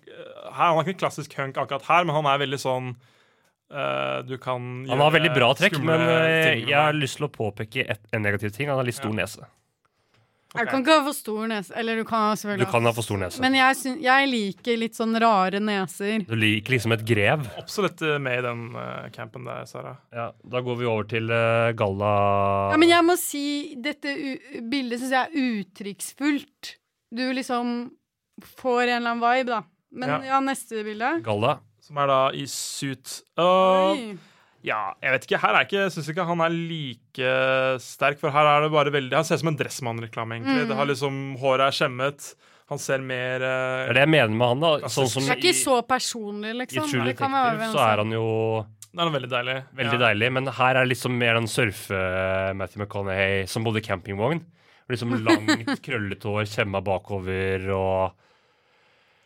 her 0.54 0.70
Han 0.70 0.78
er 0.78 0.86
ikke 0.86 0.94
en 0.94 1.02
klassisk 1.02 1.34
hunk 1.40 1.58
akkurat 1.64 1.90
her, 1.90 2.06
men 2.06 2.14
han 2.14 2.30
er 2.30 2.38
veldig 2.46 2.62
sånn 2.62 2.92
uh, 3.74 4.22
Du 4.30 4.36
kan 4.38 4.86
Han 4.86 5.02
har 5.02 5.10
veldig 5.18 5.34
bra 5.34 5.50
trekk, 5.58 5.80
men 5.82 6.00
eh, 6.06 6.62
jeg 6.62 6.78
har 6.78 6.94
lyst 6.94 7.18
til 7.18 7.26
å 7.26 7.32
påpeke 7.34 7.90
et, 7.90 8.06
en 8.14 8.22
negativ 8.22 8.54
ting. 8.54 8.70
Han 8.70 8.78
har 8.78 8.86
litt 8.86 8.98
stor 9.02 9.10
Ja. 9.10 9.18
nese. 9.24 9.50
Du 10.56 10.70
kan 10.70 10.82
ikke 10.82 10.94
ha 10.96 11.04
for 11.06 11.16
stor 11.16 11.46
nese. 11.50 11.74
Eller 11.76 12.00
du 12.00 12.04
kan 12.08 12.30
ha 12.30 12.56
Du 12.56 12.64
kan 12.70 12.88
ha 12.88 12.92
for 12.96 13.06
stor 13.06 13.20
nese. 13.20 13.40
Men 13.44 13.54
jeg, 13.58 13.76
syn- 13.80 14.00
jeg 14.02 14.30
liker 14.30 14.78
litt 14.80 14.96
sånn 14.98 15.14
rare 15.22 15.60
neser. 15.60 16.24
Du 16.28 16.34
liker 16.38 16.76
liksom 16.76 16.94
et 16.96 17.04
grev. 17.08 17.44
Absolutt 17.60 18.02
eh, 18.02 18.16
med 18.22 18.38
i 18.40 18.44
den 18.46 18.64
uh, 18.76 19.06
campen 19.14 19.44
der, 19.48 19.64
Sara. 19.70 19.96
Ja, 20.14 20.30
da 20.44 20.62
går 20.64 20.80
vi 20.80 20.88
over 20.90 21.08
til 21.10 21.30
uh, 21.30 21.70
galla... 21.76 22.12
Ja, 22.72 22.80
men 22.80 22.92
jeg 22.92 23.06
må 23.06 23.16
si 23.20 23.44
dette 23.82 24.12
u 24.16 24.62
bildet 24.72 25.00
syns 25.02 25.14
jeg 25.16 25.30
er 25.30 25.46
uttrykksfullt. 25.60 26.74
Du 27.16 27.24
liksom 27.36 27.76
får 28.58 28.82
en 28.88 28.96
eller 28.98 29.10
annen 29.14 29.24
vibe, 29.24 29.50
da. 29.54 29.62
Men 29.96 30.08
Ja. 30.08 30.22
ja, 30.34 30.40
neste 30.44 30.82
bilde. 30.84 31.20
Galla. 31.24 31.58
Som 31.80 31.98
er 32.02 32.08
da 32.10 32.20
i 32.34 32.42
suit. 32.50 33.20
Uh, 33.38 33.92
Oi. 33.94 34.16
Ja, 34.66 34.80
jeg 35.04 35.14
vet 35.14 35.28
ikke. 35.28 35.38
Her 35.44 35.54
er 35.54 35.68
ikke, 35.68 35.86
syns 35.94 36.10
ikke 36.10 36.26
han 36.26 36.42
er 36.42 36.54
like 36.54 37.30
sterk, 37.82 38.18
for 38.18 38.34
her 38.34 38.48
er 38.50 38.66
det 38.66 38.72
bare 38.74 38.92
veldig 38.94 39.14
Han 39.14 39.26
ser 39.26 39.38
ut 39.38 39.44
som 39.44 39.52
en 39.52 39.58
Dressmann-reklame, 39.60 40.40
egentlig. 40.40 40.64
Mm. 40.64 40.70
Det 40.72 40.78
har 40.80 40.88
liksom 40.90 41.20
Håret 41.42 41.68
er 41.68 41.76
skjemmet. 41.76 42.30
Han 42.72 42.80
ser 42.82 43.04
mer 43.06 43.44
uh, 43.46 43.84
Det 43.86 43.92
er 43.92 43.98
det 44.00 44.04
jeg 44.08 44.12
mener 44.16 44.34
med 44.34 44.48
han, 44.50 44.64
da. 44.64 44.90
Sånn 44.90 45.10
som 45.10 45.22
Det 45.22 45.36
er 45.36 45.38
ikke 45.38 45.54
i, 45.54 45.60
så 45.60 45.78
personlig, 45.86 46.56
liksom. 46.64 46.82
i. 46.82 46.94
True 46.96 47.06
Det 47.06 47.14
kan 47.20 47.30
være 47.36 47.52
Detective 47.54 47.76
så 47.76 47.84
er 47.84 48.02
han 48.02 48.14
jo 48.16 48.26
Det 48.90 48.98
er 48.98 49.04
noe 49.04 49.16
veldig 49.20 49.30
deilig. 49.36 49.56
veldig 49.82 49.98
ja. 50.00 50.02
deilig, 50.02 50.30
men 50.38 50.52
her 50.58 50.72
er 50.72 50.80
det 50.80 50.90
liksom 50.96 51.16
mer 51.20 51.38
den 51.38 51.50
surfe-Matthew 51.52 52.82
McConaughey 52.82 53.46
som 53.52 53.66
bodde 53.66 53.84
i 53.84 53.86
campingvogn. 53.86 54.42
Liksom 54.90 55.14
langt, 55.26 55.70
krøllete 55.86 56.32
hår, 56.32 56.46
kjemma 56.50 56.82
bakover 56.86 57.70
og 57.76 58.25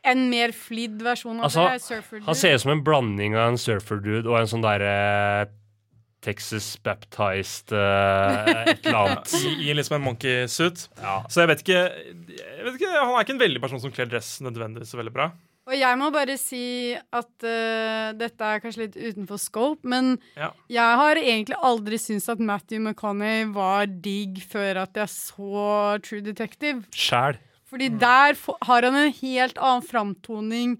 En 0.02 0.28
mer 0.32 0.52
flidd 0.56 1.02
versjon 1.04 1.38
av 1.40 1.44
Altså, 1.50 1.66
det. 1.68 1.82
Surfer-dude? 1.84 2.26
Han 2.30 2.38
ser 2.38 2.54
ut 2.56 2.62
som 2.62 2.72
en 2.72 2.84
blanding 2.86 3.34
av 3.36 3.50
en 3.52 3.58
surfer-dude 3.60 4.24
og 4.30 4.38
en 4.40 4.48
sånn 4.48 4.64
derre 4.64 4.94
Texas 6.20 6.74
baptized 6.84 7.72
uh, 7.72 8.44
et 8.68 8.84
eller 8.84 8.98
annet. 8.98 9.30
I, 9.40 9.70
I 9.70 9.76
liksom 9.76 9.96
en 9.96 10.04
monkey 10.04 10.42
suit. 10.52 10.82
Ja. 11.00 11.22
Så 11.32 11.40
jeg 11.44 11.48
vet 11.54 11.62
ikke 11.64 11.78
jeg 11.80 12.64
vet 12.66 12.74
ikke, 12.76 12.90
Han 12.92 13.14
er 13.16 13.24
ikke 13.24 13.36
en 13.38 13.40
veldig 13.44 13.62
person 13.62 13.80
som 13.80 13.92
kler 13.94 14.10
dress 14.10 14.34
nødvendigvis 14.44 14.92
så 14.92 15.00
veldig 15.00 15.14
bra. 15.16 15.30
Og 15.70 15.76
jeg 15.76 15.98
må 16.00 16.08
bare 16.12 16.34
si 16.40 16.60
at 16.96 17.44
uh, 17.46 18.10
dette 18.18 18.42
er 18.52 18.60
kanskje 18.64 18.86
litt 18.86 18.96
utenfor 18.98 19.38
scope, 19.40 19.84
men 19.88 20.16
Ja. 20.36 20.50
jeg 20.72 20.96
har 21.00 21.20
egentlig 21.20 21.56
aldri 21.62 21.98
syntes 22.00 22.26
at 22.32 22.40
Matthew 22.42 22.80
McConney 22.82 23.44
var 23.54 23.86
digg 23.86 24.40
før 24.50 24.82
at 24.82 24.96
jeg 24.98 25.12
så 25.12 26.00
True 26.04 26.24
Detective. 26.26 26.82
Sjæl. 26.96 27.38
Fordi 27.70 27.90
der 28.00 28.34
har 28.66 28.88
han 28.88 28.98
en 28.98 29.12
helt 29.20 29.58
annen 29.58 29.86
framtoning 29.86 30.74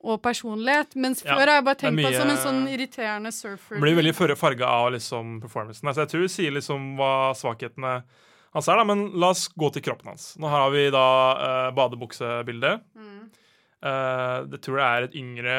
og 0.00 0.22
personlighet. 0.24 0.96
Mens 0.96 1.20
før 1.24 1.44
har 1.44 1.58
jeg 1.58 1.66
bare 1.66 1.80
tenkt 1.82 2.00
på 2.00 2.08
han 2.08 2.16
som 2.16 2.32
en 2.32 2.40
sånn 2.40 2.62
irriterende 2.72 3.32
surfer. 3.36 3.80
Blir 3.82 3.98
veldig 3.98 4.14
farga 4.40 4.72
av 4.80 4.94
liksom 4.96 5.38
performancen. 5.44 5.86
Altså, 5.90 6.06
jeg 6.06 6.12
tror 6.14 6.24
vi 6.24 6.32
sier 6.32 6.56
liksom 6.56 6.94
hva 7.00 7.12
svakhetene 7.36 8.00
hans 8.56 8.66
er, 8.66 8.80
da, 8.80 8.86
men 8.88 9.04
la 9.20 9.30
oss 9.34 9.44
gå 9.54 9.68
til 9.74 9.84
kroppen 9.86 10.10
hans. 10.10 10.32
Nå 10.40 10.50
har 10.50 10.72
vi 10.74 10.88
da 10.90 11.06
uh, 11.38 11.68
badebuksebildet. 11.76 12.82
Mm. 12.98 13.28
Eh, 13.80 14.38
det 14.52 14.60
tror 14.60 14.80
jeg 14.80 14.88
er 14.88 15.06
et 15.06 15.14
yngre 15.16 15.52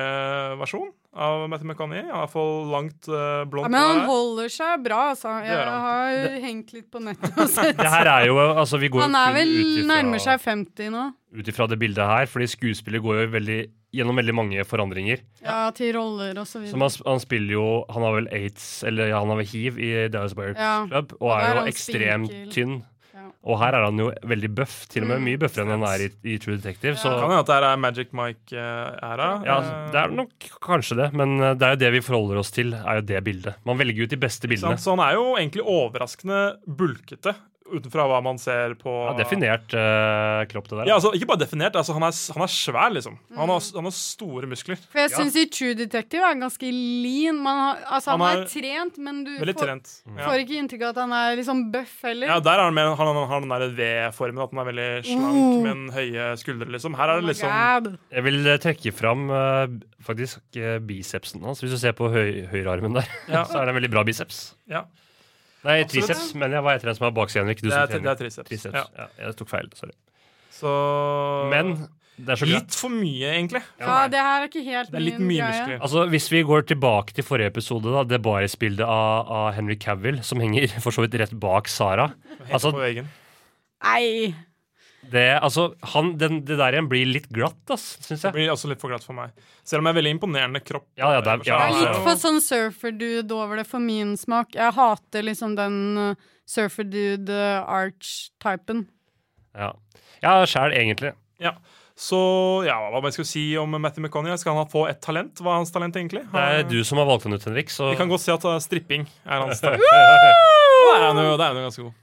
versjon 0.60 0.91
av 1.12 1.47
Matthew 1.49 1.71
McConney. 1.71 2.03
Han 2.05 2.21
iallfall 2.21 2.69
langt 2.72 3.09
uh, 3.11 3.41
Ja, 3.43 3.65
men 3.65 3.76
han 3.82 4.03
holder 4.07 4.51
seg 4.53 4.84
bra, 4.86 4.99
altså. 5.11 5.34
Jeg 5.43 5.57
har 5.57 6.13
det... 6.15 6.38
hengt 6.45 6.72
litt 6.76 6.88
på 6.93 7.01
nettet 7.03 7.36
og 7.36 7.49
sett. 7.51 7.76
Det 7.82 7.89
her 7.91 8.07
er 8.13 8.30
jo 8.30 8.38
Altså, 8.39 8.80
vi 8.80 8.91
går 8.93 9.03
Han 9.07 9.17
er 9.19 9.36
vel 9.36 9.51
utifra, 9.57 9.88
nærmer 9.89 10.24
seg 10.24 10.45
50 10.45 10.93
nå. 10.93 11.07
ut 11.41 11.51
ifra 11.51 11.67
det 11.72 11.80
bildet 11.82 12.11
her, 12.13 12.30
fordi 12.32 12.47
skuespillet 12.53 13.03
går 13.03 13.24
jo 13.24 13.28
veldig 13.34 13.59
gjennom 13.91 14.22
veldig 14.22 14.36
mange 14.38 14.63
forandringer. 14.63 15.26
Ja, 15.43 15.65
til 15.76 15.91
roller 15.97 16.38
og 16.39 16.47
så 16.47 16.61
videre. 16.61 16.78
videre. 16.78 16.93
han, 16.93 17.09
han 17.11 17.26
spiller 17.26 17.57
jo 17.57 17.65
Han 17.91 18.05
har 18.07 18.15
vel 18.22 18.30
aids, 18.38 18.69
eller 18.88 19.11
ja, 19.11 19.19
han 19.19 19.34
har 19.34 19.41
vel 19.41 19.51
hiv 19.51 19.82
i 19.82 19.91
Dallas 20.13 20.38
Buyers 20.38 20.61
Ja. 20.61 20.86
Club, 20.88 21.17
og 21.19 21.28
Og 21.28 21.36
er 21.36 21.49
er 21.49 21.59
jo 21.59 21.74
ekstremt 21.74 22.39
tynn. 22.53 22.80
Ja. 23.14 23.26
Og 23.43 23.57
her 23.59 23.76
er 23.76 23.84
han 23.89 23.97
jo 23.99 24.07
veldig 24.32 24.49
buff, 24.55 24.86
til 24.91 25.03
og 25.03 25.09
med 25.12 25.24
mye 25.26 25.39
bøffere 25.41 25.66
enn 25.66 25.74
han 25.76 25.84
er 25.89 26.05
i, 26.05 26.09
i 26.32 26.38
True 26.39 26.55
Detective. 26.57 26.95
Så 27.01 27.12
Kan 27.12 27.28
hende 27.28 27.41
at 27.43 27.49
det 27.51 27.57
er 27.72 27.82
Magic 27.84 28.14
Mike-æra. 28.16 29.30
ja, 29.45 29.57
det 29.91 29.99
er 30.03 30.14
nok 30.16 30.47
kanskje 30.64 30.97
det, 31.01 31.09
men 31.18 31.36
eh, 31.41 31.53
det 31.59 31.68
er 31.68 31.76
jo 31.76 31.82
det 31.84 31.91
vi 31.97 32.03
forholder 32.05 32.39
oss 32.41 32.51
til, 32.55 32.74
er 32.74 33.01
jo 33.01 33.05
det 33.12 33.24
bildet. 33.28 33.59
Man 33.68 33.80
velger 33.82 34.07
ut 34.07 34.14
de 34.16 34.22
beste 34.22 34.47
bildene. 34.51 34.80
Så 34.80 34.95
han 34.95 35.03
er 35.03 35.18
jo 35.20 35.26
egentlig 35.36 35.66
overraskende 35.68 36.41
bulkete. 36.68 37.36
Utenfra 37.72 38.05
hva 38.11 38.19
man 38.24 38.38
ser 38.41 38.76
på 38.80 38.91
Ja, 38.91 39.13
definert 39.19 39.74
uh, 39.76 40.43
kropp, 40.51 40.67
det 40.72 40.78
der. 40.82 40.89
Ja, 40.91 40.97
altså, 40.99 41.11
ikke 41.17 41.28
bare 41.32 41.41
definert, 41.43 41.76
altså, 41.80 41.95
han, 41.97 42.03
er, 42.07 42.17
han 42.36 42.45
er 42.45 42.51
svær, 42.51 42.89
liksom. 42.95 43.17
Han 43.38 43.49
har, 43.53 43.61
han 43.78 43.88
har 43.89 43.95
store 43.95 44.49
muskler. 44.51 44.80
For 44.91 45.01
jeg 45.03 45.11
Ja. 45.11 45.17
syns 45.22 45.38
i 45.39 45.45
True 45.51 45.74
Detective 45.80 46.24
er 46.28 46.39
ganske 46.41 46.72
lean. 46.72 47.39
Man 47.43 47.61
har, 47.63 47.82
altså, 47.97 48.11
han, 48.15 48.22
Han 48.26 48.38
er, 48.38 48.43
er 48.43 48.51
trent, 48.53 48.97
men 49.01 49.24
du 49.28 49.32
får, 49.39 49.53
trent. 49.63 49.93
Ja. 50.17 50.26
får 50.30 50.43
ikke 50.45 50.59
inntrykk 50.61 50.86
av 50.88 50.93
at 50.95 51.01
han 51.05 51.15
er 51.17 51.36
liksom 51.41 51.63
bøff 51.74 51.95
heller. 52.07 52.28
Ja, 52.28 52.39
der 52.43 52.59
har 52.59 52.65
han, 52.69 52.78
mer, 52.78 52.91
han, 52.99 53.11
han 53.15 53.30
har 53.32 53.45
den 53.45 53.51
der 53.55 53.76
V-formen, 53.80 54.41
at 54.43 54.51
han 54.55 54.63
er 54.65 54.69
veldig 54.72 54.89
slank, 55.09 55.39
Oh. 55.41 55.61
men 55.63 55.86
høye 55.95 56.32
skuldre, 56.41 56.67
liksom. 56.74 56.95
Her 56.99 57.09
er 57.13 57.17
Oh 57.17 57.22
det 57.22 57.30
liksom 57.32 57.49
oh 57.49 57.91
Jeg 58.11 58.24
vil 58.26 58.47
eh, 58.47 58.57
trekke 58.61 58.91
fram 58.93 59.30
uh, 59.32 59.67
faktisk 60.03 60.57
eh, 60.59 60.80
bicepsen 60.84 61.43
hans. 61.45 61.61
Hvis 61.63 61.72
du 61.76 61.80
ser 61.82 61.93
på 61.97 62.09
høy, 62.11 62.47
høyrearmen 62.51 62.97
der, 62.99 63.07
Ja. 63.30 63.43
så 63.49 63.59
er 63.61 63.65
det 63.69 63.76
en 63.76 63.80
veldig 63.82 63.91
bra 63.93 64.03
biceps. 64.07 64.55
Ja. 64.69 64.86
Nei, 65.64 65.82
Absolutt. 65.84 66.07
triceps, 66.09 66.34
men 66.41 66.51
jeg 66.55 66.64
var 66.66 66.78
etter 66.80 66.89
en 66.89 66.95
som 66.97 67.05
har 67.05 67.12
baksiden, 67.14 67.49
ikke 67.53 67.68
du 67.68 67.70
Det 67.70 67.74
som 67.78 67.82
er, 67.82 67.99
det 68.01 68.12
er 68.12 68.16
triceps. 68.24 68.49
Triceps. 68.49 68.74
Ja. 68.74 68.86
Ja. 68.97 69.07
jeg 69.28 69.36
tok 69.38 69.49
feil. 69.51 69.68
Sorry. 69.78 69.93
Så 70.51 70.72
Men 71.51 71.74
det 72.18 72.34
er 72.36 72.39
så. 72.41 72.47
Litt 72.49 72.76
for 72.78 72.93
mye, 72.93 73.30
egentlig. 73.32 73.62
Ja, 73.82 74.07
det 74.12 74.20
her 74.22 74.41
er 74.43 74.47
ikke 74.49 74.64
helt 74.66 74.91
Det 74.91 74.99
er 75.01 75.20
min 75.22 75.39
greie. 75.41 75.80
Altså, 75.80 76.05
Hvis 76.12 76.30
vi 76.34 76.43
går 76.45 76.66
tilbake 76.74 77.14
til 77.18 77.26
forrige 77.26 77.53
episode, 77.53 77.93
da, 77.93 78.03
det 78.03 78.22
barisbildet 78.26 78.86
av, 78.86 79.30
av 79.30 79.53
Henry 79.57 79.78
Cavill, 79.82 80.22
som 80.26 80.41
henger 80.43 80.68
for 80.84 80.91
så 80.93 81.05
vidt 81.05 81.18
rett 81.22 81.34
bak 81.39 81.68
Sara 81.72 82.12
Helt 82.12 82.53
Altså, 82.53 82.74
på 82.74 82.82
veggen. 82.84 83.09
Nei. 83.84 84.34
Det, 85.10 85.39
altså 85.41 85.74
han, 85.95 86.12
den, 86.22 86.43
det 86.45 86.58
der 86.60 86.74
igjen 86.78 86.89
blir 86.91 87.06
litt 87.10 87.26
glatt, 87.34 87.58
ass, 87.74 87.97
syns 88.06 88.22
Det 88.22 88.32
blir 88.36 88.52
også 88.54 88.68
litt 88.70 88.82
for 88.84 88.89
glatt 88.93 89.02
for 89.04 89.14
meg. 89.18 89.30
Selv 89.66 89.80
om 89.82 89.86
jeg 89.89 89.93
er 89.95 89.99
veldig 90.02 90.14
imponerende 90.18 90.60
kropp. 90.62 90.86
Ja, 90.99 91.08
ja, 91.16 91.22
det 91.26 91.32
er- 91.34 91.41
ja, 91.49 91.58
Jeg 91.58 91.66
er 91.74 91.78
litt 91.88 92.04
for 92.06 92.16
sånn 92.22 92.41
surfer-dude 92.45 93.32
over 93.34 93.56
det 93.58 93.66
for 93.68 93.80
min 93.82 94.14
smak. 94.18 94.54
Jeg 94.54 94.74
hater 94.78 95.22
liksom 95.26 95.56
den 95.58 95.97
uh, 95.97 96.14
surfer-dude-arch-typen. 96.45 98.86
Ja, 99.58 99.74
ja 100.22 100.45
sjæl, 100.45 100.72
egentlig. 100.78 101.14
Ja. 101.41 101.58
Så 102.02 102.18
ja, 102.66 102.80
hva 102.89 102.97
man 103.04 103.12
skal 103.14 103.26
si 103.30 103.41
om 103.62 103.70
Matthew 103.78 104.02
McConney? 104.06 104.34
Skal 104.41 104.56
han 104.58 104.70
få 104.72 104.88
et 104.89 105.02
talent? 105.04 105.38
Hva 105.41 105.49
er 105.54 105.58
hans 105.62 105.74
talent, 105.74 105.95
egentlig? 105.99 106.24
Det 106.32 106.41
er 106.62 106.64
du 106.70 106.80
som 106.88 106.97
har 107.02 107.08
valgt 107.10 107.26
han 107.28 107.36
ut, 107.36 107.45
Henrik. 107.45 107.70
Så 107.74 107.84
Vi 107.91 107.97
kan 107.99 108.10
godt 108.10 108.24
si 108.24 108.32
at 108.34 108.43
uh, 108.47 108.56
stripping 108.64 109.04
er 109.26 109.38
hans 109.43 109.62
talent. 109.64 109.82
Det 109.82 109.89
da 109.91 109.97
er 110.97 111.04
han 111.12 111.18
jo 111.26 111.34
ganske 111.68 111.84
god. 111.89 111.95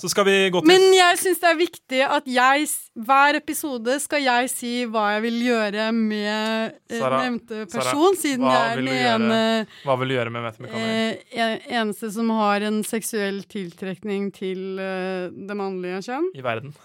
Så 0.00 0.08
skal 0.12 0.24
vi 0.28 0.34
gå 0.52 0.60
til 0.62 0.68
Men 0.70 0.84
jeg 0.96 1.18
syns 1.20 1.40
det 1.42 1.48
er 1.50 1.58
viktig 1.58 2.00
at 2.06 2.26
jeg 2.30 2.66
hver 3.06 3.38
episode 3.38 3.96
skal 4.02 4.22
jeg 4.24 4.50
si 4.52 4.72
hva 4.90 5.06
jeg 5.14 5.22
vil 5.26 5.38
gjøre 5.46 5.86
med 5.96 6.74
eh, 6.90 6.98
Sara, 7.00 7.20
nevnte 7.24 7.62
Sara, 7.64 7.84
person, 7.84 8.16
siden 8.20 8.46
jeg 8.48 8.72
er 8.72 8.80
den 8.82 8.90
ene 8.94 9.40
Hva 9.84 9.96
vil 10.00 10.12
du 10.12 10.16
gjøre 10.18 10.34
med 10.34 10.46
Matthew 10.46 10.66
McConney? 10.66 11.20
eh, 11.32 11.68
eneste 11.80 12.10
som 12.14 12.32
har 12.38 12.66
en 12.68 12.82
seksuell 12.86 13.42
tiltrekning 13.50 14.30
til 14.36 14.80
uh, 14.80 15.28
det 15.32 15.56
mannlige 15.56 16.02
kjønn. 16.10 16.30
I 16.36 16.44
verden. 16.44 16.74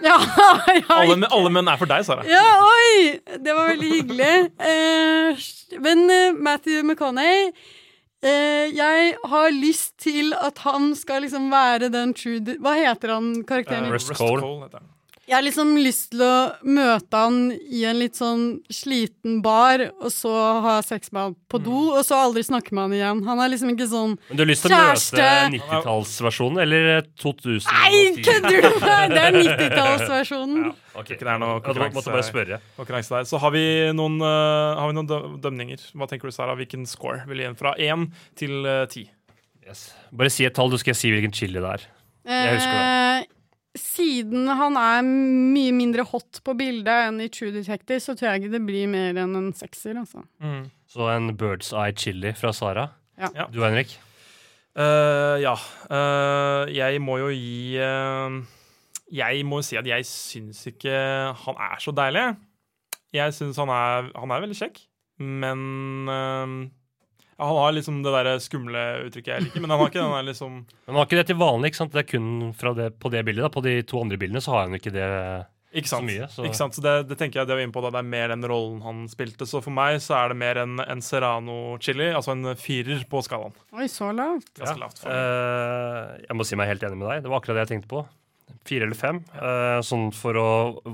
Ja, 0.00 0.14
ja, 0.72 0.80
Alle, 0.94 1.16
men- 1.20 1.28
alle 1.28 1.50
menn 1.52 1.68
er 1.68 1.76
for 1.76 1.84
deg, 1.90 2.06
Sara. 2.06 2.22
Ja, 2.24 2.40
oi! 2.64 3.18
Det 3.36 3.52
var 3.52 3.66
veldig 3.68 3.90
hyggelig. 3.92 4.30
Eh, 4.64 5.42
men 5.84 6.06
eh, 6.08 6.30
Matthew 6.40 6.80
McConney 6.88 7.50
Jeg 8.22 9.14
har 9.24 9.50
lyst 9.54 9.94
til 10.02 10.34
at 10.36 10.58
han 10.66 10.90
skal 10.98 11.22
liksom 11.24 11.46
være 11.52 11.88
den 11.92 12.12
true 12.12 12.40
Hva 12.60 12.74
heter 12.76 13.14
han 13.14 13.30
karakteren? 13.48 13.86
Eh, 13.88 13.94
Rust 13.94 14.12
Cole. 14.18 14.42
heter 14.66 14.82
han. 14.82 14.88
Jeg 15.30 15.36
har 15.36 15.44
liksom 15.46 15.68
lyst 15.78 16.08
til 16.10 16.24
å 16.26 16.34
møte 16.66 17.14
han 17.22 17.36
i 17.54 17.84
en 17.86 18.00
litt 18.00 18.16
sånn 18.18 18.40
sliten 18.74 19.36
bar, 19.44 19.84
og 20.02 20.10
så 20.10 20.32
ha 20.64 20.72
sex 20.82 21.12
med 21.14 21.22
han 21.22 21.36
på 21.46 21.60
do, 21.62 21.84
og 21.94 22.00
så 22.02 22.18
aldri 22.18 22.42
snakke 22.42 22.74
med 22.74 22.82
han 22.88 22.94
igjen. 22.96 23.20
Han 23.28 23.38
er 23.44 23.52
liksom 23.52 23.70
ikke 23.70 23.86
sånn 23.92 24.16
kjæreste 24.16 24.32
Men 24.32 24.40
du 24.40 24.42
har 24.42 24.50
lyst 24.50 24.66
til 24.66 24.74
å 24.74 24.80
møte 24.80 25.28
90-tallsversjonen 25.54 26.58
eller 26.64 27.06
2000? 27.22 27.70
Nei, 27.70 28.02
kødder 28.26 28.56
du? 28.58 28.68
Det 29.14 29.22
er 29.22 29.38
90-tallsversjonen. 29.44 30.68
Ok. 30.98 31.14
Ikke 31.14 31.22
det 31.28 31.32
er 31.36 31.40
noe 31.44 31.56
Ja, 31.62 32.22
spørre. 32.26 32.60
konkurranse 32.76 33.14
der. 33.20 33.30
Så 33.30 33.38
har 33.38 33.54
vi 33.54 33.64
noen, 33.94 34.18
uh, 34.18 34.74
har 34.82 34.90
vi 34.90 34.98
noen 34.98 35.08
dø- 35.14 35.38
dømninger. 35.46 35.86
Hva 35.94 36.10
tenker 36.10 36.26
du, 36.26 36.34
Sara? 36.34 36.58
Hvilken 36.58 36.86
score 36.90 37.22
vil 37.30 37.38
du 37.38 37.44
gi 37.46 37.50
en 37.54 37.58
fra 37.58 37.76
én 37.78 38.08
til 38.34 38.64
uh, 38.66 38.82
ti? 38.90 39.06
Yes. 39.62 39.92
Bare 40.10 40.30
si 40.34 40.42
et 40.48 40.58
tall, 40.58 40.74
du 40.74 40.78
skal 40.82 40.90
jeg 40.96 41.00
si 41.04 41.14
hvilken 41.14 41.32
chili 41.38 41.60
det 41.62 41.76
er. 41.78 41.86
Jeg 42.26 42.56
husker 42.58 42.80
Eh, 42.80 43.28
siden 43.78 44.48
han 44.48 44.76
er 44.80 45.04
mye 45.06 45.72
mindre 45.76 46.04
hot 46.08 46.40
på 46.46 46.54
bildet 46.58 47.06
enn 47.06 47.20
i 47.22 47.28
True 47.32 47.52
Detective, 47.54 48.00
så 48.02 48.16
tror 48.18 48.32
jeg 48.32 48.42
ikke 48.42 48.54
det 48.56 48.62
blir 48.66 48.90
mer 48.90 49.18
enn 49.22 49.36
en 49.38 49.50
sekser, 49.56 49.98
altså. 50.00 50.24
Så 50.90 51.06
en 51.12 51.30
Bird's 51.38 51.70
Eye 51.76 51.94
chili 51.94 52.32
fra 52.34 52.50
Sara. 52.56 52.88
Ja. 53.20 53.30
Ja. 53.36 53.46
Du, 53.52 53.60
Henrik? 53.62 53.94
Uh, 54.74 55.36
ja. 55.42 55.54
Uh, 55.90 56.66
jeg 56.72 57.00
må 57.02 57.18
jo 57.18 57.30
gi 57.34 57.74
uh, 57.82 58.38
Jeg 59.10 59.42
må 59.46 59.58
jo 59.58 59.66
si 59.66 59.78
at 59.78 59.88
jeg 59.88 60.06
syns 60.06 60.62
ikke 60.70 60.94
han 61.44 61.62
er 61.70 61.82
så 61.82 61.94
deilig. 61.94 62.28
Jeg 63.14 63.34
syns 63.34 63.58
han 63.58 63.70
er, 63.74 64.10
han 64.14 64.30
er 64.30 64.44
veldig 64.46 64.58
kjekk, 64.58 64.78
men 65.18 66.10
uh, 66.10 66.58
Han 67.40 67.56
har 67.56 67.72
liksom 67.76 68.02
det 68.04 68.12
der 68.12 68.28
skumle 68.44 68.80
uttrykket 69.06 69.32
jeg 69.34 69.46
liker, 69.48 69.62
men 69.64 69.70
han 69.72 69.80
har 69.80 69.88
ikke 69.88 70.02
den 70.02 70.12
der 70.18 70.26
liksom 70.28 70.58
Men 70.86 70.92
han 70.92 71.00
har 71.00 71.06
ikke 71.08 71.20
det 71.22 71.26
til 71.30 71.38
vanlig, 71.40 71.70
ikke 71.72 71.80
sant? 71.80 71.94
Det 71.96 72.02
er 72.04 72.10
kun 72.12 72.28
fra 72.60 72.74
det, 72.76 72.90
på 73.00 73.10
det 73.14 73.24
bildet. 73.24 73.46
da 73.46 73.50
På 73.54 73.62
de 73.64 73.78
to 73.88 74.02
andre 74.04 74.18
bildene 74.20 74.42
så 74.44 74.52
har 74.58 74.66
han 74.68 74.76
ikke 74.76 74.92
det. 74.94 75.08
Ikke 75.70 75.86
sant? 75.86 76.02
Så 76.02 76.10
mye, 76.10 76.26
så- 76.34 76.44
Ikke 76.48 76.58
sant? 76.58 76.74
Så 76.74 76.82
det, 76.82 76.94
det 77.08 77.16
tenker 77.20 77.40
jeg 77.40 77.46
det 77.48 77.54
var 77.56 77.62
inne 77.62 77.72
på 77.76 77.82
da, 77.84 77.90
det 77.94 78.00
er 78.02 78.08
mer 78.10 78.28
den 78.34 78.42
rollen 78.50 78.80
han 78.82 79.04
spilte. 79.08 79.46
Så 79.46 79.60
for 79.62 79.70
meg 79.70 80.00
så 80.02 80.16
er 80.18 80.32
det 80.32 80.38
mer 80.42 80.58
en, 80.64 80.80
en 80.82 81.00
serrano-chili, 81.06 82.08
altså 82.12 82.32
en 82.34 82.56
firer 82.58 83.04
på 83.08 83.22
skalaen. 83.22 83.54
Oi, 83.72 83.86
så 83.86 84.10
lavt. 84.12 84.50
Ganske 84.58 84.74
Ja. 84.76 84.80
lavt. 84.82 84.98
For. 84.98 85.14
Eh, 85.14 86.24
jeg 86.26 86.36
må 86.36 86.44
si 86.48 86.58
meg 86.58 86.72
helt 86.72 86.82
enig 86.88 86.98
med 86.98 87.08
deg. 87.08 87.22
Det 87.22 87.30
var 87.30 87.38
akkurat 87.40 87.60
det 87.60 87.66
jeg 87.68 87.72
tenkte 87.76 87.92
på. 87.94 88.02
Fire 88.66 88.82
eller 88.88 88.98
fem. 88.98 89.22
Uh, 89.38 89.78
sånn 89.86 90.10
for 90.12 90.34
å 90.36 90.48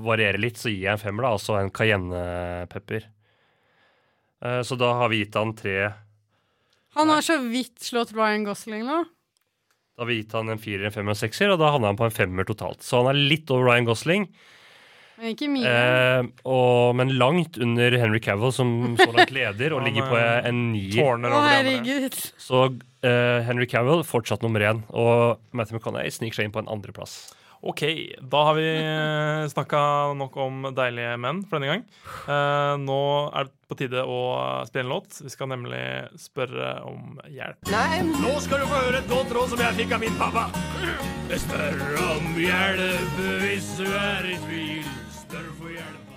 variere 0.05 0.37
litt, 0.39 0.55
så 0.61 0.69
gir 0.69 0.85
jeg 0.85 0.93
en 0.93 1.01
femmer, 1.01 1.25
da. 1.25 1.31
Altså 1.35 1.57
en 1.59 1.71
cayennepepper. 1.73 3.07
Uh, 4.45 4.61
så 4.61 4.77
da 4.77 4.91
har 5.01 5.09
vi 5.09 5.23
gitt 5.23 5.33
han 5.35 5.55
tre 5.57 5.89
Han 6.97 7.11
har 7.13 7.21
så 7.25 7.37
vidt 7.45 7.79
slått 7.85 8.13
Ryan 8.17 8.43
Gosling 8.47 8.83
nå. 8.87 9.03
Da 9.97 10.03
har 10.03 10.09
vi 10.11 10.19
gitt 10.19 10.33
han 10.37 10.49
en 10.53 10.59
firer, 10.61 10.85
en 10.89 10.93
femmer 10.93 11.13
og 11.13 11.17
en 11.17 11.23
sekser, 11.23 11.49
og 11.49 11.57
da 11.61 11.71
havna 11.73 11.89
han 11.89 11.97
på 11.97 12.05
en 12.05 12.13
femmer 12.13 12.45
totalt. 12.45 12.83
Så 12.85 12.99
han 13.01 13.09
er 13.09 13.17
litt 13.31 13.49
over 13.53 13.65
Ryan 13.71 13.87
Gosling, 13.87 14.27
Men 15.17 15.31
ikke 15.33 15.47
mye. 15.49 15.71
eh, 15.71 16.27
og, 16.45 16.93
men 16.99 17.15
langt 17.17 17.57
under 17.57 17.95
Henry 17.97 18.19
Cavill, 18.21 18.53
som 18.53 18.93
så 18.99 19.07
langt 19.15 19.33
leder, 19.33 19.73
og 19.73 19.81
ligger 19.87 20.05
på 20.11 20.19
eh, 20.21 20.45
en 20.51 20.59
nier. 20.75 22.13
Så 22.37 22.61
eh, 23.01 23.39
Henry 23.47 23.65
Cavill 23.69 24.05
fortsatt 24.05 24.45
nummer 24.45 24.61
én, 24.61 24.83
og 24.93 25.41
Matthew 25.57 25.79
McConney 25.79 26.13
sniker 26.13 26.41
seg 26.43 26.49
inn 26.51 26.53
på 26.53 26.61
en 26.61 26.69
andreplass. 26.69 27.17
OK, 27.61 27.81
da 28.21 28.43
har 28.49 28.57
vi 28.57 28.67
snakka 29.53 29.79
nok 30.19 30.37
om 30.43 30.67
deilige 30.77 31.15
menn 31.21 31.43
for 31.47 31.57
denne 31.57 31.71
gang. 31.71 31.85
Eh, 32.29 32.73
nå 32.83 32.99
er 33.33 33.47
det 33.49 33.55
på 33.67 33.77
tide 33.81 34.03
å 34.07 34.19
spille 34.69 34.85
en 34.85 34.93
låt. 34.93 35.17
Vi 35.25 35.31
skal 35.33 35.51
nemlig 35.51 35.83
spørre 36.21 36.77
om 36.87 37.17
hjelp. 37.33 37.59
Nei, 37.73 38.01
Nå 38.21 38.37
skal 38.45 38.63
du 38.63 38.69
få 38.69 38.81
høre 38.85 39.01
et 39.01 39.11
godt 39.11 39.33
råd 39.35 39.53
som 39.55 39.63
jeg 39.65 39.79
fikk 39.81 39.95
av 39.97 40.05
min 40.05 40.19
pappa. 40.21 40.47
Spør 41.27 41.81
om 42.13 42.35
hjelp 42.39 43.21
hvis 43.43 43.71
du 43.81 43.87
er 43.89 44.29
i 44.31 44.37
tvil. 44.45 44.91
Spør 45.23 45.49
for 45.57 45.73
hjelp. 45.73 46.07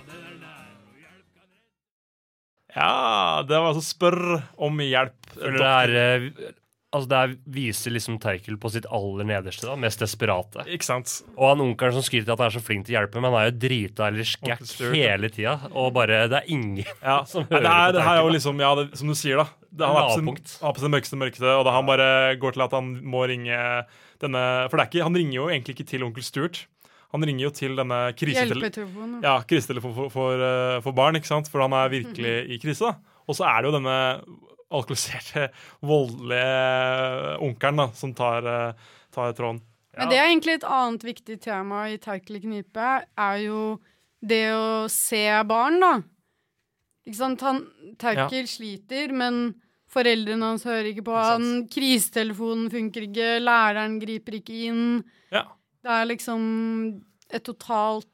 Ja, 2.71 3.43
det 3.43 3.57
var 3.59 3.73
altså 3.73 3.83
spør 3.83 4.21
om 4.63 4.79
hjelp. 4.79 5.17
Føler 5.35 5.57
det 5.59 5.71
er 5.71 5.95
eh, 5.99 6.53
Altså 6.91 7.07
det 7.07 7.19
er, 7.23 7.33
viser 7.55 7.93
liksom 7.95 8.17
Terkel 8.19 8.57
på 8.59 8.69
sitt 8.73 8.83
aller 8.91 9.23
nederste, 9.23 9.63
da, 9.63 9.77
mest 9.79 10.01
desperate. 10.03 10.65
Ikke 10.75 10.83
sant? 10.83 11.13
Og 11.37 11.45
han 11.53 11.63
onkelen 11.63 11.95
som 11.95 12.03
skryter 12.03 12.33
at 12.33 12.41
han 12.43 12.49
er 12.49 12.55
så 12.57 12.63
flink 12.63 12.83
til 12.87 12.97
å 12.97 12.99
hjelpe, 12.99 13.21
men 13.23 13.31
han 13.31 13.39
er 13.39 13.47
jo 13.47 13.53
drita 13.63 14.09
eller 14.11 14.27
skækk 14.27 14.65
hele 14.91 15.29
tida. 15.31 15.53
Og 15.71 15.93
bare 15.95 16.25
Det 16.31 16.41
er 16.41 16.51
ingen 16.51 16.81
Ja, 16.83 17.21
som 17.29 17.45
Nei, 17.45 17.61
hører 17.61 17.63
det, 17.63 17.71
er, 17.71 17.85
på 17.85 17.95
det 17.95 18.03
her 18.09 18.19
er 18.19 18.21
jo 18.25 18.35
liksom, 18.35 18.59
ja, 18.65 18.73
det, 18.81 18.85
som 18.99 19.13
du 19.13 19.15
sier, 19.15 19.39
da. 19.39 19.47
Det, 19.71 19.87
han, 19.87 20.01
er 20.01 20.75
på 20.75 20.83
sin 20.83 20.91
mørkeste 20.91 21.21
mørkeste, 21.21 21.55
og 21.55 21.63
da 21.63 21.77
han 21.77 21.87
bare 21.87 22.09
går 22.41 22.57
til 22.57 22.65
at 22.67 22.75
han 22.75 22.91
må 23.07 23.23
ringe 23.31 23.55
denne 24.19 24.43
For 24.67 24.75
det 24.75 24.83
er 24.83 24.89
ikke, 24.91 25.07
han 25.07 25.15
ringer 25.15 25.37
jo 25.37 25.47
egentlig 25.47 25.77
ikke 25.77 25.87
til 25.93 26.03
onkel 26.09 26.27
Stuart. 26.27 26.65
Han 27.15 27.23
ringer 27.27 27.47
jo 27.47 27.53
til 27.55 27.79
denne 27.79 28.01
krisetelefonen. 28.19 29.19
Ja, 29.23 29.39
krisetelefon 29.47 29.95
for, 29.95 30.11
for, 30.11 30.43
eh, 30.43 30.77
for 30.83 30.95
barn, 30.95 31.15
ikke 31.19 31.31
sant? 31.31 31.47
For 31.51 31.63
han 31.63 31.75
er 31.75 31.91
virkelig 31.91 32.35
i 32.51 32.59
krise. 32.61 32.91
da. 32.91 33.23
Og 33.27 33.37
så 33.37 33.47
er 33.47 33.61
det 33.61 33.71
jo 33.71 33.77
denne 33.79 33.97
alkoholiserte, 34.71 35.49
voldelige 35.85 37.37
onkelen 37.47 37.83
da, 37.83 37.87
som 37.97 38.13
tar, 38.17 38.47
eh, 38.47 38.93
tar 39.13 39.35
tråden. 39.37 39.61
Men 39.97 40.07
det 40.07 40.19
er 40.21 40.29
egentlig 40.29 40.53
et 40.55 40.67
annet 40.67 41.03
viktig 41.03 41.35
tema 41.43 41.83
i 41.91 41.97
Terkel 41.99 42.39
knipe, 42.39 42.91
er 43.03 43.41
jo 43.43 43.63
det 44.23 44.45
å 44.55 44.87
se 44.91 45.25
barn, 45.49 45.81
da. 45.83 45.91
Ikke 47.07 47.17
sant? 47.17 47.43
Han, 47.43 47.65
Terkel 47.99 48.47
sliter, 48.47 49.11
men 49.11 49.41
foreldrene 49.91 50.53
hans 50.53 50.63
hører 50.67 50.93
ikke 50.93 51.07
på 51.09 51.17
han. 51.17 51.49
Krisetelefonen 51.71 52.69
funker 52.71 53.09
ikke, 53.09 53.33
læreren 53.43 53.97
griper 53.99 54.39
ikke 54.39 54.61
inn. 54.69 54.85
Ja. 55.33 55.43
Det 55.81 55.91
er 55.97 56.07
liksom 56.13 56.41
et 57.31 57.43
totalt 57.47 58.07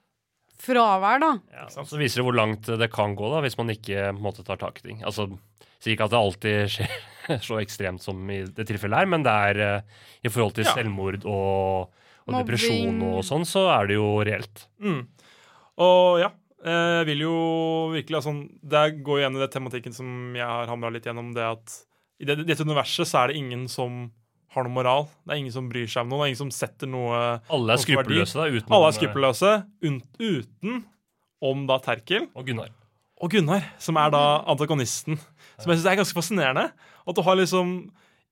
fravær, 0.58 1.22
da. 1.22 1.32
Ja, 1.53 1.68
så 1.70 1.99
viser 1.99 2.22
det 2.22 2.26
hvor 2.26 2.38
langt 2.38 2.70
det 2.82 2.89
kan 2.93 3.14
gå 3.18 3.30
da, 3.30 3.43
hvis 3.45 3.60
man 3.60 3.70
ikke 3.74 4.08
på 4.10 4.16
en 4.16 4.24
måte, 4.24 4.45
tar 4.47 4.58
tak 4.62 4.82
i 4.82 4.88
ting. 4.88 5.03
Altså, 5.05 5.30
Sier 5.84 5.93
ikke 5.95 6.07
at 6.07 6.13
det 6.15 6.19
alltid 6.19 6.73
skjer 6.73 7.41
så 7.47 7.59
ekstremt 7.61 8.01
som 8.03 8.21
i 8.34 8.41
det 8.47 8.65
tilfellet 8.69 9.01
her, 9.03 9.09
men 9.11 9.23
det 9.25 9.32
er 9.51 9.61
eh, 9.65 9.82
i 10.25 10.32
forhold 10.32 10.55
til 10.57 10.65
Ja. 10.65 10.73
selvmord 10.78 11.25
og, 11.28 11.89
og 12.28 12.38
depresjon 12.39 13.01
og 13.11 13.19
sånn, 13.28 13.45
så 13.47 13.65
er 13.75 13.88
det 13.91 13.97
jo 13.99 14.07
reelt. 14.25 14.63
Mm. 14.84 15.01
Og 15.84 16.19
ja, 16.23 16.32
eh, 16.65 16.93
jeg 17.01 17.09
vil 17.11 17.25
jo 17.28 17.36
virkelig 17.93 18.17
altså, 18.21 18.34
Det 18.63 18.86
går 19.05 19.19
igjen 19.21 19.36
i 19.38 19.43
det 19.43 19.51
tematikken 19.53 19.93
som 19.93 20.34
jeg 20.36 20.47
har 20.47 20.71
hamra 20.71 20.89
litt 20.93 21.05
gjennom, 21.05 21.34
det 21.36 21.45
at 21.45 21.75
i 22.17 22.25
det, 22.25 22.39
dette 22.47 22.65
universet 22.65 23.05
så 23.05 23.19
er 23.25 23.28
det 23.34 23.38
ingen 23.43 23.67
som 23.69 24.07
har 24.55 24.63
noe 24.65 24.73
moral. 24.73 25.03
Det 25.28 25.36
er 25.36 25.41
ingen 25.43 25.53
som 25.53 25.67
bryr 25.69 25.86
seg 25.91 26.01
om 26.07 26.09
noe. 26.09 26.23
Det 26.23 26.25
er 26.25 26.32
ingen 26.32 26.39
som 26.47 26.53
setter 26.55 26.89
noe 26.89 27.17
Alle 27.53 27.75
er 27.75 27.82
skruppelløse, 27.84 28.34
da. 28.39 28.47
Uten 28.49 28.73
Alle 28.73 28.88
er 28.89 28.95
skruppelløse, 28.97 29.51
uten 29.84 30.80
om 31.45 31.67
da 31.69 31.78
Terkel 31.86 32.25
Og 32.34 32.47
Gunnar. 32.47 32.71
og 33.21 33.30
Gunnar, 33.36 33.67
som 33.78 33.99
er 34.01 34.09
da 34.15 34.23
antagonisten. 34.49 35.19
Som 35.58 35.74
jeg 35.74 35.80
syns 35.80 35.89
er 35.89 35.97
ganske 36.01 36.18
fascinerende. 36.18 36.68
At 37.08 37.18
du 37.18 37.24
har 37.26 37.39
liksom 37.39 37.80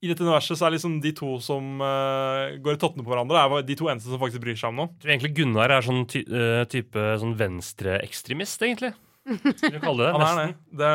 I 0.03 0.09
dette 0.11 0.25
universet 0.25 0.59
så 0.59 0.67
er 0.67 0.75
liksom 0.75 0.99
de 1.01 1.11
to 1.17 1.37
som 1.41 1.79
uh, 1.81 2.53
går 2.61 2.75
i 2.75 2.79
tottene 2.81 3.05
på 3.05 3.09
hverandre, 3.09 3.41
er 3.41 3.65
de 3.65 3.77
to 3.79 3.87
eneste 3.89 4.11
som 4.11 4.21
faktisk 4.21 4.43
bryr 4.43 4.57
seg 4.59 4.73
om 4.73 4.81
noe. 4.83 4.91
Jeg 4.99 5.01
tror 5.01 5.13
egentlig 5.15 5.35
Gunnar 5.39 5.73
er 5.73 5.85
sånn 5.85 6.03
ty 6.11 6.21
uh, 6.29 6.61
type 6.69 7.05
sånn 7.21 7.33
venstreekstremist, 7.39 8.65
egentlig. 8.67 8.91
Skulle 9.25 9.79
du 9.79 9.81
kalle 9.81 10.03
det 10.03 10.09
Han 10.13 10.25
er 10.27 10.35
det. 10.37 10.57
det 10.83 10.89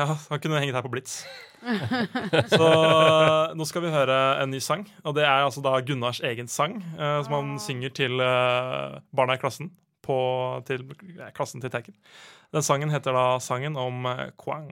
ja, 0.00 0.06
han 0.32 0.40
kunne 0.42 0.62
hengt 0.64 0.74
her 0.74 0.82
på 0.82 0.90
Blitz. 0.90 1.20
Så 2.56 2.70
nå 3.54 3.66
skal 3.68 3.84
vi 3.84 3.92
høre 3.94 4.16
en 4.42 4.50
ny 4.50 4.58
sang, 4.64 4.82
og 5.06 5.14
det 5.18 5.28
er 5.28 5.44
altså 5.44 5.62
da 5.62 5.76
Gunnars 5.86 6.18
egen 6.26 6.50
sang, 6.50 6.80
uh, 6.96 7.20
som 7.28 7.36
han 7.36 7.54
synger 7.62 7.94
til 7.94 8.18
barna 8.18 9.36
i 9.36 9.42
klassen. 9.42 9.70
På, 10.06 10.16
til 10.66 10.84
ja, 11.16 11.32
klassen 11.34 11.58
til 11.58 11.72
Teken 11.72 11.96
Den 12.54 12.62
sangen 12.62 12.92
heter 12.94 13.16
da 13.16 13.24
sangen 13.42 13.74
om 13.74 14.06
Kwang. 14.38 14.68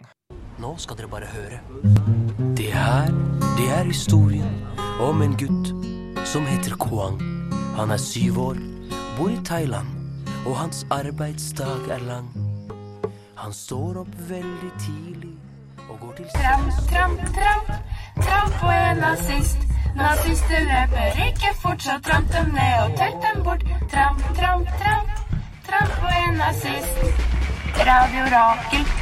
Nå 0.64 0.76
skal 0.80 0.96
dere 0.96 1.08
bare 1.12 1.26
høre. 1.28 1.58
Det 2.56 2.70
her, 2.72 3.10
det 3.58 3.66
er 3.78 3.84
historien 3.84 4.54
om 5.00 5.20
en 5.22 5.34
gutt 5.36 5.72
som 6.24 6.46
heter 6.48 6.76
Kwang. 6.80 7.18
Han 7.76 7.92
er 7.92 8.00
syv 8.00 8.38
år, 8.40 8.62
bor 9.18 9.28
i 9.28 9.36
Thailand, 9.44 9.90
og 10.46 10.56
hans 10.56 10.86
arbeidsdag 10.90 11.90
er 11.96 12.06
lang. 12.08 12.30
Han 13.42 13.52
står 13.52 14.00
opp 14.06 14.16
veldig 14.30 14.72
tidlig 14.86 15.34
og 15.90 16.00
går 16.00 16.16
til 16.22 16.32
Tramp, 16.38 16.72
tramp, 16.94 17.20
tramp, 17.36 17.70
tramp 18.24 18.64
og 18.64 18.74
en 18.78 19.04
nazist. 19.04 19.68
Nazister 20.00 20.64
løper 20.72 21.24
ikke 21.28 21.54
fort, 21.60 21.82
så 21.82 22.00
tramp 22.08 22.32
dem 22.32 22.52
ned 22.56 22.74
og 22.86 22.96
telt 23.02 23.20
dem 23.28 23.44
bort. 23.44 23.68
Tramp, 23.92 24.24
tramp, 24.40 24.76
tramp, 24.80 25.08
tramp 25.68 26.04
og 26.08 26.20
en 26.24 26.44
nazist. 26.46 27.24
Radio 27.84 28.28
Rakel, 28.32 28.93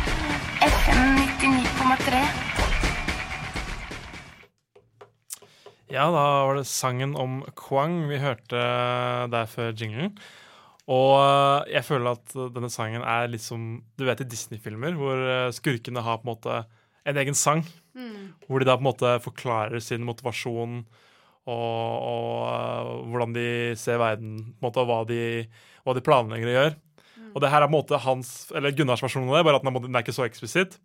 FM 0.83 1.17
99,3. 1.17 2.21
Ja, 5.93 6.07
da 6.11 6.23
var 6.47 6.57
det 6.59 6.65
sangen 6.67 7.13
om 7.15 7.43
Kwang 7.55 8.09
vi 8.09 8.19
hørte 8.19 8.63
der 9.31 9.47
før 9.47 9.71
jinglen. 9.79 10.17
Og 10.91 11.13
eh, 11.21 11.77
jeg 11.77 11.87
føler 11.87 12.17
at 12.17 12.35
denne 12.57 12.73
sangen 12.73 13.07
er 13.07 13.31
litt 13.31 13.45
som 13.45 13.77
du 13.95 14.07
vet 14.09 14.25
i 14.25 14.27
Disney-filmer, 14.27 14.99
hvor 14.99 15.23
eh, 15.23 15.55
skurkene 15.55 16.03
har 16.03 16.19
på 16.19 16.27
en 16.27 16.33
måte 16.33 16.59
en 17.07 17.23
egen 17.23 17.39
sang. 17.39 17.63
Mm. 17.95 18.33
Hvor 18.49 18.59
de 18.59 18.67
da 18.67 18.75
på 18.75 18.83
en 18.83 18.91
måte 18.91 19.17
forklarer 19.23 19.85
sin 19.85 20.03
motivasjon 20.09 20.81
og, 20.83 21.55
og 21.55 22.39
eh, 22.49 22.95
hvordan 23.13 23.39
de 23.39 23.51
ser 23.79 24.03
verden, 24.03 24.41
på 24.57 24.59
en 24.59 24.67
måte, 24.67 24.83
og 24.83 24.91
hva 24.91 25.03
de, 25.07 25.23
hva 25.87 25.95
de 25.95 26.09
planlegger 26.11 26.51
å 26.51 26.59
gjøre. 26.59 26.81
Og 27.35 27.41
det 27.41 27.51
her 27.51 27.63
er 27.65 27.69
på 27.69 27.73
en 27.73 27.79
måte 27.79 27.99
hans, 28.05 28.33
eller 28.55 28.75
Gunnars 28.77 29.03
versjon 29.03 29.29
av 29.29 29.39
det, 29.39 29.45
bare 29.49 29.57
at 29.61 29.65
den 29.65 29.73
er, 29.75 29.81
den 29.89 29.97
er 29.97 30.05
ikke 30.05 30.15
så 30.17 30.27
eksplisitt. 30.29 30.79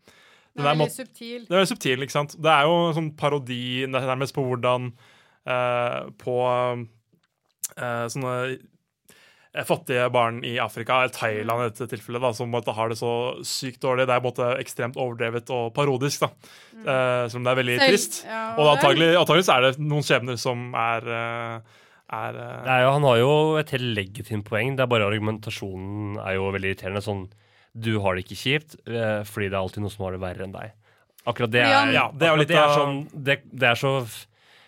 Den 0.58 0.64
det 0.64 0.72
er 0.72 0.78
veldig 0.80 0.94
subtil. 0.96 1.42
det 1.46 1.52
er 1.54 1.60
veldig 1.60 1.74
subtil, 1.74 2.06
ikke 2.08 2.16
sant? 2.16 2.38
Det 2.42 2.50
er 2.54 2.66
jo 2.66 2.78
en 2.88 2.96
sånn 2.98 3.12
parodi 3.20 3.62
nærmest 3.92 4.34
på 4.34 4.46
hvordan 4.48 4.88
eh, 5.46 6.00
På 6.18 6.38
eh, 7.78 8.06
sånne 8.10 8.34
eh, 8.56 9.66
fattige 9.68 10.08
barn 10.14 10.40
i 10.46 10.56
Afrika, 10.62 11.02
eller 11.04 11.14
Thailand 11.16 11.64
i 11.64 11.70
dette 11.72 11.88
tilfellet, 11.94 12.22
da, 12.24 12.32
som 12.36 12.50
måtte 12.54 12.74
har 12.78 12.90
det 12.92 12.98
så 13.00 13.12
sykt 13.48 13.82
dårlig. 13.86 14.06
Det 14.10 14.16
er 14.18 14.22
på 14.24 14.30
en 14.30 14.34
måte 14.34 14.50
ekstremt 14.62 15.00
overdrevet 15.02 15.50
og 15.56 15.72
parodisk, 15.78 16.26
da. 16.26 16.32
Eh, 16.78 17.26
som 17.34 17.44
det 17.46 17.54
er 17.54 17.62
veldig 17.62 17.78
Selv- 17.82 17.92
trist. 17.94 18.22
ja, 18.28 18.44
og 18.58 18.72
antagelig, 18.78 19.12
antagelig 19.18 19.48
så 19.50 19.58
er 19.58 19.68
det 19.68 19.84
noen 19.84 20.06
skjebner 20.06 20.38
som 20.42 20.70
er, 20.78 21.10
eh, 21.18 21.84
er 22.14 22.38
eh, 22.40 22.64
Det 22.64 22.72
er 22.78 22.86
jo, 22.86 22.94
han 22.96 23.08
har 23.10 23.18
jo 23.22 23.32
et 23.60 23.74
helt 23.76 23.90
legitimt 23.98 24.48
poeng. 24.48 24.76
Det 24.78 24.86
er 24.86 24.92
bare 24.92 25.08
argumentasjonen 25.10 26.18
er 26.24 26.38
jo 26.38 26.50
veldig 26.56 26.72
irriterende. 26.74 27.04
Sånn 27.04 27.28
du 27.78 28.00
har 28.02 28.16
det 28.18 28.24
ikke 28.26 28.40
kjipt 28.40 28.78
eh, 28.90 29.22
fordi 29.28 29.52
det 29.52 29.58
er 29.58 29.62
alltid 29.62 29.84
noen 29.84 29.94
som 29.94 30.08
har 30.08 30.16
det 30.16 30.24
verre 30.24 30.48
enn 30.48 30.56
deg. 30.56 30.74
Akkurat 31.28 31.52
det 31.54 31.62
er, 31.66 31.92
Ja, 31.94 32.08
det 32.14 32.26
er 32.26 32.32
jo 32.32 32.38
akkurat 32.38 32.42
litt 32.42 32.54
det 32.54 32.64
er 32.64 32.74
sånn 32.74 32.98
det, 33.12 33.36
det 33.52 33.68
er 33.70 33.80
så 33.82 33.92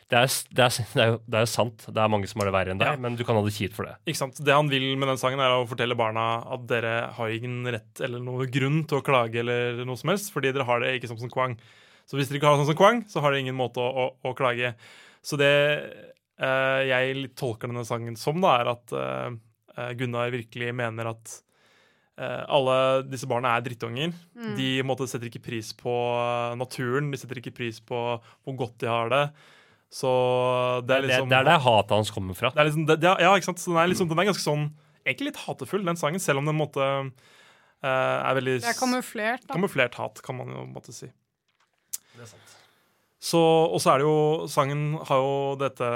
det 0.10 0.18
er, 0.18 0.32
det, 0.58 0.66
er, 0.66 0.78
det, 0.98 1.02
er 1.04 1.10
jo, 1.14 1.18
det 1.30 1.38
er 1.40 1.44
jo 1.46 1.50
sant. 1.52 1.84
Det 1.86 2.02
er 2.02 2.12
mange 2.12 2.30
som 2.30 2.42
har 2.42 2.50
det 2.50 2.54
verre 2.56 2.74
enn 2.74 2.80
deg, 2.82 2.92
Ja. 2.96 3.02
men 3.02 3.18
du 3.18 3.22
kan 3.26 3.38
ha 3.38 3.44
det 3.46 3.54
kjipt 3.54 3.76
for 3.78 3.86
det. 3.86 3.96
Ikke 4.10 4.20
sant? 4.24 4.40
Det 4.42 4.56
han 4.56 4.70
vil 4.72 4.88
med 4.98 5.12
den 5.12 5.20
sangen, 5.22 5.42
er 5.46 5.54
å 5.54 5.68
fortelle 5.70 5.98
barna 5.98 6.24
at 6.56 6.64
dere 6.70 6.94
har 7.18 7.34
ingen 7.36 7.62
rett 7.70 8.02
eller 8.06 8.22
noen 8.26 8.50
grunn 8.50 8.80
til 8.90 9.00
å 9.00 9.06
klage 9.06 9.42
eller 9.44 9.84
noe 9.86 10.00
som 10.02 10.10
helst, 10.14 10.32
fordi 10.34 10.52
dere 10.56 10.66
har 10.66 10.82
det 10.82 10.96
ikke 10.98 11.12
sånn 11.14 11.22
som 11.22 11.34
Kwang. 11.34 11.56
Så 12.10 12.18
hvis 12.18 12.30
dere 12.32 12.42
ikke 12.42 12.50
har 12.50 12.58
det 12.58 12.64
sånn 12.64 12.72
som 12.74 12.80
Kwang, 12.82 13.04
så 13.10 13.22
har 13.22 13.32
dere 13.36 13.46
ingen 13.46 13.58
måte 13.58 13.86
å, 13.86 13.86
å, 13.86 14.08
å 14.26 14.34
klage. 14.38 14.74
Så 15.22 15.38
det 15.38 15.54
jeg 16.40 17.30
tolker 17.36 17.68
denne 17.68 17.86
sangen 17.88 18.16
som, 18.20 18.40
da, 18.44 18.56
er 18.62 18.72
at 18.72 18.94
eh, 18.96 19.30
eh, 19.76 19.94
Gunnar 20.00 20.32
virkelig 20.32 20.72
mener 20.78 21.10
at 21.12 21.34
eh, 22.20 22.44
alle 22.48 22.76
disse 23.12 23.28
barna 23.28 23.58
er 23.58 23.66
drittunger. 23.66 24.14
Mm. 24.40 24.54
De 24.56 24.70
måte, 24.88 25.08
setter 25.12 25.28
ikke 25.28 25.44
pris 25.50 25.74
på 25.76 25.92
eh, 26.16 26.56
naturen, 26.60 27.12
de 27.12 27.20
setter 27.20 27.42
ikke 27.42 27.56
pris 27.60 27.82
på 27.84 28.00
hvor 28.22 28.56
godt 28.60 28.78
de 28.84 28.88
har 28.92 29.12
det. 29.12 29.24
Så 29.90 30.10
det 30.86 30.94
er 30.96 31.02
Det, 31.02 31.10
liksom 31.10 31.32
det 31.32 31.38
er 31.40 31.48
der 31.50 31.64
hatet 31.66 31.96
hans 31.98 32.12
kommer 32.14 32.38
fra. 32.38 32.52
det 32.54 32.62
er 32.62 32.68
liksom, 32.70 32.86
det, 32.86 33.00
ja, 33.04 33.32
ikke 33.34 33.48
sant? 33.50 33.60
Så 33.64 33.72
den 33.74 33.80
er, 33.82 33.88
liksom, 33.90 34.10
den 34.12 34.20
er 34.22 34.28
ganske 34.30 34.44
sånn 34.46 34.70
Egentlig 35.08 35.32
litt 35.32 35.40
hatefull, 35.48 35.82
den 35.88 35.98
sangen, 35.98 36.22
selv 36.22 36.42
om 36.42 36.46
den 36.46 36.58
måte 36.60 36.84
eh, 36.86 37.88
er 37.90 38.36
veldig 38.38 38.60
Det 38.60 38.68
er 38.70 38.78
kamuflert, 38.78 39.46
da. 39.48 39.56
Kamuflert 39.56 39.96
hat, 39.98 40.20
kan 40.22 40.38
man 40.38 40.52
jo 40.54 40.66
måtte 40.70 40.94
si. 40.94 41.08
Så, 43.20 43.40
og 43.40 43.82
så 43.84 43.94
er 43.94 44.00
det 44.00 44.08
jo 44.08 44.48
Sangen 44.48 44.94
har 45.10 45.20
jo 45.20 45.56
dette 45.60 45.88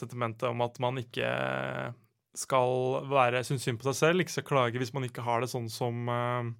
sentimentet 0.00 0.48
om 0.48 0.64
at 0.64 0.80
man 0.82 0.98
ikke 0.98 1.28
skal 2.34 3.04
være 3.10 3.44
synes 3.46 3.62
synd 3.68 3.78
på 3.78 3.86
seg 3.90 3.98
selv, 3.98 4.22
ikke 4.22 4.34
skal 4.34 4.48
klage 4.48 4.80
hvis 4.80 4.94
man 4.96 5.06
ikke 5.06 5.22
har 5.22 5.44
det 5.44 5.50
sånn 5.52 5.70
som 5.70 6.08
eh, 6.10 6.52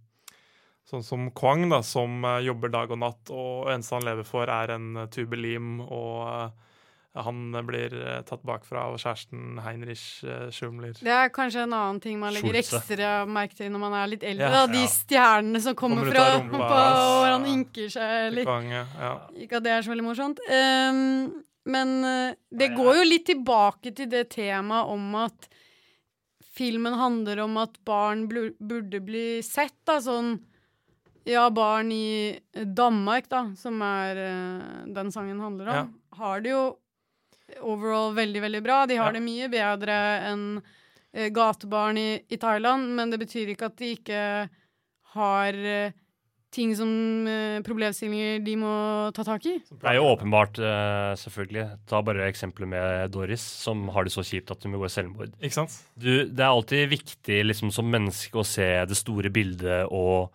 Sånn 0.82 1.04
som 1.06 1.28
Kwang, 1.30 1.68
da, 1.70 1.78
som 1.86 2.24
eh, 2.26 2.40
jobber 2.42 2.72
dag 2.74 2.90
og 2.90 2.98
natt, 2.98 3.30
og 3.30 3.68
eneste 3.70 3.94
han 3.94 4.06
lever 4.06 4.26
for, 4.26 4.50
er 4.50 4.72
en 4.74 5.04
tubelim 5.14 5.76
lim, 5.78 5.84
og 5.86 6.16
eh, 6.26 6.71
han 7.14 7.52
blir 7.68 7.92
eh, 7.92 8.22
tatt 8.24 8.40
bakfra 8.48 8.86
av 8.88 8.94
kjæresten 8.96 9.58
Heinrich 9.60 10.24
uh, 10.24 10.48
Schumler. 10.54 10.94
Det 10.96 11.12
er 11.12 11.28
kanskje 11.34 11.66
en 11.66 11.74
annen 11.76 12.00
ting 12.00 12.16
man 12.20 12.32
legger 12.32 12.54
Schulze. 12.56 12.80
ekstra 12.80 13.10
merke 13.28 13.58
til 13.58 13.68
når 13.74 13.82
man 13.82 13.96
er 14.00 14.06
litt 14.14 14.24
eldre. 14.24 14.48
Ja. 14.48 14.62
da. 14.62 14.72
De 14.72 14.80
Ja. 14.80 14.88
stjernene 14.88 15.60
som 15.60 15.74
kommer, 15.76 16.06
Kommer 16.06 16.16
fra 16.16 16.38
rumpa 16.38 16.68
hvor 16.72 17.30
han 17.34 17.44
ynker 17.52 17.90
seg 17.92 18.32
litt. 18.38 18.48
Ja. 18.48 19.14
Ikke 19.36 19.60
at 19.60 19.66
det 19.66 19.74
er 19.74 19.82
så 19.84 19.92
veldig 19.92 20.06
morsomt. 20.08 20.40
Um, 20.48 21.42
men 21.68 22.04
eh, 22.04 22.34
det 22.50 22.72
går 22.74 22.96
jo 22.96 23.02
litt 23.06 23.26
tilbake 23.28 23.92
til 23.94 24.08
det 24.10 24.30
temaet 24.34 24.88
om 24.90 25.14
at 25.20 25.48
filmen 26.56 26.96
handler 26.98 27.44
om 27.44 27.56
at 27.62 27.76
barn 27.86 28.24
burde 28.28 29.00
bli 29.04 29.42
sett, 29.46 29.76
da, 29.86 30.00
sånn 30.02 30.38
Ja, 31.24 31.44
barn 31.54 31.92
i 31.94 32.34
Danmark, 32.50 33.28
da, 33.30 33.44
som 33.54 33.76
er 33.86 34.18
eh, 34.18 34.86
den 34.90 35.12
sangen 35.14 35.38
handler 35.38 35.68
om, 35.70 35.92
har 36.18 36.40
det 36.42 36.50
jo 36.50 36.64
overall 37.60 38.14
veldig, 38.16 38.40
veldig 38.46 38.62
bra. 38.64 38.86
De 38.86 38.96
har 38.96 39.12
Ja. 39.12 39.18
det 39.18 39.22
mye 39.26 39.48
bedre 39.52 39.96
enn 40.30 40.46
uh, 40.62 41.28
gatebarn 41.28 41.98
i, 41.98 42.22
i 42.30 42.36
Thailand, 42.40 42.94
men 42.96 43.10
det 43.10 43.20
betyr 43.20 43.52
ikke 43.52 43.68
at 43.68 43.76
de 43.76 43.92
ikke 43.96 44.22
har 45.12 45.52
uh, 45.58 45.92
ting 46.52 46.74
som 46.76 46.88
uh, 47.24 47.60
problemstillinger 47.64 48.42
de 48.44 48.56
må 48.60 48.72
ta 49.16 49.24
tak 49.24 49.46
i. 49.48 49.54
Det 49.70 49.88
er 49.88 49.96
jo 49.96 50.08
åpenbart, 50.10 50.58
uh, 50.60 51.12
selvfølgelig. 51.16 51.78
Ta 51.88 52.02
bare 52.04 52.26
eksempelet 52.28 52.68
med 52.68 53.10
Doris, 53.14 53.40
som 53.40 53.86
har 53.94 54.04
det 54.04 54.12
så 54.12 54.24
kjipt 54.24 54.52
at 54.52 54.62
hun 54.64 54.74
begår 54.76 54.92
selvmord. 54.92 55.32
Ikke 55.40 55.56
sant? 55.62 55.78
Du, 55.96 56.26
det 56.28 56.40
er 56.44 56.50
alltid 56.50 56.90
viktig 56.92 57.40
liksom, 57.48 57.72
som 57.72 57.88
menneske 57.88 58.36
å 58.36 58.44
se 58.44 58.68
det 58.88 58.98
store 59.00 59.32
bildet 59.32 59.88
og, 59.88 60.28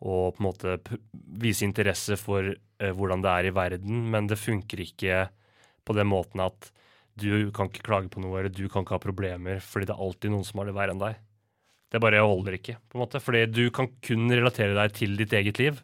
og 0.00 0.32
på 0.36 0.40
en 0.40 0.48
måte 0.48 0.78
p 0.80 0.96
vise 1.40 1.64
interesse 1.64 2.16
for 2.20 2.48
uh, 2.54 2.90
hvordan 2.96 3.20
det 3.24 3.30
er 3.36 3.50
i 3.50 3.54
verden, 3.56 4.00
men 4.12 4.26
det 4.32 4.40
funker 4.40 4.80
ikke 4.84 5.26
på 5.90 5.98
den 5.98 6.08
måten 6.10 6.44
at 6.46 6.70
du 7.20 7.50
kan 7.54 7.68
ikke 7.68 7.84
klage 7.84 8.10
på 8.12 8.22
noe, 8.22 8.38
eller 8.38 8.52
du 8.54 8.64
kan 8.70 8.84
ikke 8.84 8.96
ha 8.96 9.02
problemer, 9.02 9.60
fordi 9.64 9.90
det 9.90 9.96
er 9.96 10.06
alltid 10.06 10.32
noen 10.32 10.46
som 10.46 10.62
har 10.62 10.70
det 10.70 10.76
verre 10.76 10.94
enn 10.94 11.02
deg. 11.02 11.18
Det 11.90 12.00
bare 12.02 12.22
holder 12.22 12.54
ikke, 12.56 12.76
på 12.86 12.96
en 12.96 13.02
måte. 13.02 13.20
Fordi 13.22 13.46
du 13.50 13.64
kan 13.74 13.88
kun 14.04 14.30
relatere 14.30 14.76
deg 14.78 14.92
til 14.94 15.16
ditt 15.18 15.32
eget 15.34 15.58
liv 15.58 15.80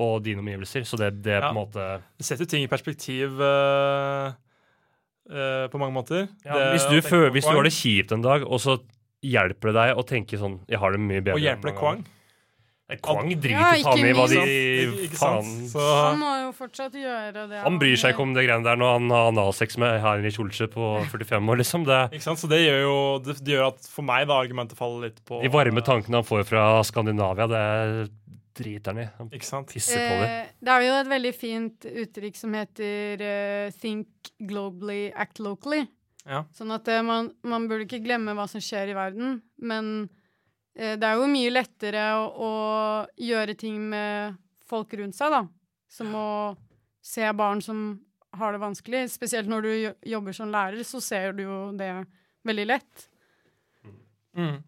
og 0.00 0.22
dine 0.24 0.40
omgivelser. 0.40 0.86
Så 0.88 0.96
det, 1.00 1.10
det 1.24 1.36
er 1.36 1.44
på 1.44 1.52
en 1.52 1.58
måte 1.58 1.88
Det 2.16 2.26
setter 2.26 2.48
ting 2.48 2.64
i 2.64 2.70
perspektiv 2.70 3.36
uh, 3.36 4.30
uh, 5.28 5.66
på 5.68 5.82
mange 5.82 5.92
måter. 5.92 6.24
ja, 6.46 6.56
Det 6.56 6.70
hvis, 6.76 6.88
du 6.88 7.04
føler, 7.04 7.34
hvis 7.36 7.44
du 7.44 7.52
har 7.52 7.68
det 7.68 7.74
kjipt 7.76 8.16
en 8.16 8.24
dag, 8.24 8.46
og 8.48 8.62
så 8.62 8.78
hjelper 9.20 9.70
det 9.70 9.76
deg 9.76 10.00
å 10.00 10.06
tenke 10.08 10.40
sånn 10.40 10.62
Jeg 10.70 10.80
har 10.80 10.96
det 10.96 11.02
mye 11.04 11.20
bedre. 11.20 11.36
Og 11.36 11.44
hjelper 11.44 11.72
det. 11.72 11.76
Kwang? 11.82 12.00
Kwang 12.98 13.28
driter 13.40 13.54
Ja, 13.54 13.72
faen 13.84 14.04
i 14.04 14.12
hva 14.16 14.26
de 14.30 15.08
faen 15.14 15.50
Så- 15.70 15.80
Han 15.80 16.18
må 16.18 16.30
jo 16.42 16.52
fortsatt 16.56 16.92
gjøre 16.92 17.48
det. 17.48 17.62
Han 17.62 17.78
bryr 17.78 17.96
seg 17.96 18.14
ikke 18.14 18.24
om 18.26 18.34
det 18.34 18.46
greiene 18.48 18.64
der 18.64 18.76
når 18.80 18.92
han 18.98 19.10
har 19.10 19.28
analsex 19.30 19.78
med 19.78 20.00
Heinrich 20.02 20.38
Olsche 20.42 20.66
på 20.66 20.90
45 21.10 21.48
år, 21.48 21.60
liksom. 21.62 21.84
Det, 21.86 22.00
Ikke 22.18 22.26
sant? 22.26 22.38
Så 22.42 22.48
det 22.50 22.62
gjør 22.66 22.80
jo 22.82 22.96
det, 23.24 23.36
det 23.44 23.54
gjør 23.54 23.68
at 23.68 23.86
for 23.86 24.02
meg 24.02 24.26
da 24.26 24.40
argumentet 24.42 24.76
faller 24.78 25.08
litt 25.08 25.22
på 25.24 25.42
de 25.42 25.48
varme 25.48 25.84
tankene 25.86 26.20
han 26.20 26.26
får 26.26 26.44
fra 26.48 26.64
Skandinavia, 26.82 27.46
det 27.46 28.10
driter 28.60 28.92
han 28.92 29.02
i. 29.02 29.08
Han 29.18 29.30
Ikke 29.30 29.46
sant? 29.46 29.70
pisser 29.70 29.96
på 29.96 30.18
det. 30.20 30.28
Eh, 30.28 30.52
det 30.60 30.74
er 30.74 30.86
jo 30.86 30.98
et 30.98 31.10
veldig 31.14 31.32
fint 31.36 31.86
uttrykk 32.04 32.36
som 32.36 32.54
heter 32.58 33.24
uh, 33.24 33.70
'think 33.70 34.32
globally, 34.40 35.12
act 35.14 35.38
locally'. 35.38 35.86
Ja. 36.26 36.44
Sånn 36.52 36.72
at 36.74 36.88
uh, 36.88 37.00
man, 37.02 37.30
man 37.42 37.68
burde 37.68 37.86
ikke 37.86 38.02
glemme 38.04 38.34
hva 38.36 38.48
som 38.50 38.60
skjer 38.60 38.92
i 38.92 38.96
verden, 38.98 39.40
men 39.58 40.10
det 40.74 41.06
er 41.06 41.18
jo 41.18 41.30
mye 41.30 41.50
lettere 41.52 42.04
å, 42.16 42.28
å 42.30 42.50
gjøre 43.20 43.56
ting 43.58 43.80
med 43.90 44.38
folk 44.70 44.94
rundt 45.00 45.18
seg, 45.18 45.34
da. 45.34 45.42
Som 45.90 46.14
å 46.14 46.28
se 47.02 47.26
barn 47.34 47.62
som 47.64 47.98
har 48.38 48.54
det 48.54 48.62
vanskelig. 48.62 49.04
Spesielt 49.10 49.50
når 49.50 49.66
du 49.66 49.70
jobber 50.12 50.36
som 50.36 50.52
lærer, 50.52 50.82
så 50.86 51.02
ser 51.02 51.34
du 51.34 51.44
jo 51.44 51.58
det 51.78 51.90
veldig 52.46 52.66
lett. 52.68 53.06
Mm. 54.38 54.60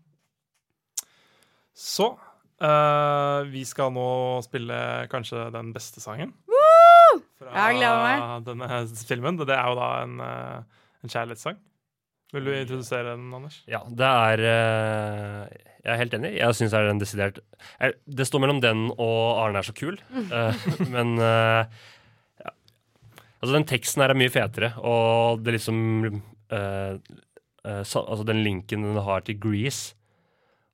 Så 1.73 2.09
uh, 2.13 3.41
vi 3.51 3.63
skal 3.67 3.93
nå 3.95 4.07
spille 4.45 4.79
kanskje 5.13 5.49
den 5.55 5.71
beste 5.75 6.03
sangen 6.03 6.35
fra 7.43 7.53
Jeg 7.57 7.79
gleder 7.81 8.03
meg. 8.07 8.47
denne 8.47 8.81
filmen. 9.09 9.39
Det 9.41 9.57
er 9.57 9.69
jo 9.69 9.77
da 9.79 9.91
en, 10.03 10.21
eh, 10.25 10.81
en 11.03 11.13
kjærlighetssang. 11.13 11.59
Vil 12.33 12.47
du 12.47 12.53
introdusere 12.55 13.13
den, 13.13 13.27
Anders? 13.35 13.59
Ja, 13.69 13.83
det 13.85 14.09
er 14.09 14.43
eh, 14.49 15.72
Jeg 15.83 15.93
er 15.97 15.99
helt 15.99 16.13
enig. 16.15 16.31
Jeg 16.39 16.55
syns 16.55 16.71
det 16.71 16.79
er 16.79 16.89
den 16.93 17.01
desidert 17.03 17.39
er, 17.83 17.95
Det 18.07 18.27
står 18.29 18.43
mellom 18.45 18.61
den 18.63 18.85
og 18.95 19.41
Arne 19.43 19.59
er 19.59 19.67
så 19.67 19.75
kul, 19.75 19.97
uh, 20.15 20.55
men 20.95 21.17
uh, 21.19 21.65
ja. 22.39 22.53
Altså, 23.43 23.53
den 23.57 23.67
teksten 23.67 24.05
her 24.05 24.15
er 24.15 24.19
mye 24.21 24.31
fetere, 24.31 24.73
og 24.79 25.43
det 25.43 25.57
liksom 25.57 25.81
uh, 26.07 26.95
eh, 27.67 27.83
sa, 27.83 28.05
Altså, 28.05 28.23
den 28.29 28.45
linken 28.47 28.87
den 28.87 29.01
har 29.03 29.25
til 29.27 29.41
Grease 29.43 29.97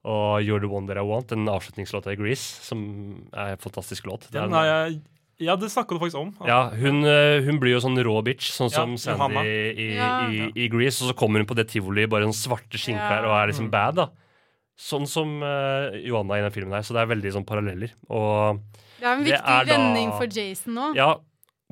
og 0.09 0.41
You're 0.45 0.61
the 0.63 0.69
one 0.71 0.87
that 0.89 0.97
I 1.01 1.05
want, 1.05 1.29
den 1.33 1.49
avslutningslåta 1.49 2.13
i 2.13 2.17
Grease, 2.21 2.63
som 2.65 2.79
er 3.35 3.55
en 3.57 3.61
fantastisk 3.65 4.07
låt. 4.09 4.29
Den 4.33 4.53
har 4.55 4.65
jeg 4.69 5.01
Ja, 5.41 5.55
det 5.57 5.69
snakka 5.71 5.95
du 5.95 6.01
faktisk 6.01 6.19
om. 6.21 6.31
ja, 6.49 6.69
hun, 6.75 7.03
hun 7.45 7.59
blir 7.61 7.75
jo 7.77 7.81
sånn 7.85 7.99
rå 8.03 8.15
bitch, 8.27 8.49
sånn 8.55 8.71
Ja, 8.73 8.81
som 8.81 8.95
Sandy 8.99 9.43
i, 9.47 9.59
i, 9.71 9.89
Ja. 9.97 10.09
i, 10.31 10.49
i 10.65 10.69
Grease. 10.73 11.03
Og 11.05 11.13
så 11.13 11.17
kommer 11.19 11.39
hun 11.43 11.47
på 11.51 11.55
det 11.59 11.69
tivoli 11.71 12.07
bare 12.11 12.27
sånn 12.27 12.35
svarte 12.35 12.79
skinnklær 12.81 13.23
Ja. 13.23 13.29
og 13.29 13.37
er 13.43 13.53
liksom 13.53 13.69
Mm. 13.69 13.75
bad, 13.75 13.95
da. 14.01 14.09
Sånn 14.79 15.09
som 15.11 15.41
uh, 15.43 15.91
Johanna 15.99 16.37
i 16.39 16.43
den 16.45 16.53
filmen 16.55 16.77
her. 16.77 16.85
Så 16.87 16.95
det 16.95 17.03
er 17.03 17.11
veldig 17.11 17.33
sånn 17.35 17.47
paralleller. 17.49 17.91
Og 18.15 18.61
Det 19.01 19.07
er 19.09 19.13
en 19.17 19.25
viktig 19.25 19.41
er 19.43 19.65
da- 19.67 20.19
for 20.19 20.27
Jason 20.31 20.75
nå. 20.75 20.95
ja, 20.95 21.17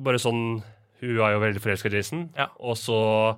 bare 0.01 0.19
sånn 0.19 0.61
Hun 0.99 1.09
er 1.21 1.31
jo 1.35 1.39
veldig 1.39 1.61
forelska 1.61 1.89
i 1.91 1.95
Jason, 1.95 2.29
Ja. 2.35 2.47
og 2.59 2.75
så 2.75 3.37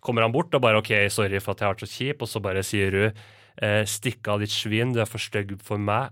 kommer 0.00 0.22
han 0.22 0.32
bort 0.32 0.54
og 0.54 0.62
bare 0.62 0.78
OK, 0.78 0.92
sorry 1.10 1.38
for 1.40 1.50
at 1.52 1.58
jeg 1.58 1.66
har 1.66 1.74
vært 1.74 1.82
så 1.84 1.90
kjip, 1.90 2.22
og 2.22 2.28
så 2.28 2.40
bare 2.40 2.62
sier 2.62 2.90
hun 2.92 3.12
eh, 3.60 3.82
Stikk 3.84 4.28
av 4.28 4.38
ditt 4.40 4.48
svin, 4.54 4.92
du 4.94 5.00
er 5.00 5.06
for 5.10 5.18
stygg 5.18 5.60
for 5.60 5.76
meg. 5.76 6.10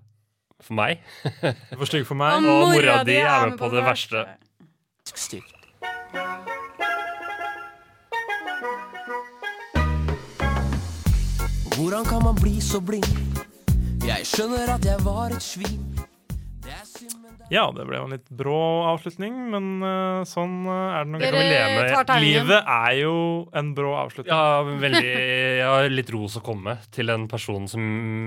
For 0.61 0.75
meg. 0.75 0.99
Du 1.41 1.47
er 1.47 1.77
for 1.79 1.87
stygg 1.87 2.05
for 2.05 2.15
meg. 2.19 2.43
Og 2.43 2.51
Og 2.67 2.75
mora 2.75 3.05
di 3.05 3.15
er 3.17 3.49
med 3.51 3.59
på 3.59 3.71
det 3.71 3.85
verste. 3.87 4.27
Stygt. 5.07 5.55
Hvordan 11.79 12.05
kan 12.05 12.25
man 12.25 12.35
bli 12.35 12.57
så 12.59 12.81
blind? 12.83 13.07
Jeg 14.03 14.25
skjønner 14.27 14.73
at 14.73 14.83
jeg 14.83 14.99
var 15.07 15.31
et 15.31 15.45
svin. 15.45 15.85
Ja, 17.55 17.69
det 17.71 17.85
ble 17.87 18.01
jo 18.01 18.09
en 18.09 18.15
litt 18.17 18.27
brå 18.35 18.57
avslutning, 18.91 19.37
men 19.53 19.69
uh, 19.87 20.25
sånn 20.27 20.67
eh, 20.67 20.97
er 20.99 21.07
det 21.07 21.13
noe 21.13 21.21
vi 21.23 21.29
Dere 21.31 21.69
med. 21.79 21.95
tar. 22.11 22.19
Livet 22.21 22.67
er 22.75 22.97
jo 22.99 23.15
en 23.57 23.71
brå 23.79 23.93
avslutning. 24.01 24.35
Ja, 24.35 24.81
veldig, 24.83 25.05
jeg 25.07 25.71
har 25.71 25.89
litt 25.95 26.11
ros 26.17 26.35
å 26.41 26.43
komme 26.45 26.75
med 26.75 26.91
til 26.99 27.15
en 27.15 27.29
person 27.31 27.71
som 27.71 27.85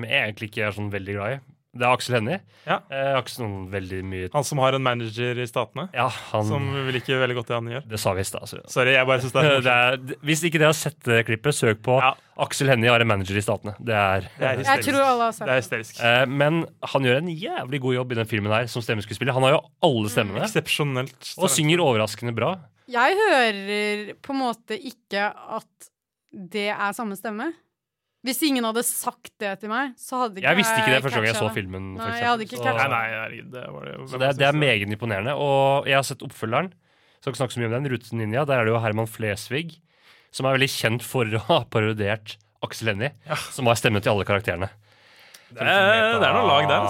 jeg 0.07 0.15
egentlig 0.15 0.53
ikke 0.53 0.69
er 0.69 0.77
sånn 0.79 0.89
veldig 0.95 1.17
glad 1.19 1.35
i. 1.35 1.41
Det 1.71 1.85
er 1.87 1.93
Aksel 1.95 2.15
Hennie. 2.17 2.41
Ja. 2.67 2.81
Jeg 2.91 3.13
har 3.15 3.21
ikke 3.23 3.39
noen 3.39 3.67
veldig 3.71 3.99
mye 4.03 4.29
Han 4.33 4.43
som 4.43 4.59
har 4.59 4.75
en 4.75 4.83
manager 4.83 5.37
i 5.39 5.45
Statene, 5.47 5.85
Ja, 5.95 6.09
han 6.33 6.43
som 6.43 6.65
vil 6.87 6.97
ikke 6.99 7.15
veldig 7.21 7.37
godt 7.37 7.47
det 7.47 7.55
han 7.55 7.69
gjør. 7.71 7.85
Det 7.93 7.99
sa 8.03 8.11
vi 8.17 8.25
i 8.25 8.27
stad. 8.27 8.51
Sorry, 8.67 8.91
jeg 8.97 9.07
bare 9.07 9.21
syns 9.23 9.31
det 9.37 9.43
er 9.47 9.61
Det 9.69 9.75
er, 9.77 9.95
hvis 10.27 10.43
ikke 10.49 10.59
dere 10.59 10.73
har 10.73 10.77
sett 10.77 10.99
det 11.07 11.21
klippet, 11.29 11.55
søk 11.55 11.79
på 11.87 11.95
Ja. 12.03 12.11
Aksel 12.43 12.67
Hennie 12.73 12.91
har 12.91 12.99
en 12.99 13.07
manager 13.07 13.39
i 13.39 13.43
Statene. 13.45 13.75
Det 13.79 13.95
er, 13.95 14.27
Det 14.35 14.43
er 14.49 14.51
Jeg 14.57 14.59
hysterisk. 14.65 14.89
tror 14.91 15.07
alle 15.07 15.29
har 15.29 15.39
Det 15.39 15.55
er 15.55 15.61
hysterisk. 15.61 16.03
Eh, 16.03 16.25
Men 16.27 16.59
han 16.91 17.07
gjør 17.07 17.17
en 17.21 17.31
jævlig 17.31 17.81
god 17.87 17.93
jobb 18.01 18.11
i 18.11 18.19
den 18.19 18.29
filmen 18.33 18.51
her 18.51 18.67
som 18.67 18.83
stemmeskuespiller. 18.83 19.33
Han 19.39 19.43
har 19.47 19.55
jo 19.55 19.61
alle 19.87 20.09
stemmene, 20.11 20.43
Eksepsjonelt. 20.43 21.33
og 21.39 21.49
synger 21.55 21.79
overraskende 21.87 22.35
bra. 22.35 22.51
Jeg 22.91 23.15
hører 23.15 24.13
på 24.21 24.33
en 24.35 24.39
måte 24.43 24.75
ikke 24.75 25.29
at 25.31 25.91
det 26.33 26.67
er 26.75 26.91
samme 26.97 27.15
stemme. 27.15 27.53
Hvis 28.21 28.41
ingen 28.45 28.63
hadde 28.67 28.83
sagt 28.85 29.31
det 29.41 29.55
til 29.63 29.71
meg, 29.71 29.95
så 29.97 30.19
hadde 30.21 30.37
ikke 30.37 30.45
Jeg 30.51 30.57
visste 30.59 30.75
ikke 30.77 30.91
det 30.93 31.01
første 31.01 31.17
gang 31.21 31.25
jeg 31.31 31.37
så 31.39 31.47
filmen. 31.55 31.85
Nei, 31.97 32.09
jeg 32.19 32.27
hadde 32.29 32.45
ikke 32.45 32.59
Så- 32.59 32.65
catcha 32.67 32.87
Nei, 32.91 33.07
nei, 33.17 33.41
det 33.49 33.63
var 33.73 33.85
det 33.87 33.95
Så 34.11 34.19
det, 34.21 34.27
er- 34.29 34.37
det 34.37 34.47
er 34.47 34.57
meget 34.61 34.85
imponerende. 34.85 35.33
Og 35.33 35.87
jeg 35.89 35.95
har 35.97 36.03
sett 36.05 36.21
oppfølgeren. 36.21 36.69
Skal 37.21 37.33
ikke 37.33 37.41
snakke 37.41 37.53
så 37.57 37.61
mye 37.61 37.69
om 37.71 37.83
den. 37.83 37.91
Ruten 37.91 38.17
Ninja. 38.21 38.45
Der 38.45 38.59
er 38.61 38.65
det 38.65 38.73
jo 38.75 38.79
Herman 38.79 39.07
Flesvig, 39.09 39.79
som 40.31 40.45
er 40.45 40.53
veldig 40.57 40.69
kjent 40.69 41.01
for 41.01 41.25
å 41.25 41.39
ha 41.49 41.63
parodiert 41.65 42.37
Aksel 42.63 42.93
Hennie, 42.93 43.11
som 43.49 43.65
har 43.65 43.75
stemmen 43.75 44.01
til 44.05 44.11
alle 44.13 44.25
karakterene. 44.25 44.69
Det 45.51 45.59
er, 45.65 46.19
det 46.21 46.27
er 46.29 46.33
noe 46.37 46.47
lag 46.47 46.67
der. 46.69 46.85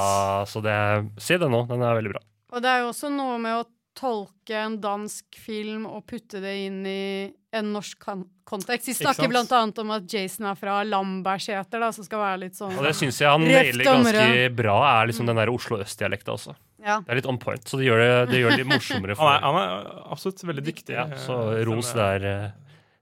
Så 0.52 0.62
det, 0.62 0.76
se 1.18 1.38
den 1.42 1.50
nå. 1.50 1.64
Den 1.68 1.82
er 1.82 1.96
veldig 1.96 2.12
bra. 2.14 2.22
Og 2.52 2.62
det 2.62 2.70
er 2.70 2.80
jo 2.84 2.90
også 2.92 3.10
noe 3.10 3.40
med 3.40 3.56
å 3.56 3.66
tolke 3.98 4.56
en 4.56 4.78
dansk 4.82 5.36
film 5.36 5.86
og 5.90 6.06
putte 6.08 6.40
det 6.44 6.54
inn 6.66 6.80
i 6.88 7.32
en 7.52 7.74
norsk 7.74 8.00
kontekst. 8.48 8.88
De 8.88 8.94
snakker 8.96 9.28
blant 9.28 9.52
annet 9.52 9.80
om 9.84 9.92
at 9.92 10.06
Jason 10.14 10.48
er 10.48 10.56
fra 10.56 10.78
Lambertseter, 10.88 11.84
som 11.92 12.06
skal 12.08 12.22
være 12.24 12.40
litt 12.46 12.56
sånn 12.56 12.78
Og 12.80 12.86
det 12.88 12.94
syns 12.96 13.20
jeg 13.20 13.28
han 13.28 13.44
nailer 13.44 13.84
ganske 13.84 14.46
bra, 14.56 14.78
er 15.02 15.10
liksom 15.12 15.28
den 15.28 15.42
der 15.42 15.52
Oslo 15.52 15.82
øst-dialekta 15.84 16.32
også. 16.38 16.56
Ja. 16.82 17.02
Det 17.06 17.12
er 17.14 17.20
litt 17.20 17.28
on 17.30 17.38
point, 17.38 17.68
så 17.68 17.78
det 17.78 17.90
gjør 17.90 18.00
det, 18.02 18.14
det, 18.32 18.40
gjør 18.42 18.56
det 18.56 18.60
litt 18.64 18.72
morsommere. 18.72 19.18
Han 19.20 19.34
er, 19.34 19.44
han 19.46 19.60
er 19.60 19.90
absolutt 20.16 20.46
veldig 20.50 20.64
dyktig. 20.66 20.96
ja, 20.96 21.06
så 21.28 21.36
eh, 21.58 21.66
ros 21.68 21.92
der. 21.98 22.26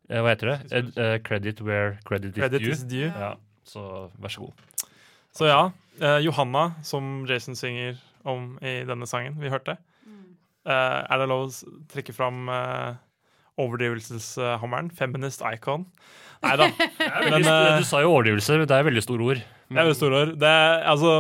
eh, 0.10 0.18
Hva 0.20 0.34
heter 0.34 0.52
det? 0.52 0.58
Eh, 0.74 0.90
eh, 1.06 1.18
credit 1.24 1.62
where 1.62 1.94
credit, 2.10 2.34
Credit 2.36 2.66
is 2.66 2.80
is 2.80 2.84
due. 2.90 3.08
due. 3.08 3.14
Ja, 3.14 3.36
så 3.70 4.10
vær 4.20 4.34
så 4.34 4.48
god. 4.50 4.66
Så 5.38 5.46
ja, 5.48 5.62
eh, 6.02 6.18
Johanna, 6.26 6.72
som 6.84 7.24
Jason 7.30 7.56
synger 7.56 8.02
om 8.28 8.58
i 8.66 8.80
denne 8.90 9.06
sangen 9.08 9.38
vi 9.40 9.54
hørte. 9.54 9.78
Eh, 10.70 10.98
er 11.10 11.22
det 11.22 11.30
lov 11.32 11.48
å 11.48 11.76
trekke 11.90 12.14
fram 12.16 12.50
uh, 12.52 12.94
overdrivelseshammeren? 13.60 14.92
Feminist 14.96 15.44
icon? 15.50 15.88
Nei 16.46 16.56
da. 16.60 16.70
Men, 17.32 17.42
eh, 17.42 17.80
du 17.82 17.88
sa 17.88 18.04
jo 18.04 18.14
overdrivelse, 18.14 18.62
det 18.70 18.76
er 18.76 18.86
veldig 18.88 19.06
store 19.06 19.32
ord. 19.34 19.42
Det 19.70 19.76
er 19.76 19.90
veldig 19.90 20.00
store 20.00 20.22
ord. 20.22 20.36
Det 20.40 20.52
er, 20.52 20.78
altså, 20.94 21.16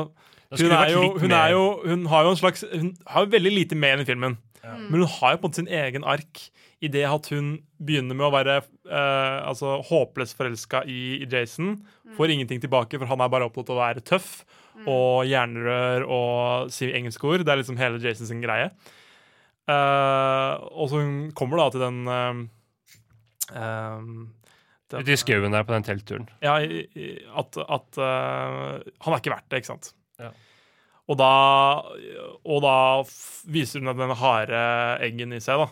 hun, 0.54 0.76
er 0.76 0.94
jo, 0.94 1.02
hun, 1.20 1.34
er 1.36 1.56
jo, 1.56 1.66
hun 1.86 2.06
har 2.10 2.26
jo 2.26 2.32
en 2.34 2.40
slags 2.40 2.64
Hun 2.72 2.94
har 3.06 3.26
jo 3.26 3.34
veldig 3.36 3.52
lite 3.54 3.78
med 3.78 4.06
i 4.06 4.08
filmen, 4.08 4.38
filmen. 4.62 4.88
Men 4.90 5.04
hun 5.04 5.12
har 5.20 5.36
jo 5.36 5.42
på 5.42 5.48
en 5.48 5.52
måte 5.52 5.62
sin 5.62 5.74
egen 5.82 6.06
ark 6.08 6.46
i 6.80 6.88
det 6.92 7.04
at 7.08 7.28
hun 7.34 7.58
begynner 7.84 8.16
med 8.16 8.28
å 8.30 8.32
være 8.32 8.60
eh, 8.62 9.38
altså, 9.50 9.80
håpløst 9.90 10.38
forelska 10.38 10.86
i, 10.88 11.20
i 11.24 11.28
Jason. 11.28 11.76
Får 12.16 12.32
ingenting 12.34 12.62
tilbake, 12.64 13.00
for 13.00 13.10
han 13.10 13.24
er 13.24 13.32
bare 13.32 13.50
opptatt 13.50 13.72
av 13.74 13.78
å 13.78 13.82
være 13.82 14.06
tøff 14.08 14.32
og 14.88 15.28
jernrør 15.28 16.06
og 16.08 16.72
si 16.72 16.88
engelske 16.96 17.28
ord. 17.28 17.44
Det 17.44 17.52
er 17.52 17.60
liksom 17.60 17.80
hele 17.80 18.00
Jason 18.04 18.30
sin 18.30 18.44
greie. 18.44 18.70
Eh, 19.70 20.54
og 20.74 20.90
så 20.90 21.00
kommer 21.38 21.62
da 21.62 21.70
til 21.74 21.84
den 21.84 21.98
eh, 22.10 22.44
eh, 23.54 24.12
den- 24.90 25.04
Ute 25.06 25.14
i 25.14 25.20
skauen 25.22 25.54
der 25.54 25.66
på 25.68 25.76
den 25.76 25.86
teltturen. 25.86 26.30
ja, 26.42 26.56
at, 27.38 27.58
at 27.62 28.00
uh, 28.02 28.80
han 28.82 29.14
er 29.14 29.20
ikke 29.20 29.34
verdt 29.36 29.46
det, 29.52 29.60
ikke 29.62 29.70
sant? 29.70 29.92
Ja. 30.18 30.32
Og 31.10 31.18
da, 31.20 31.34
og 32.42 32.64
da 32.66 32.74
viser 33.50 33.84
hun 33.84 33.94
den 33.98 34.16
harde 34.18 34.64
eggen 35.06 35.34
i 35.38 35.42
seg, 35.42 35.62
da. 35.62 35.70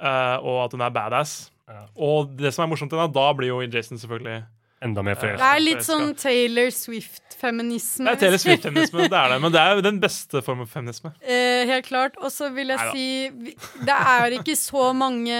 Uh, 0.00 0.36
og 0.40 0.56
at 0.64 0.72
hun 0.76 0.84
er 0.86 0.94
badass. 0.96 1.34
Ja. 1.68 1.82
Og 2.00 2.32
det 2.40 2.54
som 2.54 2.64
er 2.64 2.72
morsomt, 2.72 2.96
at 2.96 3.12
da 3.12 3.26
blir 3.36 3.52
jo 3.52 3.60
Jason 3.60 4.00
selvfølgelig 4.00 4.40
Enda 4.82 5.02
mer 5.04 5.14
Det 5.20 5.36
er 5.44 5.60
litt 5.60 5.82
sånn 5.84 6.14
Taylor 6.16 6.70
Swift-feminisme. 6.72 8.06
Det 8.06 8.12
er 8.14 8.20
Taylor 8.22 8.40
Swift-feminisme, 8.40 9.08
det 9.12 9.18
er 9.18 9.34
det. 9.34 9.40
Men 9.44 9.52
det 9.52 9.60
er 9.60 9.74
jo 9.76 9.82
den 9.84 9.98
beste 10.00 10.40
formen 10.46 10.64
for 10.66 10.80
feminisme. 10.80 11.12
Eh, 11.30 11.66
helt 11.68 11.84
klart. 11.86 12.16
Og 12.24 12.32
så 12.32 12.48
vil 12.54 12.72
jeg 12.72 12.78
Neida. 12.80 12.92
si 12.96 13.84
Det 13.84 13.96
er 13.96 14.36
ikke 14.38 14.56
så 14.56 14.86
mange 14.96 15.36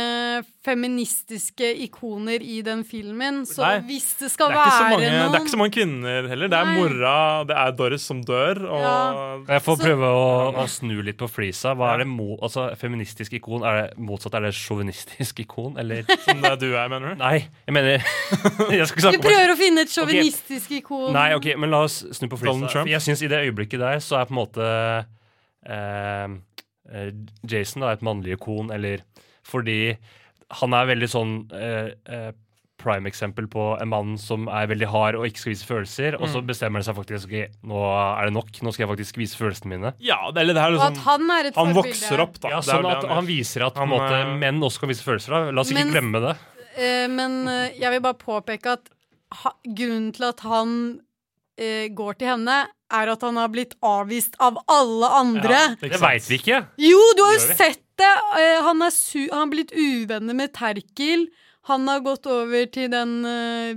feministiske 0.60 1.70
ikoner 1.86 2.42
i 2.44 2.58
den 2.64 2.82
filmen, 2.84 3.42
så 3.48 3.62
Nei. 3.64 3.78
hvis 3.88 4.10
det 4.20 4.28
skal 4.34 4.50
det 4.52 4.58
være 4.60 4.90
mange, 4.90 5.08
noen 5.08 5.32
det 5.32 5.38
er 5.38 5.44
ikke 5.46 5.52
så 5.54 5.60
mange 5.60 5.74
kvinner 5.78 6.28
heller. 6.28 6.50
Det 6.52 6.58
er 6.58 6.68
Nei. 6.68 6.74
mora, 6.76 7.14
det 7.48 7.56
er 7.56 7.72
Doris 7.78 8.04
som 8.10 8.20
dør, 8.28 8.60
og 8.68 8.80
Ja. 8.84 9.54
Jeg 9.54 9.62
får 9.64 9.76
Så- 9.76 9.84
prøve 9.86 10.10
å, 10.10 10.54
å 10.60 10.66
snu 10.68 11.00
litt 11.02 11.16
på 11.16 11.28
flisa? 11.32 11.72
Hva 11.74 11.94
er 11.94 11.98
det 12.04 12.06
mo 12.08 12.36
altså, 12.42 12.68
Feministisk 12.76 13.32
ikon, 13.40 13.64
er 13.64 13.88
det 13.88 13.98
motsatt? 13.98 14.34
Er 14.34 14.40
det 14.50 14.52
sjåvinistisk 14.54 15.40
ikon, 15.46 15.78
eller 15.80 16.04
som 16.26 16.40
det 16.44 16.58
du 16.60 16.74
er, 16.76 16.88
mener 16.88 17.14
du? 17.14 17.24
Nei, 17.24 17.48
jeg 17.66 17.72
mener 17.74 18.04
Jeg 18.76 18.86
skal 18.86 19.00
ikke 19.00 19.06
snakke 19.08 19.24
om 19.24 19.29
prøver 19.30 19.52
å 19.54 19.56
finne 19.60 19.80
et 19.86 19.94
sjåvinistisk 19.94 20.70
ikon. 20.80 21.12
Nei, 21.16 21.28
ok, 21.38 21.48
men 21.56 21.70
la 21.70 21.84
oss 21.86 22.00
snu 22.18 22.28
på 22.28 22.38
flisa. 22.42 22.68
Trump. 22.74 22.88
Jeg 22.90 23.00
syns 23.06 23.22
i 23.22 23.30
det 23.32 23.40
øyeblikket 23.46 23.80
der 23.80 23.98
så 24.04 24.20
er 24.20 24.26
på 24.28 24.34
en 24.34 24.40
måte 24.42 24.68
eh, 25.66 26.28
eh, 26.92 27.10
Jason 27.48 27.82
da 27.84 27.92
et 27.94 28.02
mannlig 28.06 28.36
ikon, 28.38 28.70
eller 28.74 29.02
fordi 29.46 29.96
han 30.60 30.74
er 30.74 30.88
veldig 30.90 31.08
sånn 31.10 31.34
eh, 31.54 31.90
eh, 32.10 32.30
prime 32.80 33.04
eksempel 33.10 33.44
på 33.52 33.64
en 33.76 33.90
mann 33.92 34.14
som 34.16 34.46
er 34.48 34.66
veldig 34.70 34.86
hard 34.88 35.18
og 35.18 35.26
ikke 35.28 35.42
skal 35.42 35.52
vise 35.52 35.66
følelser, 35.68 36.14
og 36.16 36.30
så 36.32 36.40
Mm. 36.40 36.46
bestemmer 36.48 36.80
han 36.80 36.86
seg 36.88 36.96
faktisk 36.96 37.28
ok, 37.28 37.58
nå 37.68 37.80
er 38.16 38.24
det 38.24 38.32
nok, 38.32 38.48
nå 38.64 38.72
skal 38.72 38.86
jeg 38.86 38.92
faktisk 38.96 39.18
vise 39.20 39.36
følelsene 39.36 39.68
mine. 39.74 39.92
Ja, 40.00 40.16
det, 40.32 40.40
eller 40.40 40.54
det 40.56 40.62
er 40.62 40.70
Og 40.72 40.78
liksom 40.78 40.96
at 40.96 41.02
han 41.04 41.30
er 41.30 41.44
et 41.50 41.54
Han 41.60 41.74
forbilde. 41.74 41.90
vokser 41.92 42.20
opp, 42.24 42.40
da. 42.40 42.48
Ja, 42.48 42.60
sånn 42.64 42.88
at 42.88 43.04
han 43.04 43.26
viser 43.28 43.66
at 43.66 43.74
på 43.76 43.82
en 43.84 43.88
Han, 43.88 43.98
måte, 43.98 44.14
eh, 44.22 44.32
menn 44.40 44.60
også 44.64 44.80
kan 44.80 44.88
vise 44.88 45.04
følelser. 45.04 45.28
da. 45.30 45.50
La 45.52 45.60
oss 45.60 45.70
ikke 45.70 45.84
Men- 45.84 45.92
glemme 45.92 46.20
det. 46.24 46.36
Uh, 46.80 47.08
men 47.12 47.32
uh, 47.48 47.68
jeg 47.76 47.90
vil 47.90 48.00
bare 48.00 48.14
påpeke 48.14 48.72
at 48.72 48.88
ha, 49.30 49.54
grunnen 49.64 50.10
til 50.16 50.26
at 50.30 50.42
han 50.46 50.72
eh, 51.60 51.88
går 51.94 52.18
til 52.20 52.32
henne, 52.34 52.58
er 52.90 53.12
at 53.12 53.22
han 53.22 53.38
har 53.38 53.52
blitt 53.52 53.76
avvist 53.86 54.34
av 54.42 54.58
alle 54.70 55.10
andre. 55.20 55.60
Det 55.80 56.00
veit 56.02 56.26
vi 56.26 56.40
ikke. 56.40 56.64
Jo, 56.82 57.02
du 57.16 57.22
har 57.26 57.36
jo 57.36 57.44
sett 57.46 57.84
det! 58.00 58.14
Eh, 58.40 58.58
han, 58.64 58.82
er 58.82 58.94
su 58.94 59.28
han 59.28 59.44
har 59.44 59.52
blitt 59.52 59.74
uvenner 59.76 60.36
med 60.36 60.54
Terkel. 60.56 61.28
Han 61.70 61.88
har 61.88 62.04
gått 62.04 62.26
over 62.30 62.68
til 62.72 62.90
den 62.92 63.18
uh, 63.24 63.72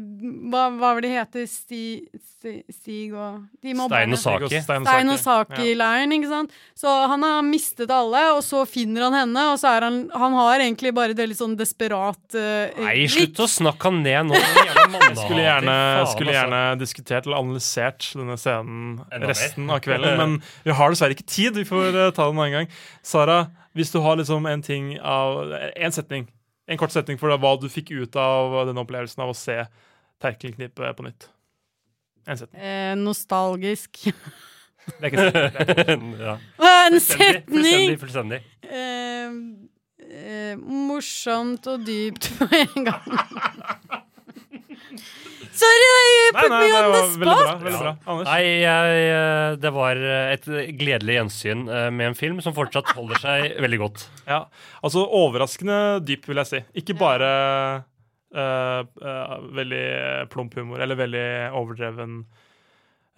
hva, 0.51 0.67
hva 0.73 0.93
var 0.95 1.01
det 1.03 1.13
heter? 1.13 1.47
Sti, 1.49 1.83
Sti, 2.17 2.53
Stig 2.73 3.13
og 3.15 3.43
de. 3.63 3.73
Stein 3.77 4.15
og 4.15 4.19
Saki. 4.19 4.61
Stein 4.65 5.13
og 5.13 5.19
Saki-leiren, 5.21 6.15
ikke 6.17 6.31
sant. 6.31 6.55
Så 6.77 6.91
han 7.11 7.23
har 7.23 7.39
mistet 7.47 7.91
alle, 7.93 8.23
og 8.35 8.41
så 8.45 8.63
finner 8.69 9.07
han 9.07 9.17
henne, 9.21 9.45
og 9.53 9.61
så 9.61 9.75
er 9.77 9.87
han 9.87 10.01
Han 10.11 10.35
har 10.37 10.65
egentlig 10.65 10.93
bare 10.95 11.15
et 11.15 11.21
veldig 11.21 11.37
sånn 11.37 11.55
desperat 11.59 12.19
uh, 12.35 12.83
Nei, 12.83 13.05
slutt 13.11 13.39
å 13.43 13.49
snakke 13.49 13.89
han 13.89 14.01
ned 14.05 14.31
nå. 14.31 14.41
Jeg. 14.43 15.15
Skulle 15.17 15.43
gjerne, 15.45 15.73
skulle 16.09 16.31
altså. 16.31 16.37
gjerne 16.37 16.61
diskutert 16.79 17.27
eller 17.27 17.39
analysert 17.39 18.09
denne 18.17 18.37
scenen 18.39 18.99
resten 19.23 19.69
av 19.71 19.81
kvelden, 19.83 20.19
men 20.19 20.37
vi 20.65 20.75
har 20.75 20.93
dessverre 20.93 21.15
ikke 21.15 21.27
tid. 21.29 21.57
Vi 21.57 21.65
får 21.67 21.89
eh, 21.91 22.11
ta 22.15 22.27
det 22.27 22.33
en 22.33 22.41
annen 22.41 22.55
gang. 22.57 22.71
Sara, 23.05 23.39
hvis 23.77 23.93
du 23.93 23.99
har 24.03 24.19
liksom 24.19 24.47
en 24.49 24.63
ting 24.65 24.93
av 24.99 25.53
En 25.53 25.95
setning, 25.95 26.27
en 26.67 26.79
kort 26.79 26.93
setning 26.95 27.19
for 27.19 27.33
hva 27.33 27.53
du 27.59 27.67
fikk 27.71 27.91
ut 27.95 28.15
av 28.19 28.67
denne 28.69 28.83
opplevelsen 28.83 29.23
av 29.25 29.33
å 29.33 29.37
se 29.37 29.63
Terkelknippet 30.23 30.95
på 30.95 31.03
nytt. 31.03 31.27
En 32.27 32.39
setning. 32.39 32.61
Eh, 32.63 32.93
nostalgisk. 32.95 33.99
Det 34.03 35.01
er 35.01 35.09
ikke 35.09 35.25
setning. 35.27 36.13
ja. 36.27 36.37
En 36.69 36.99
setning! 37.03 37.97
Fullstendig. 37.99 37.99
fullstendig. 37.99 38.41
Eh, 38.63 39.27
eh, 40.07 40.55
morsomt 40.63 41.67
og 41.71 41.83
dypt 41.87 42.31
på 42.39 42.47
en 42.61 42.87
gang. 42.87 43.07
Sorry, 45.53 45.83
jeg 45.85 46.33
Nei, 46.33 46.41
put 46.41 46.49
nei, 46.53 46.59
me 46.59 46.67
det 46.67 46.77
on 46.79 46.83
the 46.83 46.91
var 46.93 47.03
veldig 47.03 47.19
bra. 47.23 47.33
spot! 47.37 47.63
Veldig 47.63 47.79
bra. 47.83 47.91
Anders? 48.09 48.27
Nei, 48.29 48.43
jeg, 48.63 49.01
eh, 49.13 49.55
det 49.61 49.71
var 49.75 49.99
eh, 50.01 50.31
et 50.33 50.47
gledelig 50.79 51.17
gjensyn 51.19 51.63
eh, 51.69 51.89
med 51.93 52.07
en 52.09 52.17
film 52.17 52.39
som 52.41 52.55
fortsatt 52.57 52.89
holder 52.97 53.21
seg 53.21 53.45
veldig 53.65 53.79
godt. 53.83 54.05
Ja, 54.25 54.39
altså 54.81 55.03
overraskende 55.19 55.77
dyp, 56.07 56.25
vil 56.31 56.41
jeg 56.41 56.49
si. 56.49 56.61
Ikke 56.81 56.95
bare 56.97 57.29
uh, 58.33 58.81
uh, 59.03 59.35
veldig 59.59 59.83
plump 60.33 60.57
humor, 60.57 60.81
eller 60.81 60.97
veldig 60.99 61.25
overdreven 61.59 62.23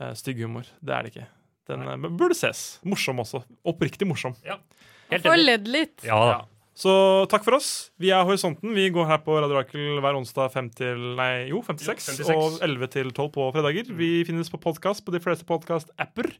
uh, 0.01 0.11
stygg 0.19 0.43
humor. 0.43 0.67
Det 0.83 0.97
er 0.97 1.07
det 1.07 1.13
ikke. 1.15 1.27
Den 1.71 1.87
uh, 1.87 2.09
burde 2.19 2.35
ses. 2.37 2.65
Morsom 2.83 3.23
også. 3.23 3.45
Oppriktig 3.63 4.09
morsom. 4.11 4.35
Helt 4.43 5.23
Får 5.23 5.39
ledd 5.39 5.71
litt. 5.71 6.03
Ja 6.03 6.19
da. 6.33 6.37
Så 6.75 6.91
takk 7.31 7.45
for 7.45 7.55
oss. 7.55 7.69
Vi 8.01 8.09
er 8.11 8.25
Horisonten. 8.27 8.73
Vi 8.75 8.89
går 8.91 9.07
her 9.07 9.21
på 9.23 9.37
Radio 9.39 9.55
Rakel 9.55 10.01
hver 10.03 10.17
onsdag 10.19 10.51
5 10.51 10.69
til 10.75 11.03
Nei, 11.15 11.47
jo, 11.47 11.61
5 11.63 11.77
til 11.79 11.87
6, 11.87 12.03
Jo, 12.03 12.11
5 12.11 12.17
til 12.19 12.27
6. 12.27 12.35
og 12.35 12.63
11 12.67 12.91
til 12.97 13.11
12 13.13 13.29
på 13.37 13.49
fredager. 13.55 13.91
Vi 13.95 14.09
finnes 14.27 14.51
på 14.51 14.59
podkast 14.59 15.05
på 15.07 15.15
de 15.15 15.21
fleste 15.23 15.47
podkast-apper. 15.47 16.33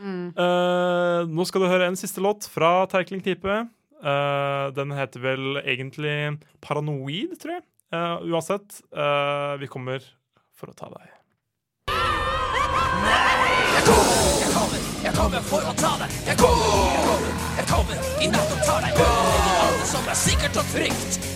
Mm. 0.00 0.32
Uh, 0.36 1.28
nå 1.28 1.44
skal 1.48 1.64
du 1.64 1.68
høre 1.68 1.90
en 1.90 2.00
siste 2.00 2.24
låt 2.24 2.48
fra 2.48 2.86
Terkling 2.88 3.20
Type. 3.24 3.58
Uh, 4.00 4.72
den 4.76 4.96
heter 4.96 5.20
vel 5.20 5.60
egentlig 5.60 6.38
Paranoid, 6.64 7.36
tror 7.40 7.58
jeg. 7.58 7.66
Uh, 7.94 8.16
uansett, 8.32 8.80
eh, 8.96 9.52
vi 9.60 9.68
kommer 9.70 10.02
for 10.56 10.72
å 10.72 10.74
ta 10.74 10.88
deg. 10.90 11.12
Jeg 13.76 13.84
kommer 13.86 14.82
Jeg 15.04 15.14
kommer 15.14 15.44
for 15.46 15.62
å 15.62 15.72
ta 15.78 15.92
deg. 16.02 16.16
Jeg 16.26 16.40
kommer, 16.40 17.15
jeg 17.56 17.66
kommer, 17.72 17.96
i 18.20 18.26
natt 18.32 18.52
og 18.52 18.60
tar 18.68 18.80
deg. 18.84 19.00
Det 19.00 19.88
som 19.92 20.10
er 20.12 20.18
sikkert 20.26 20.56
og 20.60 20.66
trygt. 20.74 21.20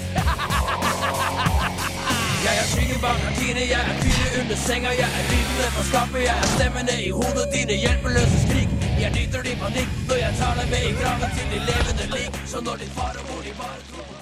Jeg 2.40 2.56
er 2.56 2.66
skyggen 2.72 3.00
bak 3.02 3.18
gardiner, 3.20 3.64
jeg 3.68 3.80
er 3.90 3.96
fyret 4.00 4.36
under 4.40 4.56
senga, 4.56 4.92
jeg 4.96 5.10
er 5.18 5.26
lydene 5.28 5.66
på 5.76 5.82
skapet, 5.90 6.22
jeg 6.24 6.36
er 6.44 6.48
stemmene 6.54 6.94
i 7.04 7.10
hodet 7.18 7.44
dine 7.52 7.76
hjelpeløse 7.82 8.40
skrik. 8.46 8.72
Jeg 9.02 9.12
nyter 9.18 9.44
din 9.48 9.60
panikk 9.60 9.92
når 10.08 10.22
jeg 10.24 10.40
tar 10.40 10.56
deg 10.62 10.72
med 10.72 10.88
i 10.88 10.94
graven 11.02 11.36
til 11.36 11.52
de 11.52 11.60
levende 11.68 12.08
lik. 12.16 12.40
Så 12.54 12.64
når 12.64 12.82
din 12.84 12.96
far 12.96 13.20
og 13.20 13.28
mor 13.28 13.44
de 13.44 13.54
bare 13.60 13.84
tror 13.92 14.19